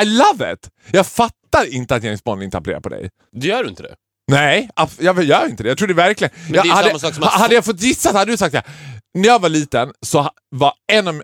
I 0.01 0.05
love 0.05 0.53
it! 0.53 0.69
Jag 0.91 1.07
fattar 1.07 1.73
inte 1.73 1.95
att 1.95 2.03
James 2.03 2.23
Bond 2.23 2.43
inte 2.43 2.57
appellerar 2.57 2.81
på 2.81 2.89
dig. 2.89 3.09
Det 3.31 3.47
gör 3.47 3.63
du 3.63 3.69
inte 3.69 3.83
det? 3.83 3.95
Nej, 4.31 4.69
jag 4.99 5.23
gör 5.23 5.45
inte 5.49 5.63
det. 5.63 5.69
Jag 5.69 5.77
tror 5.77 5.87
det 5.87 5.93
verkligen... 5.93 6.33
Jag, 6.49 6.63
hade, 6.75 6.87
att- 6.95 7.01
ha- 7.31 7.39
hade 7.39 7.55
jag 7.55 7.65
fått 7.65 7.81
gissa 7.81 8.11
så 8.11 8.17
hade 8.17 8.31
du 8.31 8.37
sagt 8.37 8.51
det. 8.53 8.63
När 9.13 9.27
jag 9.27 9.41
var 9.41 9.49
liten 9.49 9.91
så 10.05 10.29
var 10.55 10.73
en 10.91 11.07
av... 11.07 11.23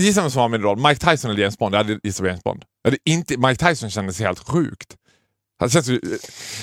Gissa 0.00 0.20
vem 0.20 0.30
som 0.30 0.40
var 0.40 0.48
min 0.48 0.62
roll. 0.62 0.78
Mike 0.78 1.10
Tyson 1.10 1.30
eller 1.30 1.40
James 1.40 1.58
Bond? 1.58 1.74
Jag 1.74 1.78
hade 1.78 1.98
gissat 2.02 2.20
på 2.22 2.26
James 2.26 2.44
Bond. 2.44 2.64
Jag 2.82 2.90
hade 2.90 2.98
inte, 3.10 3.36
Mike 3.36 3.68
Tyson 3.68 3.90
kändes 3.90 4.20
helt 4.20 4.38
sjukt. 4.38 4.94
Han 5.60 5.70
känns, 5.70 5.88
ju- 5.88 6.00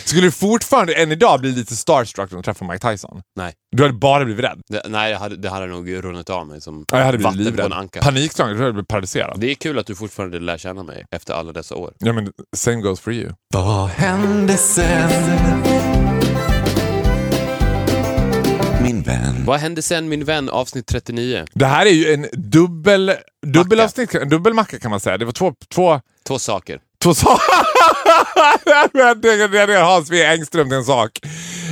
skulle 0.06 0.22
du 0.22 0.32
fortfarande 0.32 0.94
än 0.94 1.12
idag 1.12 1.40
bli 1.42 1.52
lite 1.52 1.76
starstruck 1.76 2.32
när 2.32 2.38
du 2.38 2.44
träffar 2.44 2.66
Mike 2.74 2.92
Tyson? 2.92 3.22
Nej. 3.36 3.54
Du 3.76 3.84
hade 3.84 3.94
bara 3.96 4.26
blivit 4.26 4.46
rädd. 4.46 4.62
Det, 4.70 4.82
nej, 4.90 5.12
det 5.12 5.18
hade, 5.18 5.36
det 5.38 5.50
hade 5.50 5.66
nog 5.66 6.04
runnit 6.04 6.30
av 6.30 6.48
mig 6.48 6.62
som 6.62 6.86
Ja, 6.92 6.98
Jag 6.98 7.06
hade 7.06 7.18
blivit 7.18 7.26
vatten 7.36 7.44
på 7.46 7.50
en 7.50 7.56
livrädd. 7.56 7.74
anka. 7.74 8.02
Panikslagen. 8.02 8.50
Jag 8.52 8.58
jag 8.60 8.64
hade 8.64 8.74
blivit 8.74 8.88
paralyserad. 8.88 9.40
Det 9.40 9.52
är 9.52 9.56
kul 9.56 9.80
att 9.80 9.86
du 9.88 9.96
fortfarande 9.96 10.40
lär 10.40 10.58
känna 10.58 10.84
mig 10.84 11.06
efter 11.16 11.34
alla 11.34 11.52
dessa 11.52 11.76
år. 11.76 11.94
Ja, 12.00 12.14
men 12.14 12.32
same 12.56 12.82
goes 12.82 13.00
for 13.00 13.14
you. 13.14 13.30
Vad 13.54 13.90
hände 13.90 14.58
sen? 14.58 15.12
Min 18.84 19.02
vän. 19.02 19.36
Vad 19.46 19.60
hände 19.60 19.82
sen 19.82 20.10
min 20.10 20.26
vän 20.26 20.50
avsnitt 20.50 20.88
39? 20.88 21.46
Det 21.54 21.66
här 21.66 21.86
är 21.86 21.90
ju 21.92 22.14
en 22.14 22.28
dubbel, 22.34 23.12
dubbel 23.46 23.78
Macka. 23.78 23.84
avsnitt, 23.86 24.16
en 24.16 24.30
dubbelmacka 24.30 24.80
kan 24.80 24.92
man 24.92 25.00
säga. 25.00 25.18
Det 25.18 25.26
var 25.26 25.32
två, 25.32 25.54
två 25.74 26.02
Två 26.28 26.40
saker. 26.40 26.80
Två 27.04 27.14
saker. 27.14 27.42
Hans 29.84 30.10
W 30.10 30.26
Engström 30.26 30.70
till 30.70 30.78
en 30.78 30.84
sak. 30.86 31.20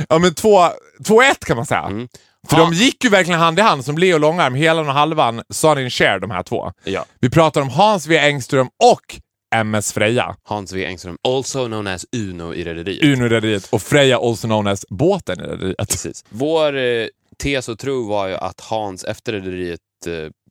Ja, 0.08 0.18
men 0.18 0.34
två, 0.34 0.60
två 1.06 1.22
ett 1.22 1.44
kan 1.44 1.56
man 1.56 1.66
säga. 1.66 1.80
Mm. 1.82 2.08
För 2.48 2.56
Ha- 2.56 2.64
de 2.64 2.72
gick 2.74 3.04
ju 3.04 3.10
verkligen 3.10 3.40
hand 3.40 3.58
i 3.58 3.62
hand 3.62 3.84
som 3.84 3.98
Leo 3.98 4.18
Långarm, 4.18 4.54
helan 4.54 4.88
och 4.88 4.94
halvan, 4.94 5.42
Sonny 5.50 5.90
Cher 5.90 6.18
de 6.18 6.30
här 6.30 6.42
två. 6.42 6.72
Ja. 6.84 7.04
Vi 7.20 7.30
pratar 7.30 7.60
om 7.60 7.68
Hans 7.68 8.06
W 8.06 8.26
Engström 8.28 8.66
och 8.84 9.20
MS 9.54 9.92
Freja. 9.92 10.36
Hans 10.42 10.70
W 10.72 10.86
Engström, 10.88 11.16
also 11.28 11.66
known 11.66 11.86
as 11.86 12.06
Uno 12.16 12.54
i 12.54 12.64
Rederiet. 12.64 13.04
Uno-rederiet 13.04 13.68
och 13.70 13.82
Freja 13.82 14.18
also 14.18 14.46
known 14.48 14.66
as 14.66 14.86
båten 14.90 15.40
i 15.40 15.42
rederiet. 15.42 15.76
Precis. 15.78 16.24
Vår 16.28 16.76
eh, 16.76 17.06
tes 17.42 17.68
och 17.68 17.78
tro 17.78 18.08
var 18.08 18.28
ju 18.28 18.34
att 18.34 18.60
Hans 18.60 19.04
efter 19.04 19.32
Rederiet 19.32 19.80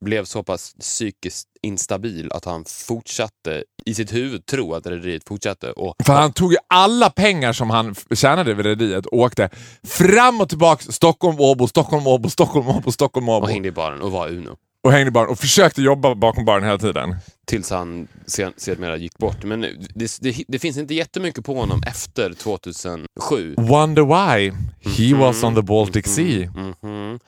blev 0.02 0.26
så 0.26 0.44
pass 0.44 0.74
psykiskt 0.80 1.48
instabil 1.62 2.32
att 2.32 2.46
han 2.46 2.66
fortsatte 2.68 3.64
i 3.86 3.94
sitt 3.94 4.14
huvud 4.14 4.46
tro 4.46 4.74
att 4.74 4.88
Rederiet 4.88 5.24
fortsatte. 5.28 5.72
Och 5.72 5.96
För 6.06 6.14
han 6.14 6.34
tog 6.34 6.52
ju 6.52 6.58
alla 6.68 7.10
pengar 7.10 7.54
som 7.54 7.70
han 7.70 7.96
tjänade 8.16 8.54
vid 8.54 8.66
rederiet 8.66 9.06
och 9.06 9.18
åkte 9.18 9.50
fram 9.84 10.42
och 10.42 10.50
tillbaks 10.50 10.86
Stockholm, 10.86 11.40
Åbo, 11.40 11.68
Stockholm, 11.68 12.08
Åbo, 12.08 12.30
Stockholm, 12.30 12.68
Åbo, 12.68 12.92
Stockholm, 12.92 13.30
Åbo. 13.30 13.44
och 13.46 13.50
hängde 13.52 13.68
i 13.68 13.72
baren 13.72 14.02
och 14.02 14.12
var 14.12 14.28
Uno. 14.30 14.58
och 14.84 14.92
hängde 14.92 15.08
i 15.08 15.12
baren 15.12 15.30
och 15.30 15.40
försökte 15.40 15.82
jobba 15.82 16.16
bakom 16.16 16.46
baren 16.46 16.64
hela 16.64 16.78
tiden. 16.78 17.16
Tills 17.48 17.70
han 17.70 18.08
sen, 18.26 18.54
sedermera 18.58 18.98
gick 18.98 19.18
bort. 19.18 19.44
Men 19.44 19.62
det, 19.62 20.18
det, 20.22 20.44
det 20.48 20.60
finns 20.60 20.78
inte 20.78 20.94
jättemycket 20.94 21.46
på 21.46 21.56
honom 21.56 21.82
efter 21.88 22.34
2007. 22.34 23.56
Wonder 23.58 24.04
why 24.04 24.52
he 24.98 25.16
was 25.16 25.44
on 25.44 25.56
the 25.56 25.62
Baltic 25.62 26.08
Sea. 26.16 26.52
Mhm. 26.82 27.20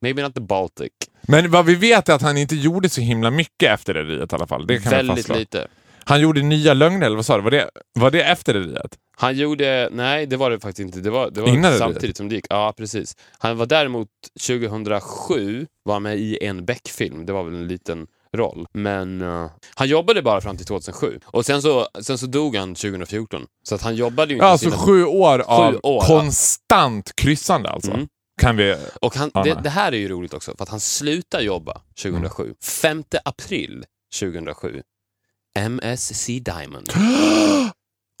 Maybe 0.00 0.22
not 0.22 0.34
the 0.34 0.40
Baltic. 0.40 0.92
Men 1.22 1.50
vad 1.50 1.66
vi 1.66 1.74
vet 1.74 2.08
är 2.08 2.14
att 2.14 2.22
han 2.22 2.36
inte 2.36 2.56
gjorde 2.56 2.88
så 2.88 3.00
himla 3.00 3.30
mycket 3.30 3.70
efter 3.70 3.94
rederiet 3.94 4.32
i 4.32 4.34
alla 4.34 4.46
fall. 4.46 4.66
Det 4.66 4.80
kan 4.80 4.90
Väldigt 4.90 5.28
lite. 5.28 5.68
Han 6.04 6.20
gjorde 6.20 6.42
nya 6.42 6.74
lögner, 6.74 7.06
eller 7.06 7.16
vad 7.16 7.26
sa 7.26 7.36
du? 7.36 7.42
Var 7.42 7.50
det, 7.50 7.70
var 7.94 8.10
det 8.10 8.22
efter 8.22 8.54
rederiet? 8.54 8.96
Han 9.16 9.36
gjorde, 9.36 9.88
nej 9.92 10.26
det 10.26 10.36
var 10.36 10.50
det 10.50 10.60
faktiskt 10.60 10.86
inte. 10.86 11.00
Det 11.00 11.10
var, 11.10 11.30
det 11.30 11.40
var 11.40 11.48
Innan 11.48 11.72
det 11.72 11.78
samtidigt 11.78 12.16
som 12.16 12.28
det 12.28 12.34
gick. 12.34 12.46
Ja, 12.50 12.74
precis. 12.76 13.16
Han 13.38 13.56
var 13.56 13.66
däremot 13.66 14.08
2007 14.46 15.66
var 15.84 16.00
med 16.00 16.18
i 16.18 16.44
en 16.44 16.64
Beck-film. 16.64 17.26
Det 17.26 17.32
var 17.32 17.42
väl 17.44 17.54
en 17.54 17.68
liten 17.68 18.06
roll. 18.36 18.66
Men 18.72 19.22
eh, 19.22 19.50
han 19.74 19.88
jobbade 19.88 20.22
bara 20.22 20.40
fram 20.40 20.56
till 20.56 20.66
2007. 20.66 21.20
Och 21.24 21.46
sen 21.46 21.62
så, 21.62 21.88
sen 22.00 22.18
så 22.18 22.26
dog 22.26 22.56
han 22.56 22.74
2014. 22.74 23.46
Så 23.68 23.74
att 23.74 23.82
han 23.82 23.94
jobbade 23.94 24.28
ju 24.28 24.34
inte 24.34 24.46
Ja, 24.46 24.50
alltså 24.52 24.70
sina- 24.70 24.82
sju 24.82 25.04
år 25.04 25.38
av 25.38 25.74
år, 25.74 25.80
ja. 25.82 26.00
konstant 26.06 27.12
kryssande 27.16 27.70
alltså. 27.70 27.90
Mm. 27.90 28.08
Kan 28.38 28.56
vi... 28.56 28.76
Och 29.00 29.14
han, 29.16 29.30
det, 29.44 29.60
det 29.62 29.70
här 29.70 29.92
är 29.92 29.96
ju 29.96 30.08
roligt 30.08 30.34
också, 30.34 30.54
för 30.56 30.62
att 30.62 30.68
han 30.68 30.80
slutar 30.80 31.40
jobba 31.40 31.80
2007. 32.02 32.42
Mm. 32.42 32.54
5 32.62 33.04
april 33.24 33.84
2007. 34.20 34.82
MSC 35.58 36.26
Diamond. 36.26 36.92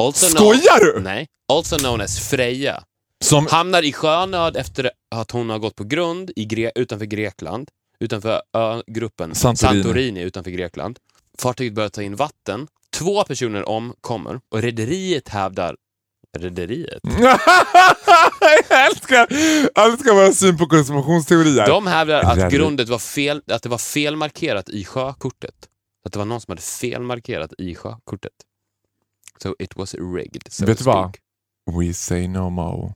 Also 0.02 0.26
Skojar 0.26 0.80
du? 0.80 1.00
Nej. 1.00 1.26
Also 1.52 1.76
known 1.78 2.00
as 2.00 2.18
Freja. 2.18 2.84
Som, 3.24 3.46
Hamnar 3.46 3.82
i 3.82 3.92
sjönöd 3.92 4.56
efter 4.56 4.90
att 5.10 5.30
hon 5.30 5.50
har 5.50 5.58
gått 5.58 5.74
på 5.76 5.84
grund 5.84 6.30
i 6.36 6.46
Gre- 6.46 6.72
utanför 6.74 7.06
Grekland. 7.06 7.70
Utanför 8.00 8.42
ögruppen 8.52 9.34
Santorini. 9.34 9.82
Santorini 9.82 10.20
utanför 10.22 10.50
Grekland. 10.50 10.98
Fartyget 11.38 11.74
börjar 11.74 11.88
ta 11.88 12.02
in 12.02 12.16
vatten. 12.16 12.66
Två 12.90 13.24
personer 13.24 13.68
omkommer 13.68 14.40
och 14.48 14.62
rederiet 14.62 15.28
hävdar 15.28 15.76
Rederiet? 16.36 17.00
jag 18.68 18.86
älskar, 18.86 19.26
älskar 19.84 20.14
våra 20.14 20.32
syn 20.32 20.58
på 20.58 20.66
konspirationsteorier. 20.66 21.66
De 21.66 21.86
hävdar 21.86 22.20
att 22.20 22.36
Rederiet. 22.36 22.52
grundet 22.52 22.88
var 22.88 22.98
fel, 22.98 23.42
att 23.46 23.62
det 23.62 23.68
var 23.68 23.78
felmarkerat 23.78 24.68
i 24.68 24.84
sjökortet. 24.84 25.54
Att 26.06 26.12
det 26.12 26.18
var 26.18 26.26
någon 26.26 26.40
som 26.40 26.52
hade 26.52 26.62
felmarkerat 26.62 27.52
i 27.58 27.74
sjökortet. 27.74 28.32
So 29.42 29.54
it 29.58 29.76
was 29.76 29.94
rigged. 29.94 30.42
So 30.50 30.66
Vet 30.66 30.78
du 30.78 30.84
vad? 30.84 31.16
We 31.78 31.94
say 31.94 32.28
no 32.28 32.50
more. 32.50 32.94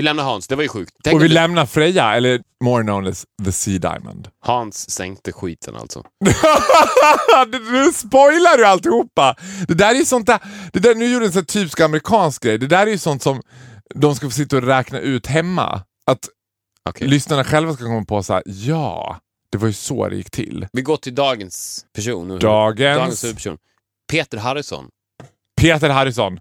Vi 0.00 0.04
lämnar 0.04 0.24
Hans. 0.24 0.46
Det 0.48 0.56
var 0.56 0.62
ju 0.62 0.68
sjukt. 0.68 0.92
Tänk 1.04 1.14
Och 1.14 1.22
vi 1.22 1.28
du- 1.28 1.34
lämnar 1.34 1.66
Freja, 1.66 2.14
eller 2.14 2.40
more 2.64 2.82
known 2.82 3.06
as 3.06 3.24
the 3.44 3.52
Sea 3.52 3.78
Diamond. 3.78 4.28
Hans 4.44 4.90
sänkte 4.90 5.32
skiten 5.32 5.76
alltså. 5.76 6.04
Nu 7.72 7.92
spoilar 7.92 8.58
du 8.58 8.66
alltihopa! 8.66 9.36
Det 9.68 9.74
där 9.74 9.90
är 9.90 9.94
ju 9.98 10.04
sånt 10.04 10.26
där, 10.26 10.38
det 10.72 10.78
där, 10.78 10.94
nu 10.94 11.12
gjorde 11.12 11.26
en 11.26 11.32
sån 11.32 11.44
typisk 11.44 11.80
amerikansk 11.80 12.42
grej. 12.42 12.58
Det 12.58 12.66
där 12.66 12.86
är 12.86 12.90
ju 12.90 12.98
sånt 12.98 13.22
som 13.22 13.42
de 13.94 14.14
ska 14.14 14.26
få 14.26 14.30
sitta 14.30 14.56
och 14.56 14.62
räkna 14.62 14.98
ut 14.98 15.26
hemma. 15.26 15.82
Att 16.06 16.28
Okej. 16.88 17.08
lyssnarna 17.08 17.44
själva 17.44 17.74
ska 17.74 17.84
komma 17.84 18.04
på 18.04 18.22
så 18.22 18.32
här: 18.34 18.42
ja, 18.46 19.18
det 19.52 19.58
var 19.58 19.66
ju 19.66 19.72
så 19.74 20.08
det 20.08 20.16
gick 20.16 20.30
till. 20.30 20.66
Vi 20.72 20.82
går 20.82 20.96
till 20.96 21.14
dagens 21.14 21.84
person. 21.96 22.38
Dagens- 22.38 22.96
dagens 22.98 23.24
huvudperson. 23.24 23.56
Peter 24.12 24.38
Harrison. 24.38 24.88
Peter 25.60 25.88
Harrison. 25.90 26.38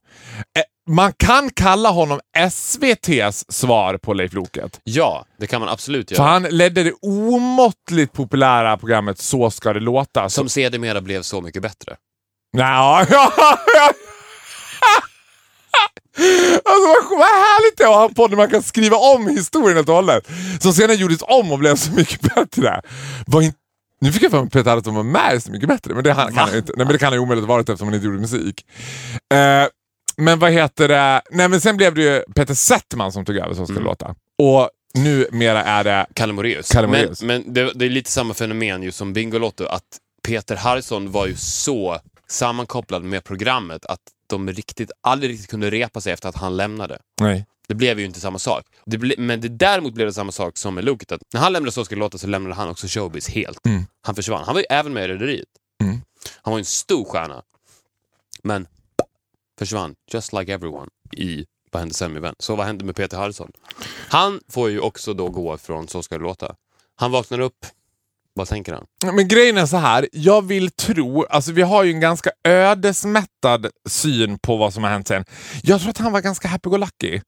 Man 0.90 1.14
kan 1.18 1.50
kalla 1.50 1.90
honom 1.90 2.20
SVTs 2.38 3.46
svar 3.50 3.98
på 3.98 4.14
Leif 4.14 4.34
Loket. 4.34 4.80
Ja, 4.84 5.26
det 5.40 5.48
kan 5.48 5.62
man 5.62 5.70
absolut 5.70 6.10
För 6.10 6.16
göra. 6.16 6.28
han 6.28 6.44
ledde 6.44 6.84
det 6.84 6.94
omåttligt 7.02 8.14
populära 8.14 8.78
programmet 8.78 9.20
Så 9.20 9.52
ska 9.52 9.74
det 9.74 9.80
låta. 9.80 10.30
Som 10.30 10.50
sedermera 10.50 11.02
blev 11.02 11.22
Så 11.22 11.42
mycket 11.42 11.62
bättre. 11.62 11.96
Nja, 12.54 12.64
ja, 13.10 13.32
ja. 13.76 13.92
Alltså 16.66 17.16
vad, 17.16 17.20
härligt 17.28 17.78
det 17.78 17.84
är 17.84 17.88
att 17.88 17.94
ha 17.96 18.06
en 18.06 18.14
podd 18.14 18.32
där 18.32 18.38
man 18.38 18.50
kan 18.50 18.64
skriva 18.64 18.98
om 18.98 19.28
historien 19.28 19.76
helt 19.76 19.90
och 19.90 19.96
hållet. 19.96 20.28
Som 20.60 20.74
senare 20.74 20.98
gjordes 20.98 21.22
om 21.22 21.52
och 21.52 21.60
blev 21.60 21.76
så 21.76 21.92
mycket 21.92 22.36
bättre. 22.36 22.82
Var 23.28 23.42
in, 23.42 23.54
Nu 24.02 24.12
fick 24.12 24.24
jag 24.24 24.32
för 24.32 24.38
mig 24.38 24.46
att 24.48 24.54
Peter 24.54 24.70
Harrison 24.72 24.96
var 24.96 25.04
med 25.04 25.44
Så 25.44 25.52
mycket 25.52 25.70
bättre, 25.70 25.94
men 25.94 26.04
det 26.04 26.14
kan, 26.14 26.34
kan 26.34 26.48
han 26.50 26.58
inte. 26.58 26.74
Nej, 26.78 26.86
men 26.86 26.94
det 26.94 27.00
kan 27.00 27.06
han 27.08 27.14
ju 27.14 27.20
omöjligt 27.20 27.48
ha 27.48 27.54
varit 27.56 27.70
eftersom 27.70 27.88
han 27.88 27.96
inte 27.96 28.06
gjorde 28.06 28.20
musik. 28.20 28.66
Eh, 29.34 29.68
men 30.20 30.40
vad 30.40 30.52
heter 30.52 30.88
det? 30.88 31.22
Nej, 31.32 31.50
men 31.50 31.62
sen 31.62 31.78
blev 31.78 31.96
det 31.96 32.02
ju 32.02 32.24
Peter 32.36 32.54
Settman 32.54 33.12
som 33.12 33.26
tog 33.26 33.38
över 33.38 33.54
Så 33.54 33.66
ska 33.66 33.74
det 33.76 33.82
låta. 33.82 34.16
Och 34.38 34.70
numera 34.94 35.64
är 35.64 35.84
det... 35.84 36.06
Kalle 36.14 36.34
Moraeus. 36.34 36.74
Men, 36.74 37.16
men 37.22 37.54
det, 37.54 37.72
det 37.76 37.86
är 37.86 37.90
lite 37.90 38.12
samma 38.12 38.34
fenomen 38.34 38.84
ju 38.84 38.92
som 38.92 39.14
Bingolotto, 39.14 39.66
att 39.66 39.84
Peter 40.24 40.56
Harrison 40.56 41.12
var 41.12 41.28
ju 41.28 41.36
så 41.36 42.00
sammankopplad 42.28 43.04
med 43.04 43.24
programmet 43.24 43.86
att 43.86 44.00
de 44.28 44.50
riktigt, 44.50 44.92
aldrig 45.02 45.32
riktigt 45.32 45.50
kunde 45.50 45.70
repa 45.70 46.02
sig 46.02 46.14
efter 46.14 46.30
att 46.30 46.36
han 46.36 46.58
lämnade. 46.58 47.00
Nej. 47.22 47.46
Det 47.68 47.76
blev 47.76 48.00
ju 48.00 48.06
inte 48.06 48.20
samma 48.20 48.40
sak. 48.40 48.66
Det 48.86 48.98
ble, 48.98 49.16
men 49.18 49.42
det 49.42 49.48
däremot 49.48 49.94
blev 49.94 50.08
det 50.08 50.14
samma 50.14 50.32
sak 50.32 50.58
som 50.58 50.76
med 50.76 50.84
Loket. 50.84 51.12
Att 51.12 51.22
när 51.34 51.42
han 51.42 51.54
lämnade 51.54 51.72
Så 51.72 51.84
det 51.84 51.96
låta 51.96 52.18
så 52.18 52.28
lämnade 52.28 52.56
han 52.56 52.70
också 52.70 52.88
showbiz 52.88 53.30
helt. 53.30 53.66
Mm. 53.66 53.86
Han 54.02 54.16
försvann. 54.16 54.44
Han 54.46 54.54
var 54.54 54.62
ju 54.62 54.66
även 54.70 54.94
med 54.94 55.04
i 55.04 55.08
Rederiet. 55.08 55.48
Mm. 55.84 56.02
Han 56.42 56.52
var 56.52 56.58
ju 56.58 56.62
en 56.62 56.66
stor 56.66 57.06
stjärna. 57.06 57.44
Men 58.44 58.68
försvann, 59.60 59.96
just 60.12 60.34
like 60.34 60.54
everyone, 60.54 60.88
i 61.18 61.46
Vad 61.72 61.80
hände 61.80 61.96
sen 61.96 62.14
med 62.14 62.22
vän? 62.22 62.36
Så 62.40 62.56
vad 62.56 62.66
hände 62.66 62.86
med 62.86 62.96
Peter 62.96 63.18
Harrison? 63.18 63.52
Han 64.10 64.40
får 64.52 64.70
ju 64.70 64.80
också 64.80 65.14
då 65.14 65.30
gå 65.30 65.58
från 65.58 65.88
Så 65.88 66.04
ska 66.04 66.18
det 66.18 66.24
låta. 66.24 66.56
Han 66.96 67.12
vaknar 67.12 67.40
upp, 67.40 67.66
vad 68.34 68.48
tänker 68.48 68.74
han? 68.74 68.86
Men 69.16 69.28
grejen 69.28 69.58
är 69.58 69.66
så 69.66 69.78
här, 69.78 70.10
jag 70.12 70.46
vill 70.46 70.72
tro, 70.72 71.26
alltså 71.26 71.52
vi 71.52 71.62
har 71.62 71.84
ju 71.84 71.92
en 71.92 72.00
ganska 72.00 72.32
ödesmättad 72.44 73.68
syn 73.90 74.40
på 74.40 74.58
vad 74.58 74.74
som 74.74 74.84
har 74.84 74.92
hänt 74.92 75.08
sen. 75.08 75.26
Jag 75.64 75.80
tror 75.80 75.90
att 75.90 75.98
han 75.98 76.12
var 76.12 76.22
ganska 76.22 76.48
happy-go-lucky. 76.48 77.22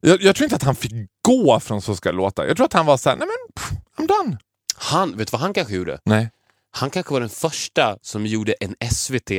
Jag, 0.00 0.22
jag 0.22 0.36
tror 0.36 0.44
inte 0.44 0.56
att 0.56 0.62
han 0.62 0.76
fick 0.76 0.92
gå 1.22 1.60
från 1.60 1.82
Så 1.82 1.96
ska 1.96 2.10
det 2.10 2.16
låta. 2.16 2.46
Jag 2.46 2.56
tror 2.56 2.66
att 2.66 2.72
han 2.72 2.86
var 2.86 2.96
såhär, 2.96 3.16
nej 3.16 3.28
men 3.28 3.54
pff, 3.54 3.70
I'm 3.98 4.06
done. 4.06 4.38
Han, 4.76 5.16
vet 5.16 5.28
du 5.28 5.32
vad 5.32 5.40
han 5.40 5.54
kanske 5.54 5.74
gjorde? 5.74 5.98
Nej. 6.04 6.30
Han 6.70 6.90
kanske 6.90 7.12
var 7.12 7.20
den 7.20 7.28
första 7.28 7.98
som 8.02 8.26
gjorde 8.26 8.52
en 8.60 8.74
SVT 8.90 9.30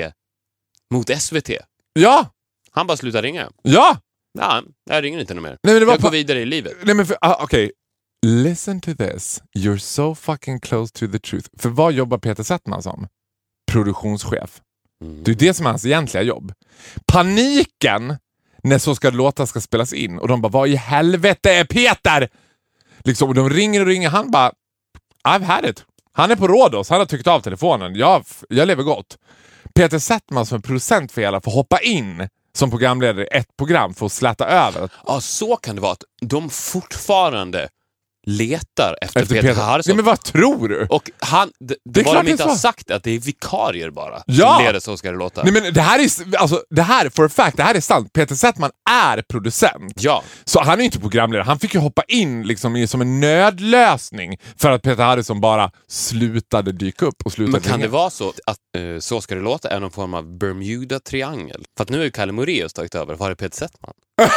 mot 0.92 1.22
SVT. 1.22 1.50
Ja! 1.98 2.30
Han 2.72 2.88
bara 2.88 2.98
slutade 2.98 3.28
ringa. 3.28 3.50
Ja! 3.62 3.98
Ja, 4.40 4.64
jag 4.90 5.04
ringer 5.04 5.20
inte 5.20 5.34
något 5.34 5.44
mer. 5.44 5.58
Nej, 5.64 5.74
men 5.74 5.80
det 5.80 5.86
var 5.86 5.94
jag 5.94 6.02
går 6.02 6.10
på- 6.10 6.14
vidare 6.14 6.40
i 6.40 6.46
livet. 6.46 6.74
Nej 6.84 6.96
men 6.96 7.06
för, 7.06 7.18
ah, 7.22 7.44
okej. 7.44 7.72
Listen 8.26 8.82
to 8.82 8.94
this. 8.96 9.42
You're 9.58 9.78
so 9.78 10.16
fucking 10.16 10.60
close 10.60 10.94
to 10.94 11.08
the 11.12 11.20
truth. 11.20 11.50
För 11.58 11.70
vad 11.70 11.94
jobbar 11.94 12.18
Peter 12.18 12.44
Settman 12.44 12.84
som? 12.84 13.08
Produktionschef. 13.72 14.62
Mm. 15.04 15.24
Det 15.24 15.32
är 15.32 15.36
det 15.36 15.54
som 15.54 15.66
är 15.66 15.70
hans 15.70 15.86
egentliga 15.86 16.24
jobb. 16.24 16.54
Paniken 17.12 18.18
när 18.64 18.78
Så 18.78 18.96
ska 18.96 19.12
det 19.12 19.18
låta 19.18 19.48
ska 19.48 19.62
spelas 19.62 19.94
in 19.94 20.20
och 20.20 20.28
de 20.28 20.42
bara 20.42 20.50
vad 20.50 20.70
i 20.70 20.76
helvete 20.76 21.54
är 21.54 21.66
Peter? 21.66 22.30
Liksom, 23.04 23.30
och 23.30 23.36
de 23.36 23.50
ringer 23.50 23.82
och 23.82 23.88
ringer. 23.88 24.10
Han 24.10 24.32
bara 24.32 24.52
I've 25.28 25.44
had 25.44 25.66
it. 25.66 25.86
Han 26.14 26.32
är 26.32 26.36
på 26.36 26.48
Rhodos. 26.48 26.90
Han 26.90 27.00
har 27.00 27.06
tryckt 27.06 27.28
av 27.28 27.40
telefonen. 27.40 27.96
Jag, 27.96 28.26
jag 28.50 28.68
lever 28.68 28.84
gott. 28.84 29.18
Peter 29.74 30.00
Settman 30.00 30.46
som 30.46 30.58
är 30.58 30.62
producent 30.62 31.12
för 31.12 31.22
hela 31.22 31.42
får 31.42 31.52
hoppa 31.52 31.80
in 31.80 32.30
som 32.54 32.70
programledare 32.70 33.26
i 33.26 33.38
ett 33.38 33.58
program 33.58 33.94
för 33.94 34.06
att 34.06 34.12
släta 34.12 34.48
över. 34.48 34.90
Ja, 35.08 35.22
så 35.22 35.56
kan 35.56 35.76
det 35.76 35.82
vara. 35.82 35.92
Att 35.92 36.04
de 36.22 36.50
fortfarande 36.50 37.70
letar 38.30 38.96
efter, 39.02 39.22
Efter 39.22 39.36
Peter, 39.36 39.48
Peter 39.48 39.62
Harrison. 39.62 39.90
Nej, 39.90 39.96
men 39.96 40.06
vad 40.06 40.24
tror 40.24 40.68
du? 40.70 40.88
Och 40.90 41.12
han, 41.20 41.52
det, 41.60 41.66
Det 41.68 41.78
det 42.04 42.10
är 42.10 42.24
de 42.24 42.28
inte 42.32 42.44
är 42.44 42.48
har 42.48 42.56
sagt 42.56 42.90
är 42.92 42.96
att 42.96 43.04
det 43.04 43.12
är 43.12 43.20
vikarier 43.20 43.90
bara 43.90 44.24
Ja! 44.26 44.56
som 44.56 44.66
leder 44.66 44.80
Så 44.80 44.98
ska 44.98 45.12
det 45.12 45.18
låta. 45.18 45.44
Nej 45.44 45.54
men 45.54 45.74
det 45.74 45.82
här 45.82 46.00
är, 46.00 46.38
alltså, 46.38 46.64
det 46.70 46.82
här, 46.82 47.10
for 47.10 47.26
a 47.26 47.30
fact, 47.30 47.58
det 47.58 47.64
här 47.64 47.76
är 47.76 47.82
sant. 47.82 48.14
Peter 48.14 48.36
Settman 48.36 48.72
är 48.90 49.22
producent. 49.30 49.94
Ja, 49.96 50.24
Så 50.46 50.62
han 50.64 50.80
är 50.82 50.84
inte 50.86 51.00
programledare. 51.00 51.44
Han 51.44 51.60
fick 51.60 51.74
ju 51.74 51.80
hoppa 51.80 52.04
in 52.08 52.44
liksom 52.44 52.76
i, 52.76 52.88
som 52.88 53.02
en 53.02 53.20
nödlösning 53.20 54.38
för 54.58 54.72
att 54.72 54.82
Peter 54.82 55.04
Harrison 55.04 55.42
bara 55.42 55.72
slutade 55.90 56.72
dyka 56.72 57.06
upp 57.06 57.16
och 57.26 57.32
slutade 57.32 57.52
men 57.52 57.62
kan 57.62 57.72
ringa. 57.72 57.86
det 57.86 57.92
vara 57.92 58.10
så 58.10 58.30
att 58.46 58.58
eh, 58.78 59.00
Så 59.00 59.22
ska 59.22 59.36
det 59.36 59.42
låta 59.42 59.70
är 59.70 59.80
någon 59.80 59.92
form 59.92 60.14
av 60.14 60.38
Bermuda-triangel? 60.38 61.64
För 61.78 61.84
att 61.84 61.90
nu 61.90 61.98
har 61.98 62.04
ju 62.06 62.12
Kalle 62.12 62.32
Moraeus 62.32 62.74
tagit 62.74 62.96
över. 62.96 63.16
Var 63.16 63.32
är 63.32 63.36
Peter 63.36 63.58
Settman? 63.58 63.94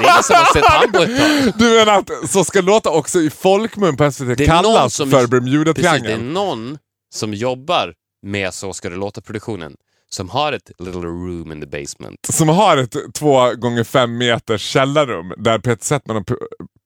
Det 0.00 0.06
är 0.06 0.10
ingen 0.12 0.22
som 0.22 0.36
har 0.36 0.52
sett 0.52 0.64
han 0.64 0.92
på 0.92 0.98
ett 0.98 1.18
tag. 1.18 1.52
Du 1.58 1.70
menar 1.78 1.98
att 1.98 2.30
Så 2.30 2.44
ska 2.44 2.60
det 2.60 2.66
låta 2.66 2.90
också 2.90 3.20
i 3.20 3.29
folkmun 3.30 3.96
på 3.96 4.04
SVT 4.04 4.46
kallas 4.46 4.94
som- 4.94 5.10
för 5.10 5.16
Precis, 5.16 5.30
det 5.30 5.36
är 5.36 5.40
Bermuda-triangeln? 5.40 6.32
någon 6.32 6.78
som 7.12 7.34
jobbar 7.34 7.94
med 8.22 8.54
Så 8.54 8.72
ska 8.72 8.90
det 8.90 8.96
låta-produktionen 8.96 9.76
som 10.08 10.28
har 10.30 10.52
ett 10.52 10.70
little 10.78 11.00
room 11.00 11.52
in 11.52 11.60
the 11.60 11.66
basement. 11.66 12.18
Som 12.30 12.48
har 12.48 12.76
ett 12.76 12.96
två 13.14 13.54
gånger 13.54 13.84
fem 13.84 14.18
meters 14.18 14.62
källarrum 14.62 15.32
där 15.36 15.58
Peter 15.58 15.84
Settman 15.84 16.16
och, 16.16 16.26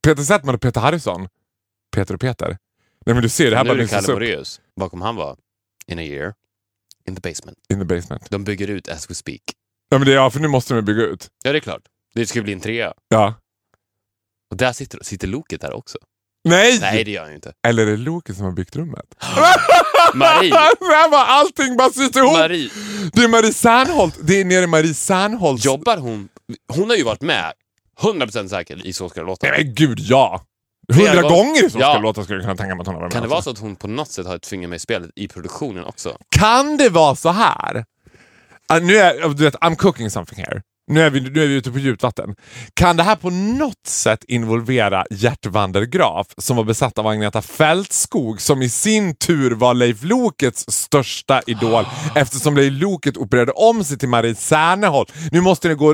Peter 0.04 0.22
Settman 0.22 0.54
och 0.54 0.60
Peter 0.60 0.80
Harrison, 0.80 1.28
Peter 1.96 2.14
och 2.14 2.20
Peter. 2.20 2.58
Nej 3.06 3.14
men 3.14 3.22
du 3.22 3.28
ser, 3.28 3.50
det 3.50 3.56
här 3.56 3.64
nu 3.64 3.68
bara 3.70 3.78
är 3.78 3.82
det 3.82 3.88
Kalle 3.88 4.12
Moraeus. 4.12 4.60
Vad 4.74 4.90
kommer 4.90 5.06
han 5.06 5.16
vara? 5.16 5.36
In 5.86 5.98
a 5.98 6.02
year. 6.02 6.34
In 7.08 7.14
the 7.16 7.20
basement. 7.30 7.58
in 7.70 7.78
the 7.78 7.84
basement. 7.84 8.30
De 8.30 8.44
bygger 8.44 8.68
ut 8.68 8.88
as 8.88 9.10
we 9.10 9.14
speak. 9.14 9.40
Ja 9.90 9.98
men 9.98 10.06
det 10.06 10.12
ja, 10.12 10.30
för 10.30 10.40
nu 10.40 10.48
måste 10.48 10.74
de 10.74 10.82
bygga 10.82 11.02
ut. 11.02 11.28
Ja, 11.44 11.52
det 11.52 11.58
är 11.58 11.60
klart. 11.60 11.82
Det 12.14 12.26
ska 12.26 12.42
bli 12.42 12.52
en 12.52 12.60
trea. 12.60 12.92
Ja. 13.08 13.34
Och 14.50 14.56
där 14.56 14.72
sitter, 14.72 14.98
sitter 15.02 15.28
Loket 15.28 15.60
där 15.60 15.72
också. 15.72 15.98
Nej! 16.44 16.78
Nej, 16.80 17.04
det 17.04 17.10
gör 17.10 17.20
han 17.20 17.30
ju 17.30 17.34
inte. 17.36 17.52
Eller 17.66 17.86
är 17.86 17.90
det 17.90 17.96
Loke 17.96 18.34
som 18.34 18.44
har 18.44 18.52
byggt 18.52 18.76
rummet? 18.76 19.04
Marie! 20.14 20.50
det 20.80 21.08
var 21.10 21.24
allting 21.24 21.76
bara 21.76 21.90
sitter 21.90 22.20
ihop! 22.20 22.32
Marie, 22.32 22.70
Det 23.12 23.22
är 23.24 23.28
Marie 23.28 23.52
Serneholt. 23.52 24.18
Det 24.22 24.40
är 24.40 24.44
nere 24.44 24.64
i 24.64 24.66
Marie 24.66 24.94
Serneholts... 24.94 25.64
jobbar 25.64 25.96
hon? 25.96 26.28
Hon 26.72 26.88
har 26.90 26.96
ju 26.96 27.02
varit 27.02 27.20
med, 27.22 27.52
100% 28.00 28.48
säker, 28.48 28.86
i 28.86 28.92
Så 28.92 29.08
ska 29.08 29.20
det 29.20 29.26
låta. 29.26 29.46
Nej 29.46 29.64
men 29.64 29.74
gud 29.74 29.98
ja! 30.00 30.42
Hundra 30.92 31.22
gånger. 31.22 31.28
gånger 31.36 31.68
så 31.68 31.78
Ja. 31.78 31.86
ska 31.90 31.94
det 31.94 32.02
låta 32.02 32.24
skulle 32.24 32.36
jag 32.38 32.44
kunna 32.44 32.56
tänka 32.56 32.74
mig 32.74 32.80
att 32.80 32.86
hon 32.86 32.94
har 32.94 33.02
varit 33.02 33.12
Kan 33.12 33.20
med 33.22 33.30
det 33.30 33.34
också. 33.34 33.34
vara 33.34 33.42
så 33.42 33.50
att 33.50 33.58
hon 33.58 33.76
på 33.76 33.88
något 33.88 34.10
sätt 34.10 34.26
har 34.26 34.36
ett 34.36 34.46
finger 34.46 34.68
med 34.68 34.76
i 34.76 34.80
spelet 34.80 35.10
i 35.16 35.28
produktionen 35.28 35.84
också? 35.84 36.16
Kan 36.36 36.76
det 36.76 36.88
vara 36.88 37.14
så 37.16 37.28
här? 37.30 37.84
Ah, 38.68 38.78
nu 38.78 38.96
är, 38.96 39.28
du 39.28 39.44
vet, 39.44 39.54
I'm 39.54 39.76
cooking 39.76 40.10
something 40.10 40.44
here. 40.44 40.62
Nu 40.86 41.00
är, 41.00 41.10
vi, 41.10 41.20
nu 41.20 41.44
är 41.44 41.46
vi 41.46 41.54
ute 41.54 41.70
på 41.70 41.78
djupt 41.78 42.02
vatten. 42.02 42.34
Kan 42.74 42.96
det 42.96 43.02
här 43.02 43.16
på 43.16 43.30
något 43.30 43.86
sätt 43.86 44.24
involvera 44.28 45.04
Gert 45.10 45.46
Vandergraaf 45.46 46.26
som 46.38 46.56
var 46.56 46.64
besatt 46.64 46.98
av 46.98 47.06
Agneta 47.06 47.42
Fältskog 47.42 48.40
som 48.40 48.62
i 48.62 48.68
sin 48.68 49.16
tur 49.16 49.50
var 49.50 49.74
Leif 49.74 50.02
Lokets 50.02 50.64
största 50.68 51.42
idol 51.46 51.84
eftersom 52.14 52.56
Leif 52.56 52.82
Loket 52.82 53.16
opererade 53.16 53.52
om 53.52 53.84
sig 53.84 53.98
till 53.98 54.08
Marie 54.08 54.34
Serneholt. 54.34 55.12
Nu 55.30 55.40
måste 55.40 55.68
ni 55.68 55.74
gå... 55.74 55.92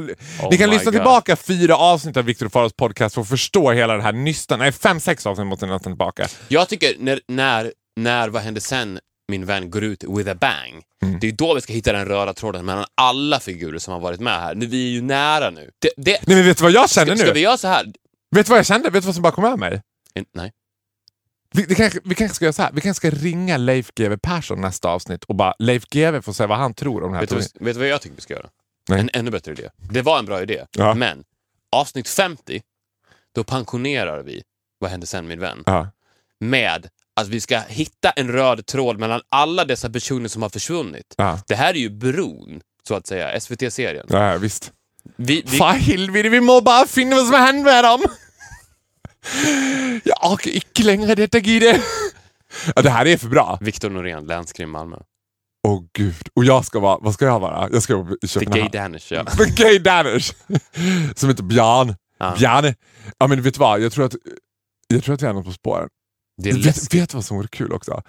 ni 0.50 0.58
kan 0.58 0.70
my 0.70 0.76
lyssna 0.76 0.84
God. 0.84 0.92
tillbaka 0.92 1.36
fyra 1.36 1.76
avsnitt 1.76 2.16
av 2.16 2.24
Victor 2.24 2.48
Faros 2.48 2.72
podcast 2.72 3.14
för 3.14 3.22
att 3.22 3.28
förstå 3.28 3.70
hela 3.72 3.96
det 3.96 4.02
här 4.02 4.12
nystan. 4.12 4.58
Nej, 4.58 4.72
fem, 4.72 5.00
sex 5.00 5.26
avsnitt 5.26 5.46
måste 5.46 5.66
ni 5.66 5.72
nästan 5.72 5.92
tillbaka. 5.92 6.28
Jag 6.48 6.68
tycker 6.68 6.94
när, 6.98 7.20
när, 7.28 7.72
när 7.96 8.28
Vad 8.28 8.42
hände 8.42 8.60
sen, 8.60 8.98
min 9.28 9.46
vän, 9.46 9.70
går 9.70 9.84
ut 9.84 10.04
with 10.04 10.30
a 10.30 10.34
bang. 10.40 10.82
Det 11.20 11.28
är 11.28 11.32
då 11.32 11.54
vi 11.54 11.60
ska 11.60 11.72
hitta 11.72 11.92
den 11.92 12.04
röda 12.06 12.34
tråden 12.34 12.64
mellan 12.64 12.84
alla 12.94 13.40
figurer 13.40 13.78
som 13.78 13.92
har 13.92 14.00
varit 14.00 14.20
med 14.20 14.40
här. 14.40 14.54
Nu, 14.54 14.66
vi 14.66 14.86
är 14.86 14.90
ju 14.90 15.02
nära 15.02 15.50
nu. 15.50 15.70
Det, 15.78 15.90
det, 15.96 16.26
Nej 16.26 16.36
men 16.36 16.44
vet 16.46 16.58
du 16.58 16.62
vad 16.62 16.72
jag 16.72 16.90
känner 16.90 17.06
ska, 17.06 17.14
nu? 17.14 17.20
ska 17.20 17.32
vi 17.32 17.40
göra 17.40 17.56
så 17.56 17.68
här? 17.68 17.84
Vet 18.30 18.46
du 18.46 18.50
vad 18.50 18.58
jag 18.58 18.66
kände? 18.66 18.90
Vet 18.90 19.02
du 19.02 19.06
vad 19.06 19.14
som 19.14 19.22
bara 19.22 19.32
kom 19.32 19.44
över 19.44 19.56
mig? 19.56 19.82
En- 20.14 20.24
Nej. 20.34 20.52
Vi, 21.54 21.62
det 21.62 21.74
kanske, 21.74 21.98
vi 22.04 22.14
kanske 22.14 22.34
ska 22.34 22.44
göra 22.44 22.52
så 22.52 22.62
här. 22.62 22.72
Vi 22.72 22.80
kanske 22.80 23.08
ska 23.08 23.18
ringa 23.24 23.56
Leif 23.56 23.90
GW 23.94 24.16
Persson 24.22 24.60
nästa 24.60 24.88
avsnitt 24.88 25.24
och 25.24 25.34
bara 25.34 25.54
Leif 25.58 25.84
GW 25.90 26.20
får 26.22 26.32
säga 26.32 26.46
vad 26.46 26.58
han 26.58 26.74
tror 26.74 27.02
om 27.02 27.12
den 27.12 27.14
här 27.14 27.20
Vet 27.20 27.30
du, 27.58 27.64
vet 27.64 27.74
du 27.74 27.80
vad 27.80 27.88
jag 27.88 28.00
tycker 28.02 28.16
vi 28.16 28.22
ska 28.22 28.34
göra? 28.34 28.48
Nej. 28.88 29.00
En 29.00 29.10
ännu 29.12 29.30
bättre 29.30 29.52
idé. 29.52 29.68
Det 29.76 30.02
var 30.02 30.18
en 30.18 30.24
bra 30.26 30.42
idé, 30.42 30.66
Ja. 30.72 30.94
men 30.94 31.24
avsnitt 31.72 32.08
50, 32.08 32.62
då 33.34 33.44
pensionerar 33.44 34.22
vi 34.22 34.42
Vad 34.78 34.90
hände 34.90 35.06
sen 35.06 35.28
min 35.28 35.40
vän? 35.40 35.62
Ja. 35.66 35.90
Med 36.40 36.88
att 37.20 37.28
vi 37.28 37.40
ska 37.40 37.60
hitta 37.60 38.10
en 38.10 38.28
röd 38.28 38.66
tråd 38.66 38.98
mellan 38.98 39.20
alla 39.28 39.64
dessa 39.64 39.90
personer 39.90 40.28
som 40.28 40.42
har 40.42 40.48
försvunnit. 40.48 41.14
Ja. 41.16 41.38
Det 41.48 41.54
här 41.54 41.74
är 41.74 41.78
ju 41.78 41.90
bron, 41.90 42.60
så 42.88 42.94
att 42.94 43.06
säga, 43.06 43.40
SVT-serien. 43.40 44.06
Ja, 44.08 44.36
visst. 44.36 44.72
Vi, 45.16 45.42
vi, 45.46 45.58
Fan 45.58 45.76
Hilvi, 45.76 46.28
vi 46.28 46.40
må 46.40 46.60
bara 46.60 46.86
finna 46.86 47.16
vad 47.16 47.26
som 47.26 47.34
hänt 47.34 47.64
med 47.64 47.84
dem. 47.84 48.02
Jag 50.04 50.32
orkar 50.32 50.50
inte 50.50 50.82
längre 50.82 51.14
detta 51.14 51.38
Gide. 51.38 51.80
Ja, 52.76 52.82
det 52.82 52.90
här 52.90 53.06
är 53.06 53.16
för 53.16 53.28
bra. 53.28 53.58
Viktor 53.60 53.90
Norén, 53.90 54.26
Länskrim 54.26 54.70
Malmö. 54.70 54.96
Åh 55.68 55.82
gud. 55.92 56.28
Och 56.34 56.44
jag 56.44 56.64
ska 56.64 56.80
vara, 56.80 56.98
vad 57.00 57.14
ska 57.14 57.24
jag 57.24 57.40
vara? 57.40 57.68
Jag 57.72 57.82
ska 57.82 57.96
vara 57.96 58.14
i 58.22 58.26
The 58.28 58.44
Gay. 58.44 58.68
Danish, 58.72 59.12
ja. 59.12 59.24
The 59.38 59.44
gay 59.44 59.78
Danish. 59.78 60.32
Som 61.16 61.28
heter 61.28 61.42
Björn. 61.42 61.96
Ja. 62.18 62.34
Bjarne. 62.38 62.74
Ja 63.18 63.26
men 63.26 63.42
vet 63.42 63.54
du 63.54 63.60
vad? 63.60 63.80
Jag 63.80 63.92
tror 63.92 64.04
att, 64.04 64.14
jag 64.88 65.04
tror 65.04 65.14
att 65.14 65.22
vi 65.22 65.26
är 65.26 65.32
något 65.32 65.44
på 65.44 65.52
spåren. 65.52 65.88
Det 66.42 66.50
är 66.50 66.54
Vet, 66.54 66.94
vet 66.94 67.14
vad 67.14 67.24
som 67.24 67.36
vore 67.36 67.48
kul 67.48 67.72
också? 67.72 68.02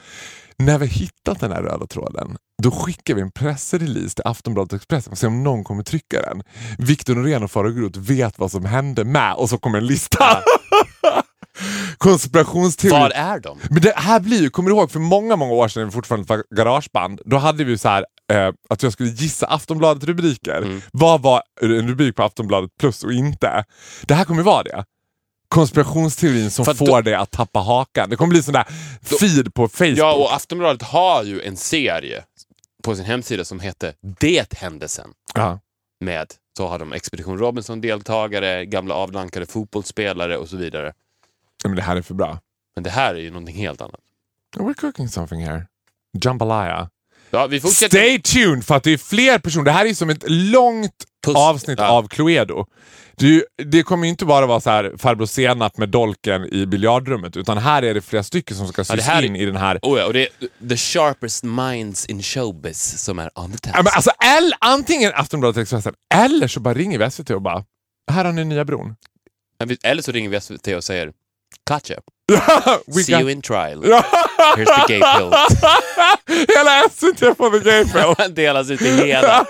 När 0.58 0.78
vi 0.78 0.86
hittat 0.86 1.40
den 1.40 1.52
här 1.52 1.64
röda 1.64 1.88
tråden, 1.88 2.38
då 2.64 2.72
skickar 2.72 3.16
vi 3.16 3.22
en 3.22 3.32
pressrelease 3.32 4.16
till 4.16 4.26
Aftonbladet 4.26 4.74
Expressen 4.74 5.12
och 5.12 5.18
ser 5.18 5.28
om 5.28 5.44
någon 5.44 5.64
kommer 5.64 5.84
trycka 5.84 6.22
den. 6.22 6.44
Viktor 6.78 7.16
Norén 7.16 7.44
och 7.44 7.52
Farao 7.52 7.72
Groth 7.72 8.00
vet 8.00 8.40
vad 8.40 8.52
som 8.52 8.66
hände 8.66 9.04
med 9.04 9.34
och 9.34 9.50
så 9.50 9.58
kommer 9.58 9.78
en 9.78 9.88
lista. 9.88 10.26
Konspirationsteori. 11.98 13.00
Var 13.00 13.10
är 13.10 13.40
de? 13.40 13.60
Men 13.70 13.82
det 13.82 13.94
här 13.96 14.20
blir 14.20 14.42
ju, 14.42 14.50
kommer 14.50 14.70
du 14.70 14.76
ihåg 14.76 14.92
för 14.92 15.00
många, 15.00 15.36
många 15.36 15.54
år 15.54 15.68
sedan 15.68 15.82
när 15.82 15.86
vi 15.86 15.92
fortfarande 15.92 16.28
var 16.28 16.44
garageband, 16.56 17.22
då 17.26 17.38
hade 17.38 17.64
vi 17.64 17.78
så 17.78 17.90
här 17.90 18.06
eh, 18.32 18.54
att 18.70 18.84
jag 18.84 18.94
skulle 18.94 19.10
gissa 19.10 19.46
Aftonbladet 19.46 20.04
rubriker. 20.04 20.58
Mm. 20.58 20.82
Vad 20.92 21.22
var 21.22 21.42
en 21.62 21.88
rubrik 21.88 22.16
på 22.16 22.24
Aftonbladet 22.24 22.72
plus 22.80 23.04
och 23.04 23.14
inte? 23.14 23.64
Det 24.06 24.14
här 24.14 24.26
kommer 24.26 24.44
vara 24.44 24.64
det. 24.64 24.86
Konspirationsteorin 25.52 26.52
som 26.52 26.66
att 26.70 26.78
får 26.78 26.86
då- 26.86 27.02
dig 27.02 27.14
att 27.14 27.32
tappa 27.32 27.60
hakan. 27.60 28.10
Det 28.10 28.16
kommer 28.16 28.30
bli 28.30 28.44
sån 28.44 28.54
där 28.54 28.66
feed 29.20 29.54
på 29.54 29.68
Facebook. 29.68 29.98
Ja, 29.98 30.14
och 30.14 30.34
Aftonbladet 30.36 30.82
har 30.82 31.24
ju 31.24 31.42
en 31.42 31.58
serie 31.58 32.24
på 32.84 32.96
sin 32.96 33.06
hemsida 33.06 33.46
som 33.46 33.60
heter 33.60 33.94
Det 34.20 34.54
händelsen. 34.54 35.10
Ja. 35.36 35.60
Med, 36.00 36.28
så 36.58 36.68
har 36.68 36.80
de 36.80 36.94
Expedition 36.94 37.38
Robinson-deltagare, 37.38 38.66
gamla 38.66 38.96
avdankade 38.96 39.46
fotbollsspelare 39.46 40.38
och 40.38 40.50
så 40.50 40.58
vidare. 40.58 40.94
Ja, 41.64 41.70
Men 41.70 41.76
det 41.76 41.82
här 41.82 41.96
är 41.96 42.02
för 42.02 42.14
bra. 42.14 42.40
Men 42.76 42.84
det 42.84 42.90
här 42.90 43.16
är 43.16 43.20
ju 43.20 43.30
någonting 43.32 43.56
helt 43.56 43.82
annat. 43.82 44.02
We're 44.58 44.74
cooking 44.74 45.10
something 45.10 45.46
here. 45.46 45.68
Jambalaya. 46.24 46.90
Ja. 47.30 47.50
Stay 47.72 48.22
tuned 48.22 48.66
för 48.66 48.76
att 48.76 48.84
det 48.84 48.92
är 48.92 48.98
fler 48.98 49.40
personer. 49.40 49.66
Det 49.66 49.72
här 49.72 49.86
är 49.86 49.94
som 49.94 50.10
ett 50.10 50.24
långt 50.28 51.06
Puss. 51.24 51.36
avsnitt 51.36 51.80
Ja. 51.80 51.88
av 51.88 52.08
Cluedo. 52.08 52.66
Det, 53.16 53.44
det 53.64 53.84
kommer 53.84 54.04
ju 54.06 54.10
inte 54.10 54.26
bara 54.26 54.46
vara 54.46 54.60
så 54.62 54.70
här 54.70 54.94
farbror 54.98 55.26
Senap 55.26 55.78
med 55.78 55.90
dolken 55.90 56.54
i 56.54 56.66
biljardrummet 56.66 57.38
utan 57.38 57.58
här 57.58 57.84
är 57.84 57.94
det 57.94 58.02
flera 58.02 58.24
stycken 58.24 58.58
som 58.58 58.68
ska 58.68 58.80
Ja, 58.80 58.84
sys 58.86 58.96
det 58.96 59.02
här 59.12 59.22
är- 59.22 59.26
in 59.28 59.36
i 59.36 59.46
den 59.46 59.56
här 59.56 59.80
Oh 59.82 60.00
ja, 60.00 60.06
och 60.06 60.14
det 60.14 60.22
är 60.22 60.68
the 60.70 60.78
sharpest 60.78 61.44
minds 61.44 62.06
in 62.06 62.24
showbiz 62.24 63.04
som 63.04 63.20
är 63.20 63.30
on 63.40 63.52
the 63.52 63.58
task. 63.58 63.76
Ja, 63.78 63.84
men 63.84 63.92
alltså, 63.96 64.12
eller, 64.38 64.58
antingen 64.62 65.12
Aftonbladet 65.16 65.56
eller 65.56 65.62
Expressen 65.64 65.94
eller 66.16 66.48
så 66.48 66.60
bara 66.60 66.74
ringer 66.74 67.00
vi 67.00 67.12
SVT 67.12 67.30
och 67.30 67.42
bara 67.42 67.64
här 68.12 68.26
har 68.26 68.32
ni 68.32 68.46
nya 68.46 68.66
bron. 68.66 68.96
Eller 69.84 70.02
så 70.02 70.12
ringer 70.12 70.30
vi 70.30 70.42
SVT 70.42 70.68
och 70.68 70.84
säger 70.84 71.12
Gotcha. 71.70 71.94
See 73.06 73.12
got- 73.14 73.22
you 73.22 73.30
in 73.32 73.42
trial. 73.42 73.82
Here's 74.56 74.66
the 74.68 74.86
gay 74.88 75.00
pill. 75.18 75.32
Hela 76.58 76.90
SVT 76.90 77.38
får 77.38 77.60
the 77.60 77.70
gay 77.70 77.86
pill. 77.86 78.34
Delas 78.36 78.70
ut 78.72 78.82
i 78.82 78.90
hela. 79.06 79.46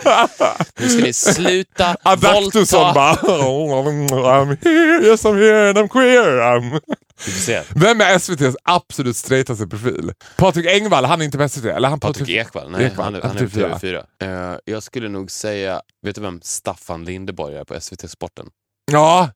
Nu 0.80 0.90
ska 0.90 1.04
ni 1.04 1.14
sluta 1.14 1.96
Adaktusson 2.04 2.80
våldta. 2.84 2.94
bara 2.94 3.16
I'm 3.16 4.58
here, 4.64 5.08
yes 5.08 5.26
I'm 5.26 5.38
here 5.38 5.70
and 5.70 5.78
I'm 5.78 5.88
queer. 5.90 6.40
I'm... 6.42 6.80
Se. 7.22 7.64
Vem 7.76 8.02
är 8.02 8.16
SVTs 8.20 8.56
absolut 8.64 9.16
straightaste 9.18 9.68
profil? 9.68 10.12
Patrik 10.38 10.66
Engvall, 10.66 11.06
han 11.06 11.22
är 11.22 11.26
inte 11.26 11.38
på 11.38 11.50
SVT? 11.50 11.66
Eller 11.66 11.90
han 11.90 12.00
Patrik 12.00 12.28
TV4? 12.28 12.42
Ekwall, 12.42 12.72
nej, 12.72 12.86
Ekwall, 12.86 13.04
han, 13.06 13.16
är- 13.16 13.22
han 13.22 13.38
är 13.38 13.44
är 13.44 13.48
på 13.48 13.58
TV4. 13.78 14.04
TV4. 14.20 14.52
Eh, 14.54 14.58
jag 14.66 14.84
skulle 14.84 15.10
nog 15.10 15.32
säga, 15.32 15.82
vet 16.06 16.16
du 16.16 16.22
vem 16.22 16.40
Staffan 16.44 17.06
Lindeborg 17.06 17.56
är 17.56 17.64
på 17.64 17.82
SVT 17.82 18.10
Sporten? 18.12 18.46
Ja, 18.92 19.30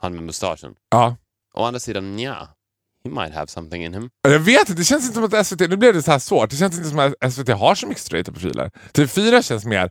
Han 0.00 0.14
med 0.14 0.22
mustaschen. 0.24 0.74
ja. 0.90 1.16
Å 1.54 1.64
andra 1.64 1.80
sidan, 1.80 2.18
ja. 2.18 2.48
He 3.04 3.10
might 3.10 3.34
have 3.34 3.46
something 3.46 3.84
in 3.84 3.94
him. 3.94 4.10
Jag 4.22 4.38
vet 4.38 4.60
inte, 4.60 4.72
det 4.72 4.84
känns 4.84 5.04
inte 5.04 5.14
som 5.14 5.24
att 5.40 5.46
SVT, 5.46 5.60
nu 5.60 5.76
blev 5.76 5.94
det 5.94 6.02
så 6.02 6.10
här 6.10 6.18
svårt, 6.18 6.50
det 6.50 6.56
känns 6.56 6.76
inte 6.76 6.88
som 6.88 6.98
att 6.98 7.32
SVT 7.32 7.48
har 7.48 7.74
så 7.74 7.86
mycket 7.86 8.02
straighta 8.02 8.32
profiler. 8.32 8.70
TV4 8.92 9.42
känns 9.42 9.64
mer 9.64 9.90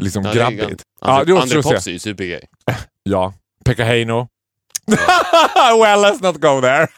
liksom 0.00 0.24
Ja, 0.24 0.32
grabbigt. 0.32 0.60
gan- 0.60 0.82
Ja, 1.00 1.40
André, 1.42 1.62
Pops 1.62 1.86
är 1.86 1.90
ju 1.90 1.98
supergay. 1.98 2.40
Ja, 3.02 3.34
Pekka 3.64 3.84
Heino. 3.84 4.28
well, 5.80 5.98
let's 6.04 6.22
not 6.22 6.40
go 6.40 6.60
there. 6.60 6.88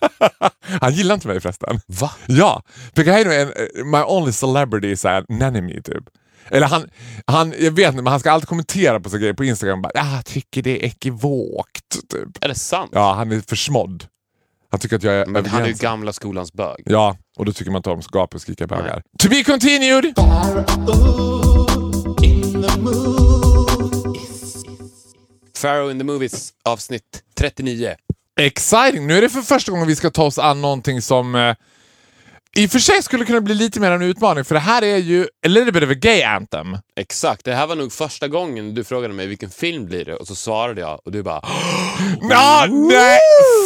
Han 0.81 0.93
gillar 0.93 1.15
inte 1.15 1.29
mig 1.29 1.41
förresten. 1.41 1.81
Va? 1.87 2.11
Ja, 2.27 2.63
Pekka 2.95 3.13
Heino 3.13 3.31
är 3.31 3.41
en, 3.43 3.49
eh, 3.49 3.85
my 3.85 4.03
only 4.07 4.33
celebrity 4.33 4.97
så 4.97 5.09
här, 5.09 5.25
nanny 5.29 5.83
typ. 5.83 6.05
Eller 6.51 6.67
han, 6.67 6.89
han, 7.27 7.55
jag 7.59 7.71
vet 7.71 7.89
inte, 7.89 8.03
men 8.03 8.11
han 8.11 8.21
ska 8.21 8.31
alltid 8.33 8.49
kommentera 8.49 9.01
på 9.01 9.11
så 9.11 9.19
grejer 9.19 9.33
på 9.35 9.45
Instagram. 9.45 9.83
Bara, 9.83 9.91
ah, 9.95 10.15
jag 10.17 10.25
tycker 10.27 10.63
det 10.63 10.71
är 10.71 10.87
ekivokt. 10.87 12.09
Typ. 12.11 12.45
Är 12.45 12.49
det 12.49 12.55
sant? 12.55 12.91
Ja, 12.95 13.13
han 13.15 13.33
är 13.33 13.41
försmådd. 13.41 14.05
Han 14.71 14.81
tycker 14.81 14.97
att 14.97 15.03
jag 15.03 15.15
är 15.15 15.27
Men 15.27 15.47
han 15.47 15.63
är 15.63 15.67
ju 15.67 15.73
gamla 15.73 16.13
skolans 16.13 16.53
bög. 16.53 16.83
Ja, 16.85 17.17
och 17.39 17.45
då 17.45 17.53
tycker 17.53 17.71
man 17.71 17.79
inte 17.79 17.91
om 17.91 18.03
gap 18.13 18.35
och 18.35 18.41
skrika 18.41 18.67
bögar. 18.67 19.03
To 19.19 19.29
be 19.29 19.45
continued! 19.45 20.15
Pharaoh 25.63 25.91
in 25.91 25.99
the 25.99 26.05
Movies 26.05 26.53
avsnitt 26.65 27.23
39. 27.39 27.95
Exciting! 28.41 29.07
Nu 29.07 29.19
är 29.19 29.23
det 29.23 29.29
för 29.29 29.43
första 29.43 29.73
gången 29.73 29.87
vi 29.87 29.97
ska 29.97 30.11
ta 30.11 30.25
oss 30.25 30.39
an 30.39 30.61
någonting 30.61 31.03
som 31.03 31.35
eh, 31.35 31.55
i 32.59 32.67
och 32.67 32.71
för 32.71 32.79
sig 32.79 33.03
skulle 33.03 33.25
kunna 33.25 33.41
bli 33.41 33.55
lite 33.55 33.81
mer 33.81 33.91
av 33.91 34.03
en 34.03 34.09
utmaning, 34.09 34.45
för 34.45 34.55
det 34.55 34.61
här 34.61 34.83
är 34.83 34.97
ju 34.97 35.23
a 35.23 35.49
little 35.49 35.73
bit 35.73 35.83
of 35.83 35.91
a 35.91 35.95
gay 35.95 36.23
anthem. 36.23 36.77
Exakt, 36.97 37.45
det 37.45 37.55
här 37.55 37.67
var 37.67 37.77
nog 37.77 37.93
första 37.93 38.29
gången 38.29 38.75
du 38.75 38.85
frågade 38.85 39.15
mig 39.15 39.27
vilken 39.27 39.51
film 39.51 39.87
blir 39.87 40.05
det 40.05 40.15
och 40.15 40.27
så 40.27 40.35
svarade 40.35 40.81
jag 40.81 41.01
och 41.05 41.13
du 41.13 41.23
bara 41.23 41.41
Ja, 42.31 42.67
nej! 42.71 43.19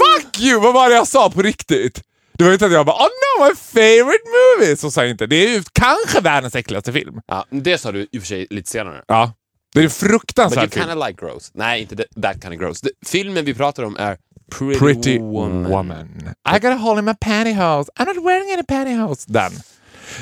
Fuck 0.02 0.40
you! 0.40 0.60
Vad 0.60 0.74
var 0.74 0.88
det 0.88 0.94
jag 0.94 1.08
sa 1.08 1.30
på 1.30 1.42
riktigt? 1.42 2.02
Det 2.32 2.44
var 2.44 2.52
inte 2.52 2.66
att 2.66 2.72
jag 2.72 2.86
bara 2.86 2.96
oh 2.96 3.08
no, 3.08 3.44
my 3.48 3.54
favorite 3.56 4.24
movie! 4.58 4.76
Så 4.76 4.90
sa 4.90 5.02
jag 5.02 5.10
inte. 5.10 5.26
Det 5.26 5.36
är 5.36 5.48
ju 5.48 5.62
kanske 5.72 6.20
världens 6.20 6.54
äckligaste 6.56 6.92
film. 6.92 7.20
Ja, 7.26 7.46
det 7.50 7.78
sa 7.78 7.92
du 7.92 8.06
i 8.12 8.18
och 8.18 8.22
för 8.22 8.26
sig 8.28 8.46
lite 8.50 8.70
senare. 8.70 9.02
Ja. 9.08 9.32
Det 9.74 9.80
är 9.80 9.82
en 9.82 9.88
But 9.88 10.02
you 10.02 10.10
fruktansvärd 10.10 10.72
film. 10.74 10.86
kinda 10.86 11.06
like 11.06 11.26
gross. 11.26 11.50
Nej, 11.54 11.80
inte 11.80 11.96
that, 11.96 12.42
kind 12.42 12.54
of 12.54 12.60
gross. 12.60 12.80
Det, 12.80 12.90
filmen 13.06 13.44
vi 13.44 13.54
pratar 13.54 13.82
om 13.82 13.96
är 13.96 14.16
Pretty, 14.58 14.78
Pretty 14.78 15.18
Woman. 15.18 15.70
woman. 15.70 16.34
I 16.44 16.58
got 16.58 16.72
a 16.72 16.76
hole 16.76 16.98
in 16.98 17.04
my 17.04 17.14
pantyhose. 17.14 17.88
I'm 17.98 18.06
not 18.06 18.24
wearing 18.24 18.52
any 18.52 18.62
pantyhose. 18.62 19.26
Den. 19.28 19.52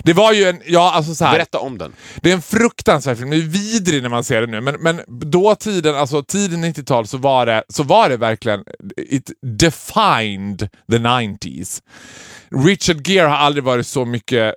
Det 0.05 0.13
var 0.13 0.33
ju 0.33 0.45
en, 0.45 0.61
ja 0.67 0.93
alltså 0.93 1.15
så 1.15 1.25
här. 1.25 1.33
Berätta 1.33 1.59
om 1.59 1.79
den. 1.79 1.93
Det 2.23 2.31
är 2.31 2.35
en 2.35 2.43
fruktansvärd 2.43 3.19
film. 3.19 3.31
Det 3.31 3.37
är 3.37 3.41
vidrig 3.41 4.03
när 4.03 4.09
man 4.09 4.25
ser 4.25 4.41
det 4.41 4.47
nu. 4.47 4.61
Men, 4.61 4.77
men 4.81 5.01
då 5.09 5.55
tiden, 5.55 5.95
alltså 5.95 6.23
tiden 6.23 6.65
90-tal 6.65 7.07
så 7.07 7.19
var 7.19 7.47
det, 7.47 7.63
så 7.69 7.83
var 7.83 8.09
det 8.09 8.17
verkligen, 8.17 8.65
it 8.97 9.31
defined 9.43 10.59
the 10.91 10.99
90s. 10.99 11.83
Richard 12.67 13.09
Gere 13.09 13.29
har 13.29 13.37
aldrig 13.37 13.65
varit 13.65 13.87
så 13.87 14.05
mycket 14.05 14.55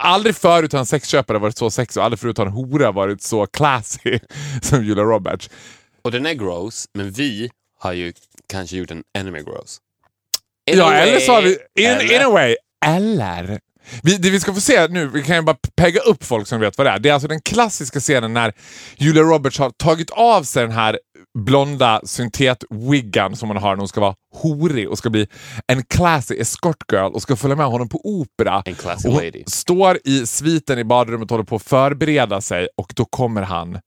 Aldrig 0.00 0.36
förut 0.36 0.72
har 0.72 0.80
en 0.80 0.86
sexköpare 0.86 1.38
varit 1.38 1.58
så 1.58 1.70
sexig 1.70 2.00
och 2.00 2.04
aldrig 2.04 2.20
förut 2.20 2.38
har 2.38 2.46
en 2.46 2.52
hora 2.52 2.92
varit 2.92 3.22
så 3.22 3.46
classy 3.46 4.18
som 4.62 4.84
Julia 4.84 5.04
Roberts. 5.04 5.50
Och 6.02 6.10
den 6.10 6.26
är 6.26 6.34
gross, 6.34 6.84
men 6.94 7.10
vi 7.10 7.50
har 7.78 7.92
ju 7.92 8.12
kanske 8.48 8.76
gjort 8.76 8.90
en 8.90 9.02
ännu 9.18 9.30
mer 9.30 9.40
gross. 9.42 9.78
In 10.70 10.78
Ja, 10.78 10.92
eller 10.92 11.20
så 11.20 11.32
har 11.32 11.42
vi... 11.42 11.58
In, 11.78 11.86
eller- 11.86 12.14
in 12.14 12.22
a 12.22 12.30
way. 12.30 12.56
Eller... 12.86 13.60
Vi, 14.02 14.16
det 14.16 14.30
vi 14.30 14.40
ska 14.40 14.54
få 14.54 14.60
se 14.60 14.88
nu, 14.88 15.06
vi 15.08 15.22
kan 15.22 15.36
ju 15.36 15.42
bara 15.42 15.56
pegga 15.76 16.00
upp 16.00 16.24
folk 16.24 16.48
som 16.48 16.60
vet 16.60 16.78
vad 16.78 16.86
det 16.86 16.90
är. 16.90 16.98
Det 16.98 17.08
är 17.08 17.12
alltså 17.12 17.28
den 17.28 17.40
klassiska 17.40 18.00
scenen 18.00 18.32
när 18.32 18.52
Julia 18.96 19.22
Roberts 19.22 19.58
har 19.58 19.70
tagit 19.70 20.10
av 20.10 20.42
sig 20.42 20.62
den 20.62 20.72
här 20.72 20.98
blonda 21.38 22.00
syntet-wiggan 22.04 23.34
som 23.34 23.48
hon 23.48 23.56
har 23.56 23.70
när 23.70 23.76
hon 23.78 23.88
ska 23.88 24.00
vara 24.00 24.14
horig 24.34 24.88
och 24.88 24.98
ska 24.98 25.10
bli 25.10 25.26
en 25.66 25.84
classy 25.84 26.34
escort 26.40 26.92
girl 26.92 27.12
och 27.12 27.22
ska 27.22 27.36
följa 27.36 27.56
med 27.56 27.66
honom 27.66 27.88
på 27.88 28.00
opera. 28.04 28.62
En 28.64 28.74
classy 28.74 29.08
och 29.08 29.14
hon 29.14 29.24
lady. 29.24 29.44
står 29.46 29.98
i 30.04 30.26
sviten 30.26 30.78
i 30.78 30.84
badrummet 30.84 31.30
och 31.30 31.30
håller 31.30 31.44
på 31.44 31.56
att 31.56 31.62
förbereda 31.62 32.40
sig 32.40 32.68
och 32.76 32.92
då 32.96 33.04
kommer 33.04 33.42
han 33.42 33.78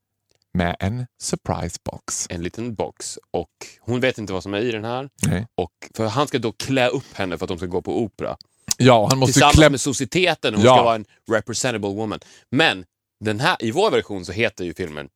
med 0.53 0.75
en 0.79 1.05
surprise 1.21 1.77
box. 1.91 2.27
En 2.29 2.43
liten 2.43 2.75
box 2.75 3.19
och 3.31 3.49
hon 3.79 3.99
vet 3.99 4.17
inte 4.17 4.33
vad 4.33 4.43
som 4.43 4.53
är 4.53 4.59
i 4.59 4.71
den 4.71 4.85
här. 4.85 5.09
Nej. 5.27 5.47
Och 5.55 5.71
för 5.95 6.07
han 6.07 6.27
ska 6.27 6.39
då 6.39 6.51
klä 6.51 6.87
upp 6.87 7.13
henne 7.13 7.37
för 7.37 7.45
att 7.45 7.49
de 7.49 7.57
ska 7.57 7.67
gå 7.67 7.81
på 7.81 7.99
opera. 8.01 8.37
Ja, 8.77 9.07
han 9.09 9.19
måste 9.19 9.33
Tillsammans 9.33 9.55
klä... 9.55 9.69
med 9.69 9.81
societeten, 9.81 10.53
hon 10.55 10.63
Ja. 10.63 10.75
ska 10.75 10.83
vara 10.83 10.95
en 10.95 11.05
representable 11.31 11.89
woman. 11.89 12.19
Men 12.51 12.85
den 13.19 13.39
här, 13.39 13.57
i 13.59 13.71
vår 13.71 13.91
version 13.91 14.25
så 14.25 14.31
heter 14.31 14.65
ju 14.65 14.73
filmen 14.73 15.07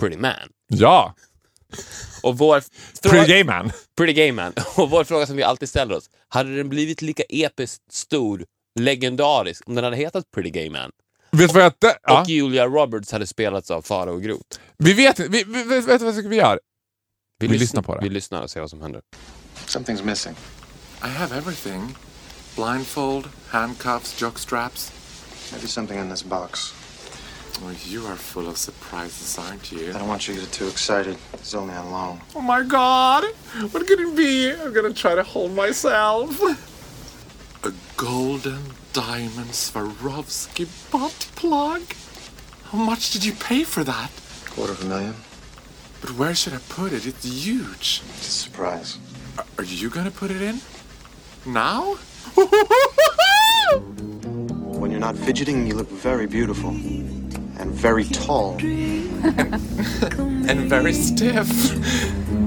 Pretty 0.00 0.16
Man. 0.16 0.32
Ja, 0.68 1.14
Och 2.22 2.38
vår 2.38 2.62
pretty 3.10 3.26
gay 3.32 3.44
man. 3.44 3.72
Pretty 3.96 4.12
Gay 4.12 4.32
Man. 4.32 4.52
Och 4.76 4.90
vår 4.90 5.04
fråga 5.04 5.26
som 5.26 5.36
vi 5.36 5.42
alltid 5.42 5.68
ställer 5.68 5.96
oss. 5.96 6.10
Hade 6.28 6.56
den 6.56 6.68
blivit 6.68 7.02
lika 7.02 7.22
episkt 7.28 7.92
stor, 7.92 8.44
legendarisk, 8.80 9.68
om 9.68 9.74
den 9.74 9.84
hade 9.84 9.96
hetat 9.96 10.24
Pretty 10.34 10.50
Gay 10.50 10.70
Man? 10.70 10.90
Vet 11.36 11.48
du 11.48 11.54
vad 11.54 11.64
jag... 11.64 11.94
Ja. 12.02 12.20
Och 12.20 12.28
Julia 12.28 12.66
Roberts 12.66 13.12
hade 13.12 13.26
spelats 13.26 13.70
av 13.70 13.82
Farao 13.82 14.18
Groth. 14.18 14.58
Vi 14.78 14.92
vet 14.92 15.18
inte, 15.18 15.30
vi, 15.30 15.44
vi, 15.44 15.80
vet 15.80 16.00
du 16.00 16.04
vad 16.04 16.14
vi 16.14 16.36
gör? 16.36 16.60
Vi 17.38 17.48
lys- 17.48 17.58
lyssnar 17.58 17.82
på 17.82 17.94
det. 17.94 18.00
Vi 18.02 18.08
lyssnar 18.08 18.42
och 18.42 18.50
ser 18.50 18.60
vad 18.60 18.70
som 18.70 18.82
händer. 18.82 19.02
Something's 19.66 20.04
missing. 20.04 20.34
I 21.04 21.08
have 21.08 21.36
everything 21.36 21.96
blindfold, 22.56 23.28
handcuffs, 23.48 24.20
jock 24.20 24.38
straps. 24.38 24.92
Maybe 25.52 25.66
something 25.66 25.98
in 25.98 26.10
this 26.10 26.22
box. 26.24 26.74
Oh, 27.62 27.70
you 27.86 28.06
are 28.06 28.16
full 28.16 28.48
of 28.48 28.56
surprises, 28.56 29.38
aren't 29.38 29.72
you? 29.72 29.90
I 29.90 29.92
don't 29.92 30.08
want 30.08 30.28
you 30.28 30.34
to 30.34 30.40
get 30.40 30.52
too 30.52 30.68
excited. 30.68 31.16
It's 31.34 31.54
only 31.54 31.74
on 31.74 31.90
loan. 31.90 32.20
Oh 32.34 32.40
my 32.40 32.62
god! 32.62 33.24
What 33.72 33.86
could 33.86 34.00
it 34.00 34.16
be? 34.16 34.52
I'm 34.52 34.72
gonna 34.72 34.92
try 34.94 35.14
to 35.14 35.22
hold 35.22 35.52
myself. 35.52 36.40
A 37.64 37.72
golden 37.96 38.58
diamond 38.92 39.50
Swarovski 39.52 40.66
butt 40.90 41.28
plug? 41.34 41.82
How 42.64 42.78
much 42.78 43.10
did 43.10 43.24
you 43.24 43.32
pay 43.32 43.64
for 43.64 43.82
that? 43.84 44.10
Quarter 44.50 44.72
of 44.72 44.82
a 44.84 44.86
million? 44.86 45.14
But 46.00 46.10
where 46.12 46.34
should 46.34 46.52
I 46.52 46.58
put 46.68 46.92
it? 46.92 47.06
It's 47.06 47.24
huge. 47.24 48.02
It's 48.16 48.28
a 48.28 48.30
surprise. 48.30 48.98
Are- 49.38 49.44
Are 49.58 49.64
you 49.64 49.88
gonna 49.90 50.10
put 50.10 50.30
it 50.30 50.42
in? 50.42 50.60
Now? 51.46 51.96
When 54.82 54.90
you're 54.90 55.00
not 55.00 55.16
fidgeting, 55.16 55.66
you 55.68 55.74
look 55.74 55.88
very 55.88 56.26
beautiful. 56.26 56.70
And 56.70 57.72
very 57.72 58.04
tall. 58.04 58.56
and 58.60 60.68
very 60.68 60.92
stiff. 60.92 61.48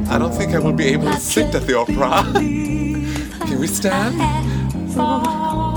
I 0.09 0.17
don't 0.19 0.33
think 0.33 0.53
I 0.53 0.59
will 0.59 0.73
be 0.73 0.87
able 0.87 1.05
to 1.05 1.17
sit 1.19 1.55
at 1.55 1.65
the 1.65 1.77
opera. 1.77 2.23
Can 3.47 3.59
we 3.59 3.67
stand? 3.67 4.19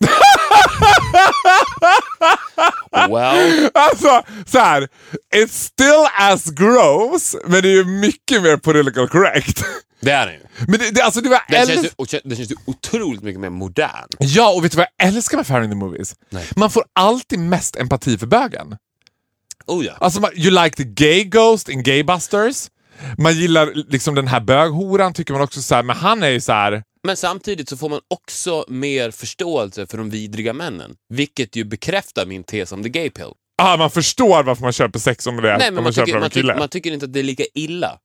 Well, 2.92 3.70
Alltså, 3.74 4.22
så 4.46 4.58
här. 4.58 4.88
It's 5.34 5.48
still 5.48 6.06
as 6.18 6.44
gross, 6.50 7.36
men 7.46 7.62
det 7.62 7.68
är 7.68 7.72
ju 7.72 7.84
mycket 7.84 8.42
mer 8.42 8.56
political 8.56 9.08
correct. 9.08 9.64
det 10.00 10.10
är 10.10 10.26
den 10.26 10.34
ju. 10.34 10.40
Men 10.68 10.78
det, 10.78 10.90
det, 10.90 11.02
alltså, 11.02 11.20
det 11.20 11.28
var 11.28 11.40
Den 11.48 11.66
känns, 11.66 11.84
ju, 11.84 12.20
den 12.24 12.36
känns 12.36 12.50
ju 12.50 12.56
otroligt 12.66 13.22
mycket 13.22 13.40
mer 13.40 13.50
modern. 13.50 14.08
Ja, 14.18 14.52
och 14.52 14.64
vet 14.64 14.72
du 14.72 14.76
vad 14.76 14.86
jag 14.96 15.08
älskar 15.08 15.36
med 15.36 15.46
Fire 15.46 15.64
in 15.64 15.70
the 15.70 15.76
Movies? 15.76 16.14
Nej. 16.30 16.46
Man 16.56 16.70
får 16.70 16.84
alltid 16.92 17.38
mest 17.38 17.76
empati 17.76 18.18
för 18.18 18.26
bögen. 18.26 18.76
Oh 19.66 19.84
ja. 19.84 19.92
Alltså, 20.00 20.20
man, 20.20 20.30
you 20.34 20.50
like 20.64 20.76
the 20.76 20.84
gay 20.84 21.24
ghost 21.24 21.68
in 21.68 21.82
Gaybusters. 21.82 22.68
Man 23.18 23.34
gillar 23.34 23.72
liksom 23.90 24.14
den 24.14 24.28
här 24.28 24.40
böghoran, 24.40 25.12
tycker 25.14 25.32
man 25.32 25.42
också 25.42 25.62
så 25.62 25.74
här, 25.74 25.82
men 25.82 25.96
han 25.96 26.22
är 26.22 26.28
ju 26.28 26.40
så 26.40 26.52
här. 26.52 26.82
Men 27.06 27.16
samtidigt 27.16 27.68
så 27.68 27.76
får 27.76 27.88
man 27.88 28.00
också 28.08 28.64
mer 28.68 29.10
förståelse 29.10 29.86
för 29.86 29.98
de 29.98 30.10
vidriga 30.10 30.52
männen. 30.52 30.96
Vilket 31.08 31.56
ju 31.56 31.64
bekräftar 31.64 32.26
min 32.26 32.44
tes 32.44 32.72
om 32.72 32.82
the 32.82 32.88
gay 32.88 33.10
pill. 33.10 33.32
Ah, 33.58 33.76
man 33.76 33.90
förstår 33.90 34.42
varför 34.42 34.62
man 34.62 34.72
köper 34.72 34.98
sex 34.98 35.26
om 35.26 35.36
det 35.36 35.50
är 35.50 35.58
Nej, 35.58 35.70
man, 35.70 35.84
man 35.84 35.92
köper 35.92 36.06
tycker, 36.06 36.18
av 36.18 36.24
en 36.24 36.30
kille. 36.30 36.56
man 36.58 36.68
tycker 36.68 36.92
inte 36.92 37.06
att 37.06 37.12
det 37.12 37.18
är 37.18 37.24
lika 37.24 37.44
illa. 37.54 37.98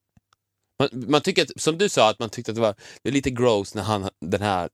Man, 0.79 0.89
man 1.07 1.21
tycker 1.21 1.43
att, 1.43 1.61
som 1.61 1.77
du 1.77 1.89
sa, 1.89 2.09
att 2.09 2.19
man 2.19 2.29
tyckte 2.29 2.51
att 2.51 2.55
det 2.55 2.61
var 2.61 2.75
det 3.03 3.09
är 3.09 3.13
lite 3.13 3.29
gross 3.29 3.75
när 3.75 3.83
han, 3.83 4.09
den 4.25 4.41
här 4.41 4.69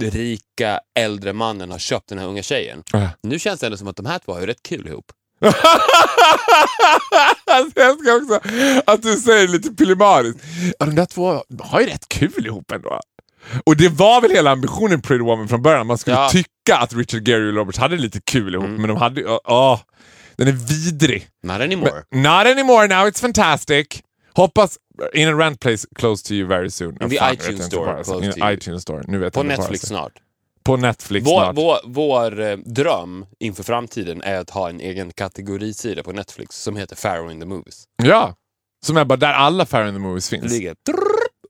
rika 0.00 0.80
äldre 0.98 1.32
mannen 1.32 1.70
har 1.70 1.78
köpt 1.78 2.08
den 2.08 2.18
här 2.18 2.26
unga 2.26 2.42
tjejen. 2.42 2.82
Äh. 2.94 3.08
Nu 3.22 3.38
känns 3.38 3.60
det 3.60 3.66
ändå 3.66 3.76
som 3.76 3.88
att 3.88 3.96
de 3.96 4.06
här 4.06 4.18
två 4.18 4.32
har 4.32 4.40
ju 4.40 4.46
rätt 4.46 4.62
kul 4.62 4.88
ihop. 4.88 5.12
alltså, 7.46 7.80
jag 7.80 7.90
älskar 7.90 8.16
också 8.16 8.40
att 8.86 9.02
du 9.02 9.16
säger 9.16 9.48
lite 9.48 9.70
pillemariskt. 9.70 10.40
Ja, 10.78 10.86
de 10.86 10.94
där 10.94 11.06
två 11.06 11.44
har 11.60 11.80
ju 11.80 11.86
rätt 11.86 12.08
kul 12.08 12.46
ihop 12.46 12.72
ändå. 12.72 13.00
Och 13.66 13.76
det 13.76 13.88
var 13.88 14.20
väl 14.20 14.30
hela 14.30 14.50
ambitionen 14.50 14.98
i 14.98 15.02
Pretty 15.02 15.24
Woman 15.24 15.48
från 15.48 15.62
början. 15.62 15.86
Man 15.86 15.98
skulle 15.98 16.16
Ja. 16.16 16.28
tycka 16.28 16.76
att 16.76 16.92
Richard 16.94 17.28
Gere 17.28 17.48
och 17.48 17.54
Roberts 17.54 17.78
hade 17.78 17.96
lite 17.96 18.20
kul 18.20 18.54
ihop, 18.54 18.64
Mm. 18.66 18.80
men 18.80 18.88
de 18.88 18.96
hade 18.96 19.20
ju... 19.20 19.26
åh, 19.44 19.80
den 20.36 20.48
är 20.48 20.52
vidrig. 20.52 21.28
Not 21.42 21.60
anymore. 21.60 22.02
Not 22.10 22.26
anymore, 22.46 22.86
now 22.88 23.06
it's 23.08 23.20
fantastic. 23.20 23.86
Hoppas 24.34 24.78
In 25.14 25.28
a 25.28 25.32
rent 25.32 25.60
place 25.60 25.86
close 25.98 26.28
to 26.28 26.32
you 26.34 26.48
very 26.48 26.70
soon. 26.70 26.96
In 27.02 27.10
the 27.10 27.16
Fan, 27.18 27.34
iTunes 27.34 27.64
store 27.66 28.04
close 28.04 28.24
In 28.26 28.32
to 28.32 28.38
you. 28.38 28.52
iTunes 28.52 28.82
store. 28.82 29.02
Nu 29.08 29.18
vet 29.18 29.34
På 29.34 29.42
Netflix 29.42 29.82
snart. 29.86 30.12
På 30.64 30.76
Netflix 30.76 31.26
Vår, 31.26 31.42
snart. 31.42 31.56
vår, 31.56 31.76
vår 31.84 32.40
eh, 32.40 32.56
dröm 32.56 33.26
inför 33.40 33.62
framtiden 33.62 34.22
är 34.22 34.38
att 34.38 34.50
ha 34.50 34.68
en 34.68 34.80
egen 34.80 35.10
kategorisida 35.12 36.02
på 36.02 36.12
Netflix 36.12 36.62
som 36.62 36.76
heter 36.76 36.96
Pharaoh 36.96 37.32
in 37.32 37.40
the 37.40 37.46
Movies. 37.46 37.84
Ja. 38.02 38.34
Som 38.86 38.96
är 38.96 39.04
bara 39.04 39.16
där 39.16 39.32
alla 39.32 39.66
Fair 39.66 39.86
in 39.88 39.94
the 39.94 39.98
Movies 40.00 40.28
finns. 40.30 40.52
ligger 40.52 40.74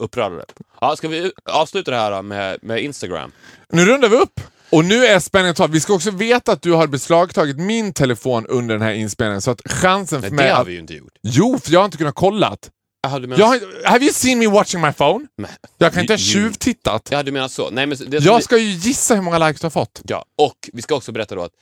uppradade. 0.05 0.45
Ja, 0.81 0.97
ska 0.97 1.09
vi 1.09 1.33
avsluta 1.45 1.91
det 1.91 1.97
här 1.97 2.23
med, 2.23 2.59
med 2.63 2.83
Instagram? 2.83 3.33
Nu 3.73 3.85
rundar 3.85 4.09
vi 4.09 4.17
upp. 4.17 4.41
Och 4.71 4.85
nu 4.85 5.07
är 5.07 5.21
spänningen 5.21 5.55
total. 5.55 5.71
Vi 5.71 5.81
ska 5.81 5.95
också 5.95 6.11
veta 6.11 6.53
att 6.53 6.63
du 6.63 6.73
har 6.73 6.87
beslagtagit 6.87 7.57
min 7.59 7.93
telefon 7.93 8.47
under 8.47 8.75
den 8.75 8.83
här 8.83 8.93
inspelningen. 8.93 9.43
Så 9.43 9.51
att 9.51 9.61
chansen 9.73 10.23
för 10.23 10.29
Nej, 10.31 10.37
mig... 10.37 10.47
det 10.47 10.53
har 10.53 10.61
att... 10.63 10.67
vi 10.69 10.73
ju 10.73 10.79
inte 10.79 10.95
gjort. 10.95 11.13
Jo, 11.23 11.59
för 11.65 11.73
jag 11.73 11.81
har 11.81 11.85
inte 11.85 11.97
kunnat 11.99 12.15
kolla. 12.15 12.57
Jaha, 13.03 13.19
du 13.19 13.27
menar, 13.27 13.41
Jag 13.41 13.47
har... 13.47 13.87
Have 13.89 14.05
you 14.05 14.13
seen 14.13 14.39
me 14.39 14.47
watching 14.47 14.81
my 14.81 14.93
phone? 14.93 15.27
Men- 15.37 15.51
Jag 15.79 15.93
kan 15.93 16.01
inte 16.01 16.13
ha 16.13 16.19
tjuvtittat. 16.19 17.09
Ja, 17.13 17.23
du 17.23 17.33
menar 17.33 17.49
så. 17.49 17.71
Nej, 17.71 17.87
men 17.87 17.99
det 18.07 18.19
vi- 18.19 18.27
Jag 18.27 18.43
ska 18.43 18.59
ju 18.59 18.71
gissa 18.71 19.15
hur 19.15 19.23
många 19.23 19.39
likes 19.49 19.61
du 19.61 19.65
har 19.65 19.71
fått. 19.71 20.03
Ja, 20.05 20.25
och 20.39 20.71
vi 20.73 20.83
ska 20.83 20.95
också 20.95 21.13
berätta 21.13 21.35
då 21.35 21.43
att 21.43 21.53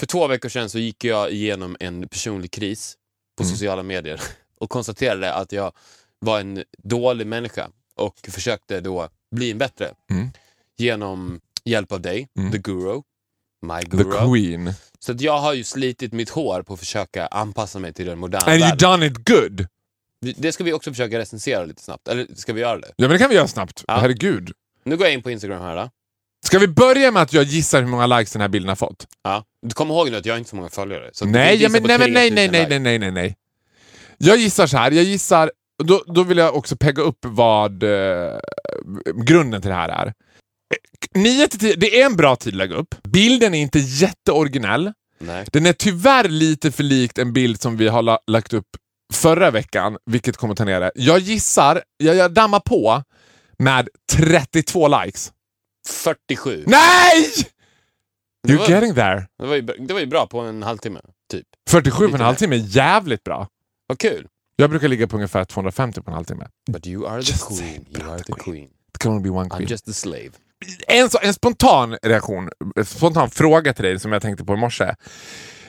för 0.00 0.06
två 0.06 0.26
veckor 0.26 0.48
sedan 0.48 0.70
så 0.70 0.78
gick 0.78 1.04
jag 1.04 1.30
igenom 1.30 1.76
en 1.80 2.08
personlig 2.08 2.50
kris 2.50 2.94
på 3.36 3.42
Mm. 3.42 3.54
sociala 3.56 3.82
medier 3.82 4.20
och 4.60 4.70
konstaterade 4.70 5.34
att 5.34 5.52
jag 5.52 5.72
var 6.18 6.40
en 6.40 6.64
dålig 6.84 7.26
människa 7.26 7.68
och 8.00 8.14
försökte 8.28 8.80
då 8.80 9.08
bli 9.36 9.50
en 9.50 9.58
bättre 9.58 9.90
Mm. 10.10 10.30
genom 10.78 11.40
hjälp 11.64 11.92
av 11.92 12.00
dig, 12.00 12.28
the 12.52 12.58
guru, 12.58 13.02
my 13.66 13.80
The 13.82 13.86
guru. 13.96 14.32
Queen. 14.32 14.74
Så 14.98 15.12
att 15.12 15.20
jag 15.20 15.38
har 15.38 15.54
ju 15.54 15.64
slitit 15.64 16.12
mitt 16.12 16.30
hår 16.30 16.62
på 16.62 16.72
att 16.74 16.78
försöka 16.80 17.26
anpassa 17.26 17.78
mig 17.78 17.92
till 17.92 18.06
den 18.06 18.18
moderna 18.18 18.44
And 18.44 18.60
you 18.60 18.68
världen. 18.70 18.90
done 18.90 19.06
it 19.06 19.28
good. 19.28 19.66
Det 20.36 20.52
ska 20.52 20.64
vi 20.64 20.72
också 20.72 20.90
försöka 20.90 21.18
recensera 21.18 21.64
lite 21.64 21.82
snabbt. 21.82 22.08
Eller 22.08 22.26
ska 22.34 22.52
vi 22.52 22.60
göra 22.60 22.78
det? 22.78 22.88
Ja 22.96 23.02
men 23.08 23.10
det 23.10 23.18
kan 23.18 23.28
vi 23.28 23.34
göra 23.36 23.48
snabbt. 23.48 23.84
Ja. 23.88 23.96
Herregud. 23.98 24.52
Nu 24.84 24.96
går 24.96 25.06
jag 25.06 25.14
in 25.14 25.22
på 25.22 25.30
Instagram 25.30 25.62
här. 25.62 25.76
Då. 25.76 25.90
Ska 26.46 26.58
vi 26.58 26.68
börja 26.68 27.10
med 27.10 27.22
att 27.22 27.32
jag 27.32 27.44
gissar 27.44 27.80
hur 27.82 27.88
många 27.88 28.06
likes 28.06 28.32
den 28.32 28.40
här 28.42 28.48
bilden 28.48 28.68
har 28.68 28.76
fått? 28.76 29.06
Ja. 29.22 29.44
Du 29.62 29.70
kommer 29.74 29.94
ihåg 29.94 30.10
nu 30.10 30.16
att 30.16 30.26
jag 30.26 30.34
har 30.34 30.38
inte 30.38 30.50
så 30.50 30.56
många 30.56 30.68
följare. 30.68 31.10
Så 31.12 31.24
Nej, 31.26 31.62
ja, 31.62 31.68
men, 31.68 31.82
nej, 31.82 31.98
nej, 31.98 32.08
3000 32.08 32.14
nej, 32.14 32.30
nej, 32.48 32.66
nej, 32.68 32.78
nej, 32.80 32.98
nej, 32.98 33.10
nej. 33.10 33.36
Jag 34.18 34.36
gissar 34.36 34.66
så 34.66 34.76
här. 34.76 34.90
Jag 34.90 35.04
gissar... 35.04 35.50
Då, 35.84 36.04
då 36.06 36.22
vill 36.22 36.38
jag 36.38 36.56
också 36.56 36.76
pegga 36.76 37.02
upp 37.02 37.18
vad 37.22 37.82
eh, 37.82 38.38
grunden 39.24 39.60
till 39.62 39.70
det 39.70 39.76
här 39.76 39.88
är. 39.88 40.14
9 41.14 41.48
till 41.48 41.58
10, 41.58 41.76
det 41.76 42.00
är 42.00 42.06
en 42.06 42.16
bra 42.16 42.36
tid 42.36 42.52
att 42.52 42.56
lägga 42.58 42.76
upp. 42.76 42.94
Bilden 43.02 43.54
är 43.54 43.60
inte 43.60 43.78
jätteoriginell. 43.78 44.92
Nej. 45.18 45.46
Den 45.52 45.66
är 45.66 45.72
tyvärr 45.72 46.28
lite 46.28 46.72
för 46.72 46.82
likt 46.82 47.18
en 47.18 47.32
bild 47.32 47.60
som 47.60 47.76
vi 47.76 47.88
har 47.88 48.02
la 48.02 48.18
lagt 48.26 48.52
upp 48.52 48.66
förra 49.12 49.50
veckan, 49.50 49.96
vilket 50.06 50.36
kommer 50.36 50.54
ta 50.54 50.64
ner 50.64 50.80
det. 50.80 50.92
Jag 50.94 51.18
gissar, 51.18 51.82
jag, 51.96 52.16
jag 52.16 52.32
dammar 52.32 52.60
på 52.60 53.02
med 53.58 53.88
32 54.12 54.88
likes. 54.88 55.32
47. 55.88 56.64
Nej! 56.66 57.26
You're 58.48 58.58
var- 58.58 58.68
getting 58.70 58.94
there. 58.94 59.26
Det 59.38 59.46
var, 59.46 59.54
ju, 59.56 59.62
det 59.62 59.92
var 59.92 60.00
ju 60.00 60.06
bra 60.06 60.26
på 60.26 60.40
en 60.40 60.62
halvtimme, 60.62 61.00
typ. 61.30 61.46
47 61.70 62.08
på 62.08 62.14
en 62.14 62.20
halvtimme 62.20 62.56
är 62.56 62.76
jävligt 62.76 63.24
bra. 63.24 63.48
Vad 63.86 63.98
kul. 63.98 64.26
Jag 64.60 64.70
brukar 64.70 64.88
ligga 64.88 65.06
på 65.06 65.16
ungefär 65.16 65.44
250 65.44 66.00
på 66.02 66.10
en 66.10 66.14
halvtimme. 66.14 66.46
But 66.70 66.86
you 66.86 67.06
are 67.08 67.22
the 67.22 67.30
Just 67.32 67.48
queen. 67.58 67.86
You 67.98 68.10
are 68.12 68.22
the 68.22 68.32
queen. 68.32 68.64
It 68.64 68.98
can 68.98 69.12
only 69.12 69.22
be 69.22 69.30
one 69.30 69.48
I'm 69.48 69.56
queen. 69.56 69.68
just 69.68 69.88
a 69.88 69.92
slave. 69.92 70.30
En, 70.88 71.08
en 71.22 71.34
spontan 71.34 71.96
reaktion, 72.02 72.48
en 72.76 72.84
spontan 72.84 73.30
fråga 73.30 73.72
till 73.74 73.84
dig 73.84 74.00
som 74.00 74.12
jag 74.12 74.22
tänkte 74.22 74.44
på 74.44 74.54
i 74.54 74.56
morse. 74.56 74.94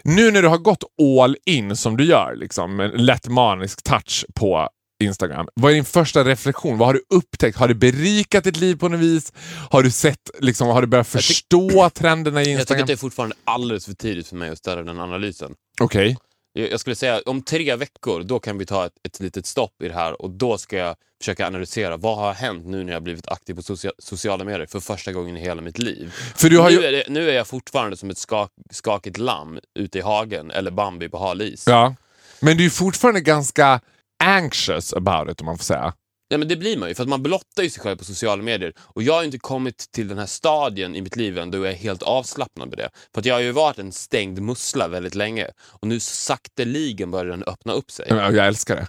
Nu 0.04 0.32
när 0.32 0.42
du 0.42 0.48
har 0.48 0.58
gått 0.58 0.84
all 1.22 1.38
in 1.46 1.76
som 1.76 1.98
du 1.98 2.04
gör, 2.06 2.36
liksom, 2.36 2.76
med 2.76 2.94
en 2.94 3.06
lätt 3.06 3.28
manisk 3.28 3.84
touch 3.84 4.26
på 4.36 4.70
Instagram. 5.04 5.48
Vad 5.54 5.72
är 5.72 5.76
din 5.76 5.86
första 5.86 6.24
reflektion? 6.24 6.78
Vad 6.78 6.88
har 6.88 6.94
du 6.94 7.04
upptäckt? 7.16 7.58
Har 7.58 7.68
det 7.68 7.76
berikat 7.76 8.44
ditt 8.44 8.58
liv 8.58 8.76
på 8.76 8.90
något 8.90 9.00
vis? 9.00 9.34
Har 9.70 9.84
du 9.84 9.92
sett, 9.92 10.30
liksom, 10.40 10.68
har 10.68 10.82
du 10.82 10.88
börjat 10.88 11.08
förstå 11.08 11.90
trenderna 11.90 12.42
i 12.42 12.44
Jag 12.44 12.46
tycker 12.46 12.60
Instagram? 12.60 12.82
att 12.84 12.88
det 12.88 12.94
är 12.94 12.98
fortfarande 12.98 13.36
alldeles 13.44 13.86
för 13.86 13.94
tidigt 13.94 14.28
för 14.28 14.36
mig 14.36 14.50
att 14.50 14.58
ställa 14.58 14.84
den 14.84 15.00
analysen. 15.00 15.54
Okej. 15.82 16.08
Jag 16.10 16.18
jag 16.54 16.80
skulle 16.80 16.96
säga 16.96 17.22
om 17.26 17.42
tre 17.42 17.76
veckor, 17.76 18.24
då 18.24 18.40
kan 18.40 18.58
vi 18.58 18.66
ta 18.66 18.86
ett, 18.86 18.94
ett 19.04 19.20
litet 19.20 19.46
stopp 19.46 19.82
i 19.82 19.88
det 19.88 19.94
här 19.94 20.22
och 20.22 20.30
då 20.30 20.58
ska 20.58 20.78
jag 20.78 20.96
försöka 21.22 21.48
analysera 21.48 21.98
vad 21.98 22.18
har 22.18 22.34
hänt 22.34 22.66
nu 22.66 22.84
när 22.84 22.94
jag 22.94 23.04
blivit 23.04 23.28
aktiv 23.28 23.54
på 23.54 23.62
socia- 23.62 23.92
sociala 23.98 24.44
medier 24.44 24.66
för 24.66 24.80
första 24.80 25.12
gången 25.12 25.38
i 25.38 25.40
hela 25.40 25.62
mitt 25.62 25.78
liv. 25.78 26.14
För 26.36 26.50
du 26.50 26.60
har 26.60 26.70
nu, 26.70 26.76
ju... 26.76 26.84
är 26.84 26.92
det, 26.92 27.04
nu 27.08 27.30
är 27.30 27.34
jag 27.34 27.48
fortfarande 27.48 27.98
som 27.98 28.10
ett 28.10 28.18
skak, 28.18 28.52
skakigt 28.72 29.18
lamm 29.18 29.60
ute 29.80 29.98
i 29.98 30.02
hagen 30.02 30.52
eller 30.52 30.72
Bambi 30.72 31.10
på 31.10 31.18
hal 31.18 31.42
is. 31.42 31.68
Ja. 31.68 31.96
Men 32.40 32.58
du 32.58 32.66
är 32.66 32.70
fortfarande 32.70 33.22
ganska 33.22 33.80
anxious 34.24 34.94
about 34.94 35.32
it 35.32 35.42
om 35.42 35.46
man 35.46 35.58
får 35.58 35.66
säga. 35.66 35.94
Ja, 36.32 36.38
men 36.38 36.48
det 36.48 36.56
blir 36.56 36.78
man 36.78 36.90
ju, 36.90 36.96
för 36.96 37.04
att 37.04 37.10
man 37.10 37.24
blottar 37.24 37.64
ju 37.64 37.70
sig 37.70 37.84
själv 37.84 37.98
på 37.98 38.04
sociala 38.04 38.44
medier. 38.44 38.74
Och 38.80 39.04
jag 39.04 39.14
har 39.14 39.22
ju 39.22 39.26
inte 39.26 39.38
kommit 39.38 39.92
till 39.92 40.08
den 40.08 40.18
här 40.18 40.26
stadien 40.26 40.96
i 40.96 41.02
mitt 41.02 41.16
liv 41.16 41.38
än 41.38 41.52
då 41.52 41.58
jag 41.58 41.68
är 41.68 41.76
helt 41.76 42.04
avslappnad 42.04 42.70
med 42.70 42.78
det. 42.78 42.90
För 43.14 43.20
att 43.20 43.26
jag 43.26 43.36
har 43.36 43.42
ju 43.42 43.52
varit 43.52 43.80
en 43.80 43.92
stängd 43.92 44.42
mussla 44.42 44.88
väldigt 44.88 45.16
länge. 45.16 45.48
Och 45.62 45.88
nu 45.88 46.00
sakteligen 46.00 47.12
börjar 47.12 47.32
den 47.32 47.44
öppna 47.44 47.74
upp 47.74 47.92
sig. 47.92 48.06
Jag 48.10 48.48
älskar 48.48 48.76
det. 48.76 48.88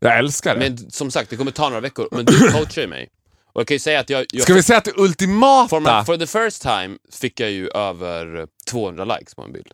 Jag 0.00 0.18
älskar 0.18 0.54
det. 0.54 0.60
Men 0.60 0.90
som 0.90 1.10
sagt, 1.10 1.30
det 1.30 1.36
kommer 1.36 1.50
ta 1.50 1.68
några 1.68 1.80
veckor. 1.80 2.08
Men 2.10 2.24
du 2.24 2.52
coachar 2.52 2.82
ju 2.82 2.88
mig. 2.88 3.08
Och 3.52 3.60
jag 3.60 3.66
kan 3.66 3.74
ju 3.74 3.78
säga 3.78 4.00
att 4.00 4.10
jag... 4.10 4.26
jag 4.32 4.42
Ska 4.42 4.54
vi 4.54 4.62
säga 4.62 4.78
att 4.78 4.84
det 4.84 4.96
ultimata... 4.96 5.68
for, 5.68 5.80
my, 5.80 6.04
for 6.04 6.16
the 6.16 6.26
first 6.26 6.62
time 6.62 6.98
fick 7.12 7.40
jag 7.40 7.50
ju 7.50 7.68
över 7.68 8.46
200 8.70 9.04
likes 9.04 9.34
på 9.34 9.42
en 9.42 9.52
bild. 9.52 9.72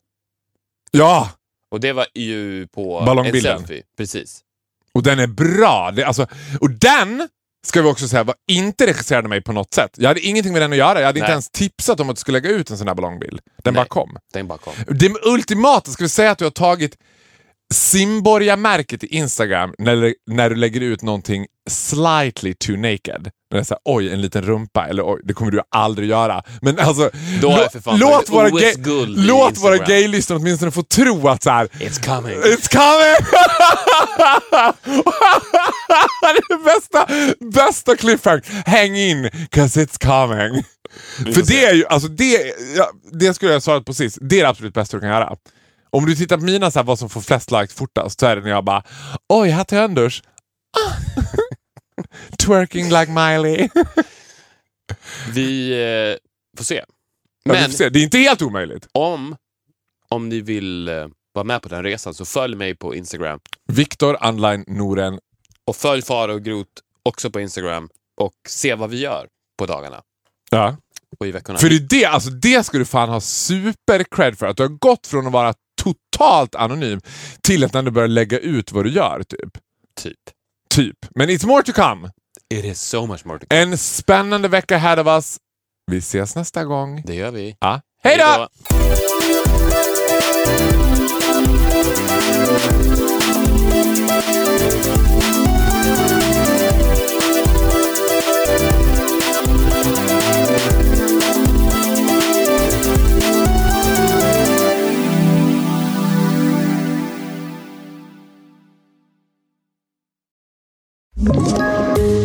Ja! 0.91 1.31
Och 1.71 1.81
det 1.81 1.93
var 1.93 2.07
ju 2.15 2.67
på 2.67 3.01
en 3.01 3.41
selfie. 3.43 3.83
Precis. 3.97 4.45
Och 4.95 5.03
den 5.03 5.19
är 5.19 5.27
bra. 5.27 5.91
Det, 5.91 6.05
alltså, 6.05 6.27
och 6.61 6.71
den, 6.71 7.29
ska 7.67 7.83
vi 7.83 7.89
också 7.89 8.09
säga, 8.09 8.25
var 8.25 8.35
inte 8.51 8.87
regisserad 8.87 9.25
av 9.25 9.29
mig 9.29 9.43
på 9.43 9.53
något 9.53 9.75
sätt. 9.75 9.91
Jag 9.97 10.09
hade 10.09 10.21
ingenting 10.21 10.53
med 10.53 10.63
den 10.63 10.73
att 10.73 10.79
göra. 10.79 11.01
Jag 11.01 11.07
hade 11.07 11.19
inte 11.19 11.27
Nej. 11.27 11.33
ens 11.33 11.51
tipsat 11.51 12.01
om 12.01 12.11
att 12.11 12.17
du 12.17 12.21
skulle 12.21 12.41
lägga 12.41 12.51
ut 12.51 12.71
en 12.71 12.79
sån 12.79 12.89
här 12.89 12.95
ballongbild. 12.95 13.41
Den 13.65 13.75
Nej. 13.75 13.81
bara 13.81 13.89
kom. 13.89 14.17
Den 14.33 14.49
bara 14.49 14.59
kom. 14.59 14.73
Det 14.89 15.13
ultimata, 15.25 15.91
ska 15.91 16.05
vi 16.05 16.09
säga 16.09 16.31
att 16.31 16.39
du 16.39 16.45
har 16.45 16.51
tagit 16.51 16.97
Simborga-märket 17.75 19.05
i 19.05 19.07
Instagram 19.07 19.75
när, 19.79 20.15
när 20.31 20.51
du 20.51 20.57
lägger 20.57 20.81
ut 20.81 21.03
någonting 21.03 21.47
slightly 21.71 22.55
too 22.55 22.77
naked. 22.77 23.31
När 23.53 23.59
det 23.59 23.71
är 23.71 23.79
oj, 23.85 24.13
en 24.13 24.21
liten 24.21 24.43
rumpa, 24.43 24.87
eller 24.87 25.03
oj, 25.07 25.21
det 25.25 25.35
kommer 25.35 25.51
du 25.51 25.61
aldrig 25.71 26.09
göra. 26.09 26.43
Men 26.61 26.79
alltså, 26.79 27.11
jag 27.43 27.99
låt 27.99 28.27
tagit 28.27 28.31
våra, 28.31 28.51
gay, 28.51 28.75
låt 29.07 29.59
våra 29.59 29.77
gaylyssnare 29.77 30.39
åtminstone 30.39 30.71
få 30.71 30.83
tro 30.83 31.29
att 31.29 31.43
så 31.43 31.51
här, 31.51 31.67
It's 31.67 32.07
coming. 32.07 32.37
It's 32.37 32.73
coming! 32.73 33.17
det 36.23 36.55
är 36.55 36.65
bästa, 36.65 37.07
bästa 37.61 37.97
cliffhanger. 37.97 38.43
Häng 38.67 38.97
in, 38.97 39.31
cause 39.51 39.85
it's 39.85 40.05
coming. 40.05 40.65
För 41.35 41.43
det 41.47 41.65
är 41.65 41.75
ju, 41.75 41.87
alltså 41.87 42.09
det, 42.09 42.55
ja, 42.77 42.91
det 43.13 43.35
skulle 43.35 43.53
jag 43.53 43.63
svara 43.63 43.81
på 43.81 43.95
sist, 43.95 44.19
det 44.21 44.39
är 44.39 44.43
det 44.43 44.49
absolut 44.49 44.75
bästa 44.75 44.97
du 44.97 45.01
kan 45.01 45.11
göra. 45.11 45.37
Om 45.91 46.07
du 46.07 46.17
tittar 46.17 46.37
på 46.37 46.45
mina 46.45 46.71
så 46.71 46.79
här, 46.79 46.85
vad 46.85 46.99
som 46.99 47.11
får 47.11 47.21
flest 47.21 47.51
likes 47.51 47.75
fortast, 47.75 48.21
så 48.21 48.27
är 48.27 48.37
det 48.37 48.43
när 48.43 48.51
jag 48.51 48.65
bara 48.65 48.83
Oj, 49.29 49.49
här 49.49 49.65
till 49.65 49.79
Anders. 49.79 50.23
Twerking 52.47 52.89
like 52.89 53.13
Miley. 53.13 53.69
Vi 55.35 55.71
eh, 55.73 56.17
får 56.59 56.65
se. 56.65 56.85
Men, 57.45 57.57
Men 57.61 57.73
se, 57.73 57.89
det 57.89 57.99
är 57.99 58.03
inte 58.03 58.19
helt 58.19 58.43
omöjligt. 58.43 58.87
om, 58.93 59.37
om 60.09 60.29
ni 60.29 60.41
vill 60.41 60.89
eh, 60.89 61.07
vara 61.35 61.45
med 61.45 61.63
på 61.63 61.69
den 61.69 61.83
resan 61.83 62.15
så 62.15 62.25
följ 62.25 62.57
mig 62.57 62.75
på 62.77 62.95
Instagram. 62.95 63.41
Viktor 63.73 64.27
Online 64.27 64.65
Noren. 64.67 65.19
Och 65.67 65.77
följ 65.77 66.03
Faro 66.03 66.33
och 66.35 66.43
Grot 66.43 66.67
också 67.03 67.31
på 67.31 67.41
Instagram 67.41 67.89
och 68.21 68.33
se 68.49 68.75
vad 68.75 68.91
vi 68.91 68.99
gör 68.99 69.29
på 69.59 69.67
dagarna 69.67 70.03
Ja. 70.51 70.77
och 71.19 71.27
i 71.27 71.31
veckorna. 71.31 71.59
För 71.59 71.69
det, 71.69 71.75
är 71.77 71.81
det, 72.01 72.05
alltså 72.05 72.31
det 72.31 72.67
ska 72.67 72.79
du 72.79 72.85
fan 72.85 73.09
ha 73.09 73.21
super 73.21 74.05
cred 74.11 74.39
för. 74.39 74.47
Att 74.47 74.57
du 74.57 74.63
har 74.63 74.69
gått 74.69 75.07
från 75.07 75.27
att 75.27 75.33
vara 75.33 75.55
totalt 75.83 76.55
anonym 76.55 77.01
till 77.43 77.65
att 77.65 77.73
när 77.73 77.83
du 77.83 77.91
börjar 77.91 78.09
lägga 78.09 78.39
ut 78.39 78.73
vad 78.73 78.85
du 78.85 78.91
gör. 78.91 79.23
Typ. 79.23 79.59
Typ. 80.01 80.19
Typ. 80.75 80.97
Men 81.15 81.31
it's 81.31 81.47
more 81.47 81.63
to 81.63 81.73
come. 81.73 82.11
It 82.53 82.65
is 82.65 82.81
so 82.81 83.07
much 83.07 83.25
more 83.25 83.39
to 83.39 83.47
En 83.51 83.79
spännande 83.79 84.49
vecka 84.49 84.77
ahead 84.77 85.01
of 85.01 85.07
us. 85.07 85.37
Vi 85.87 85.99
ses 85.99 86.37
nästa 86.37 86.65
gång. 86.65 87.03
Det 87.05 87.15
gör 87.15 87.31
vi. 87.31 87.57
Ja. 87.61 87.81
Hej 88.03 88.19
då! 88.19 88.49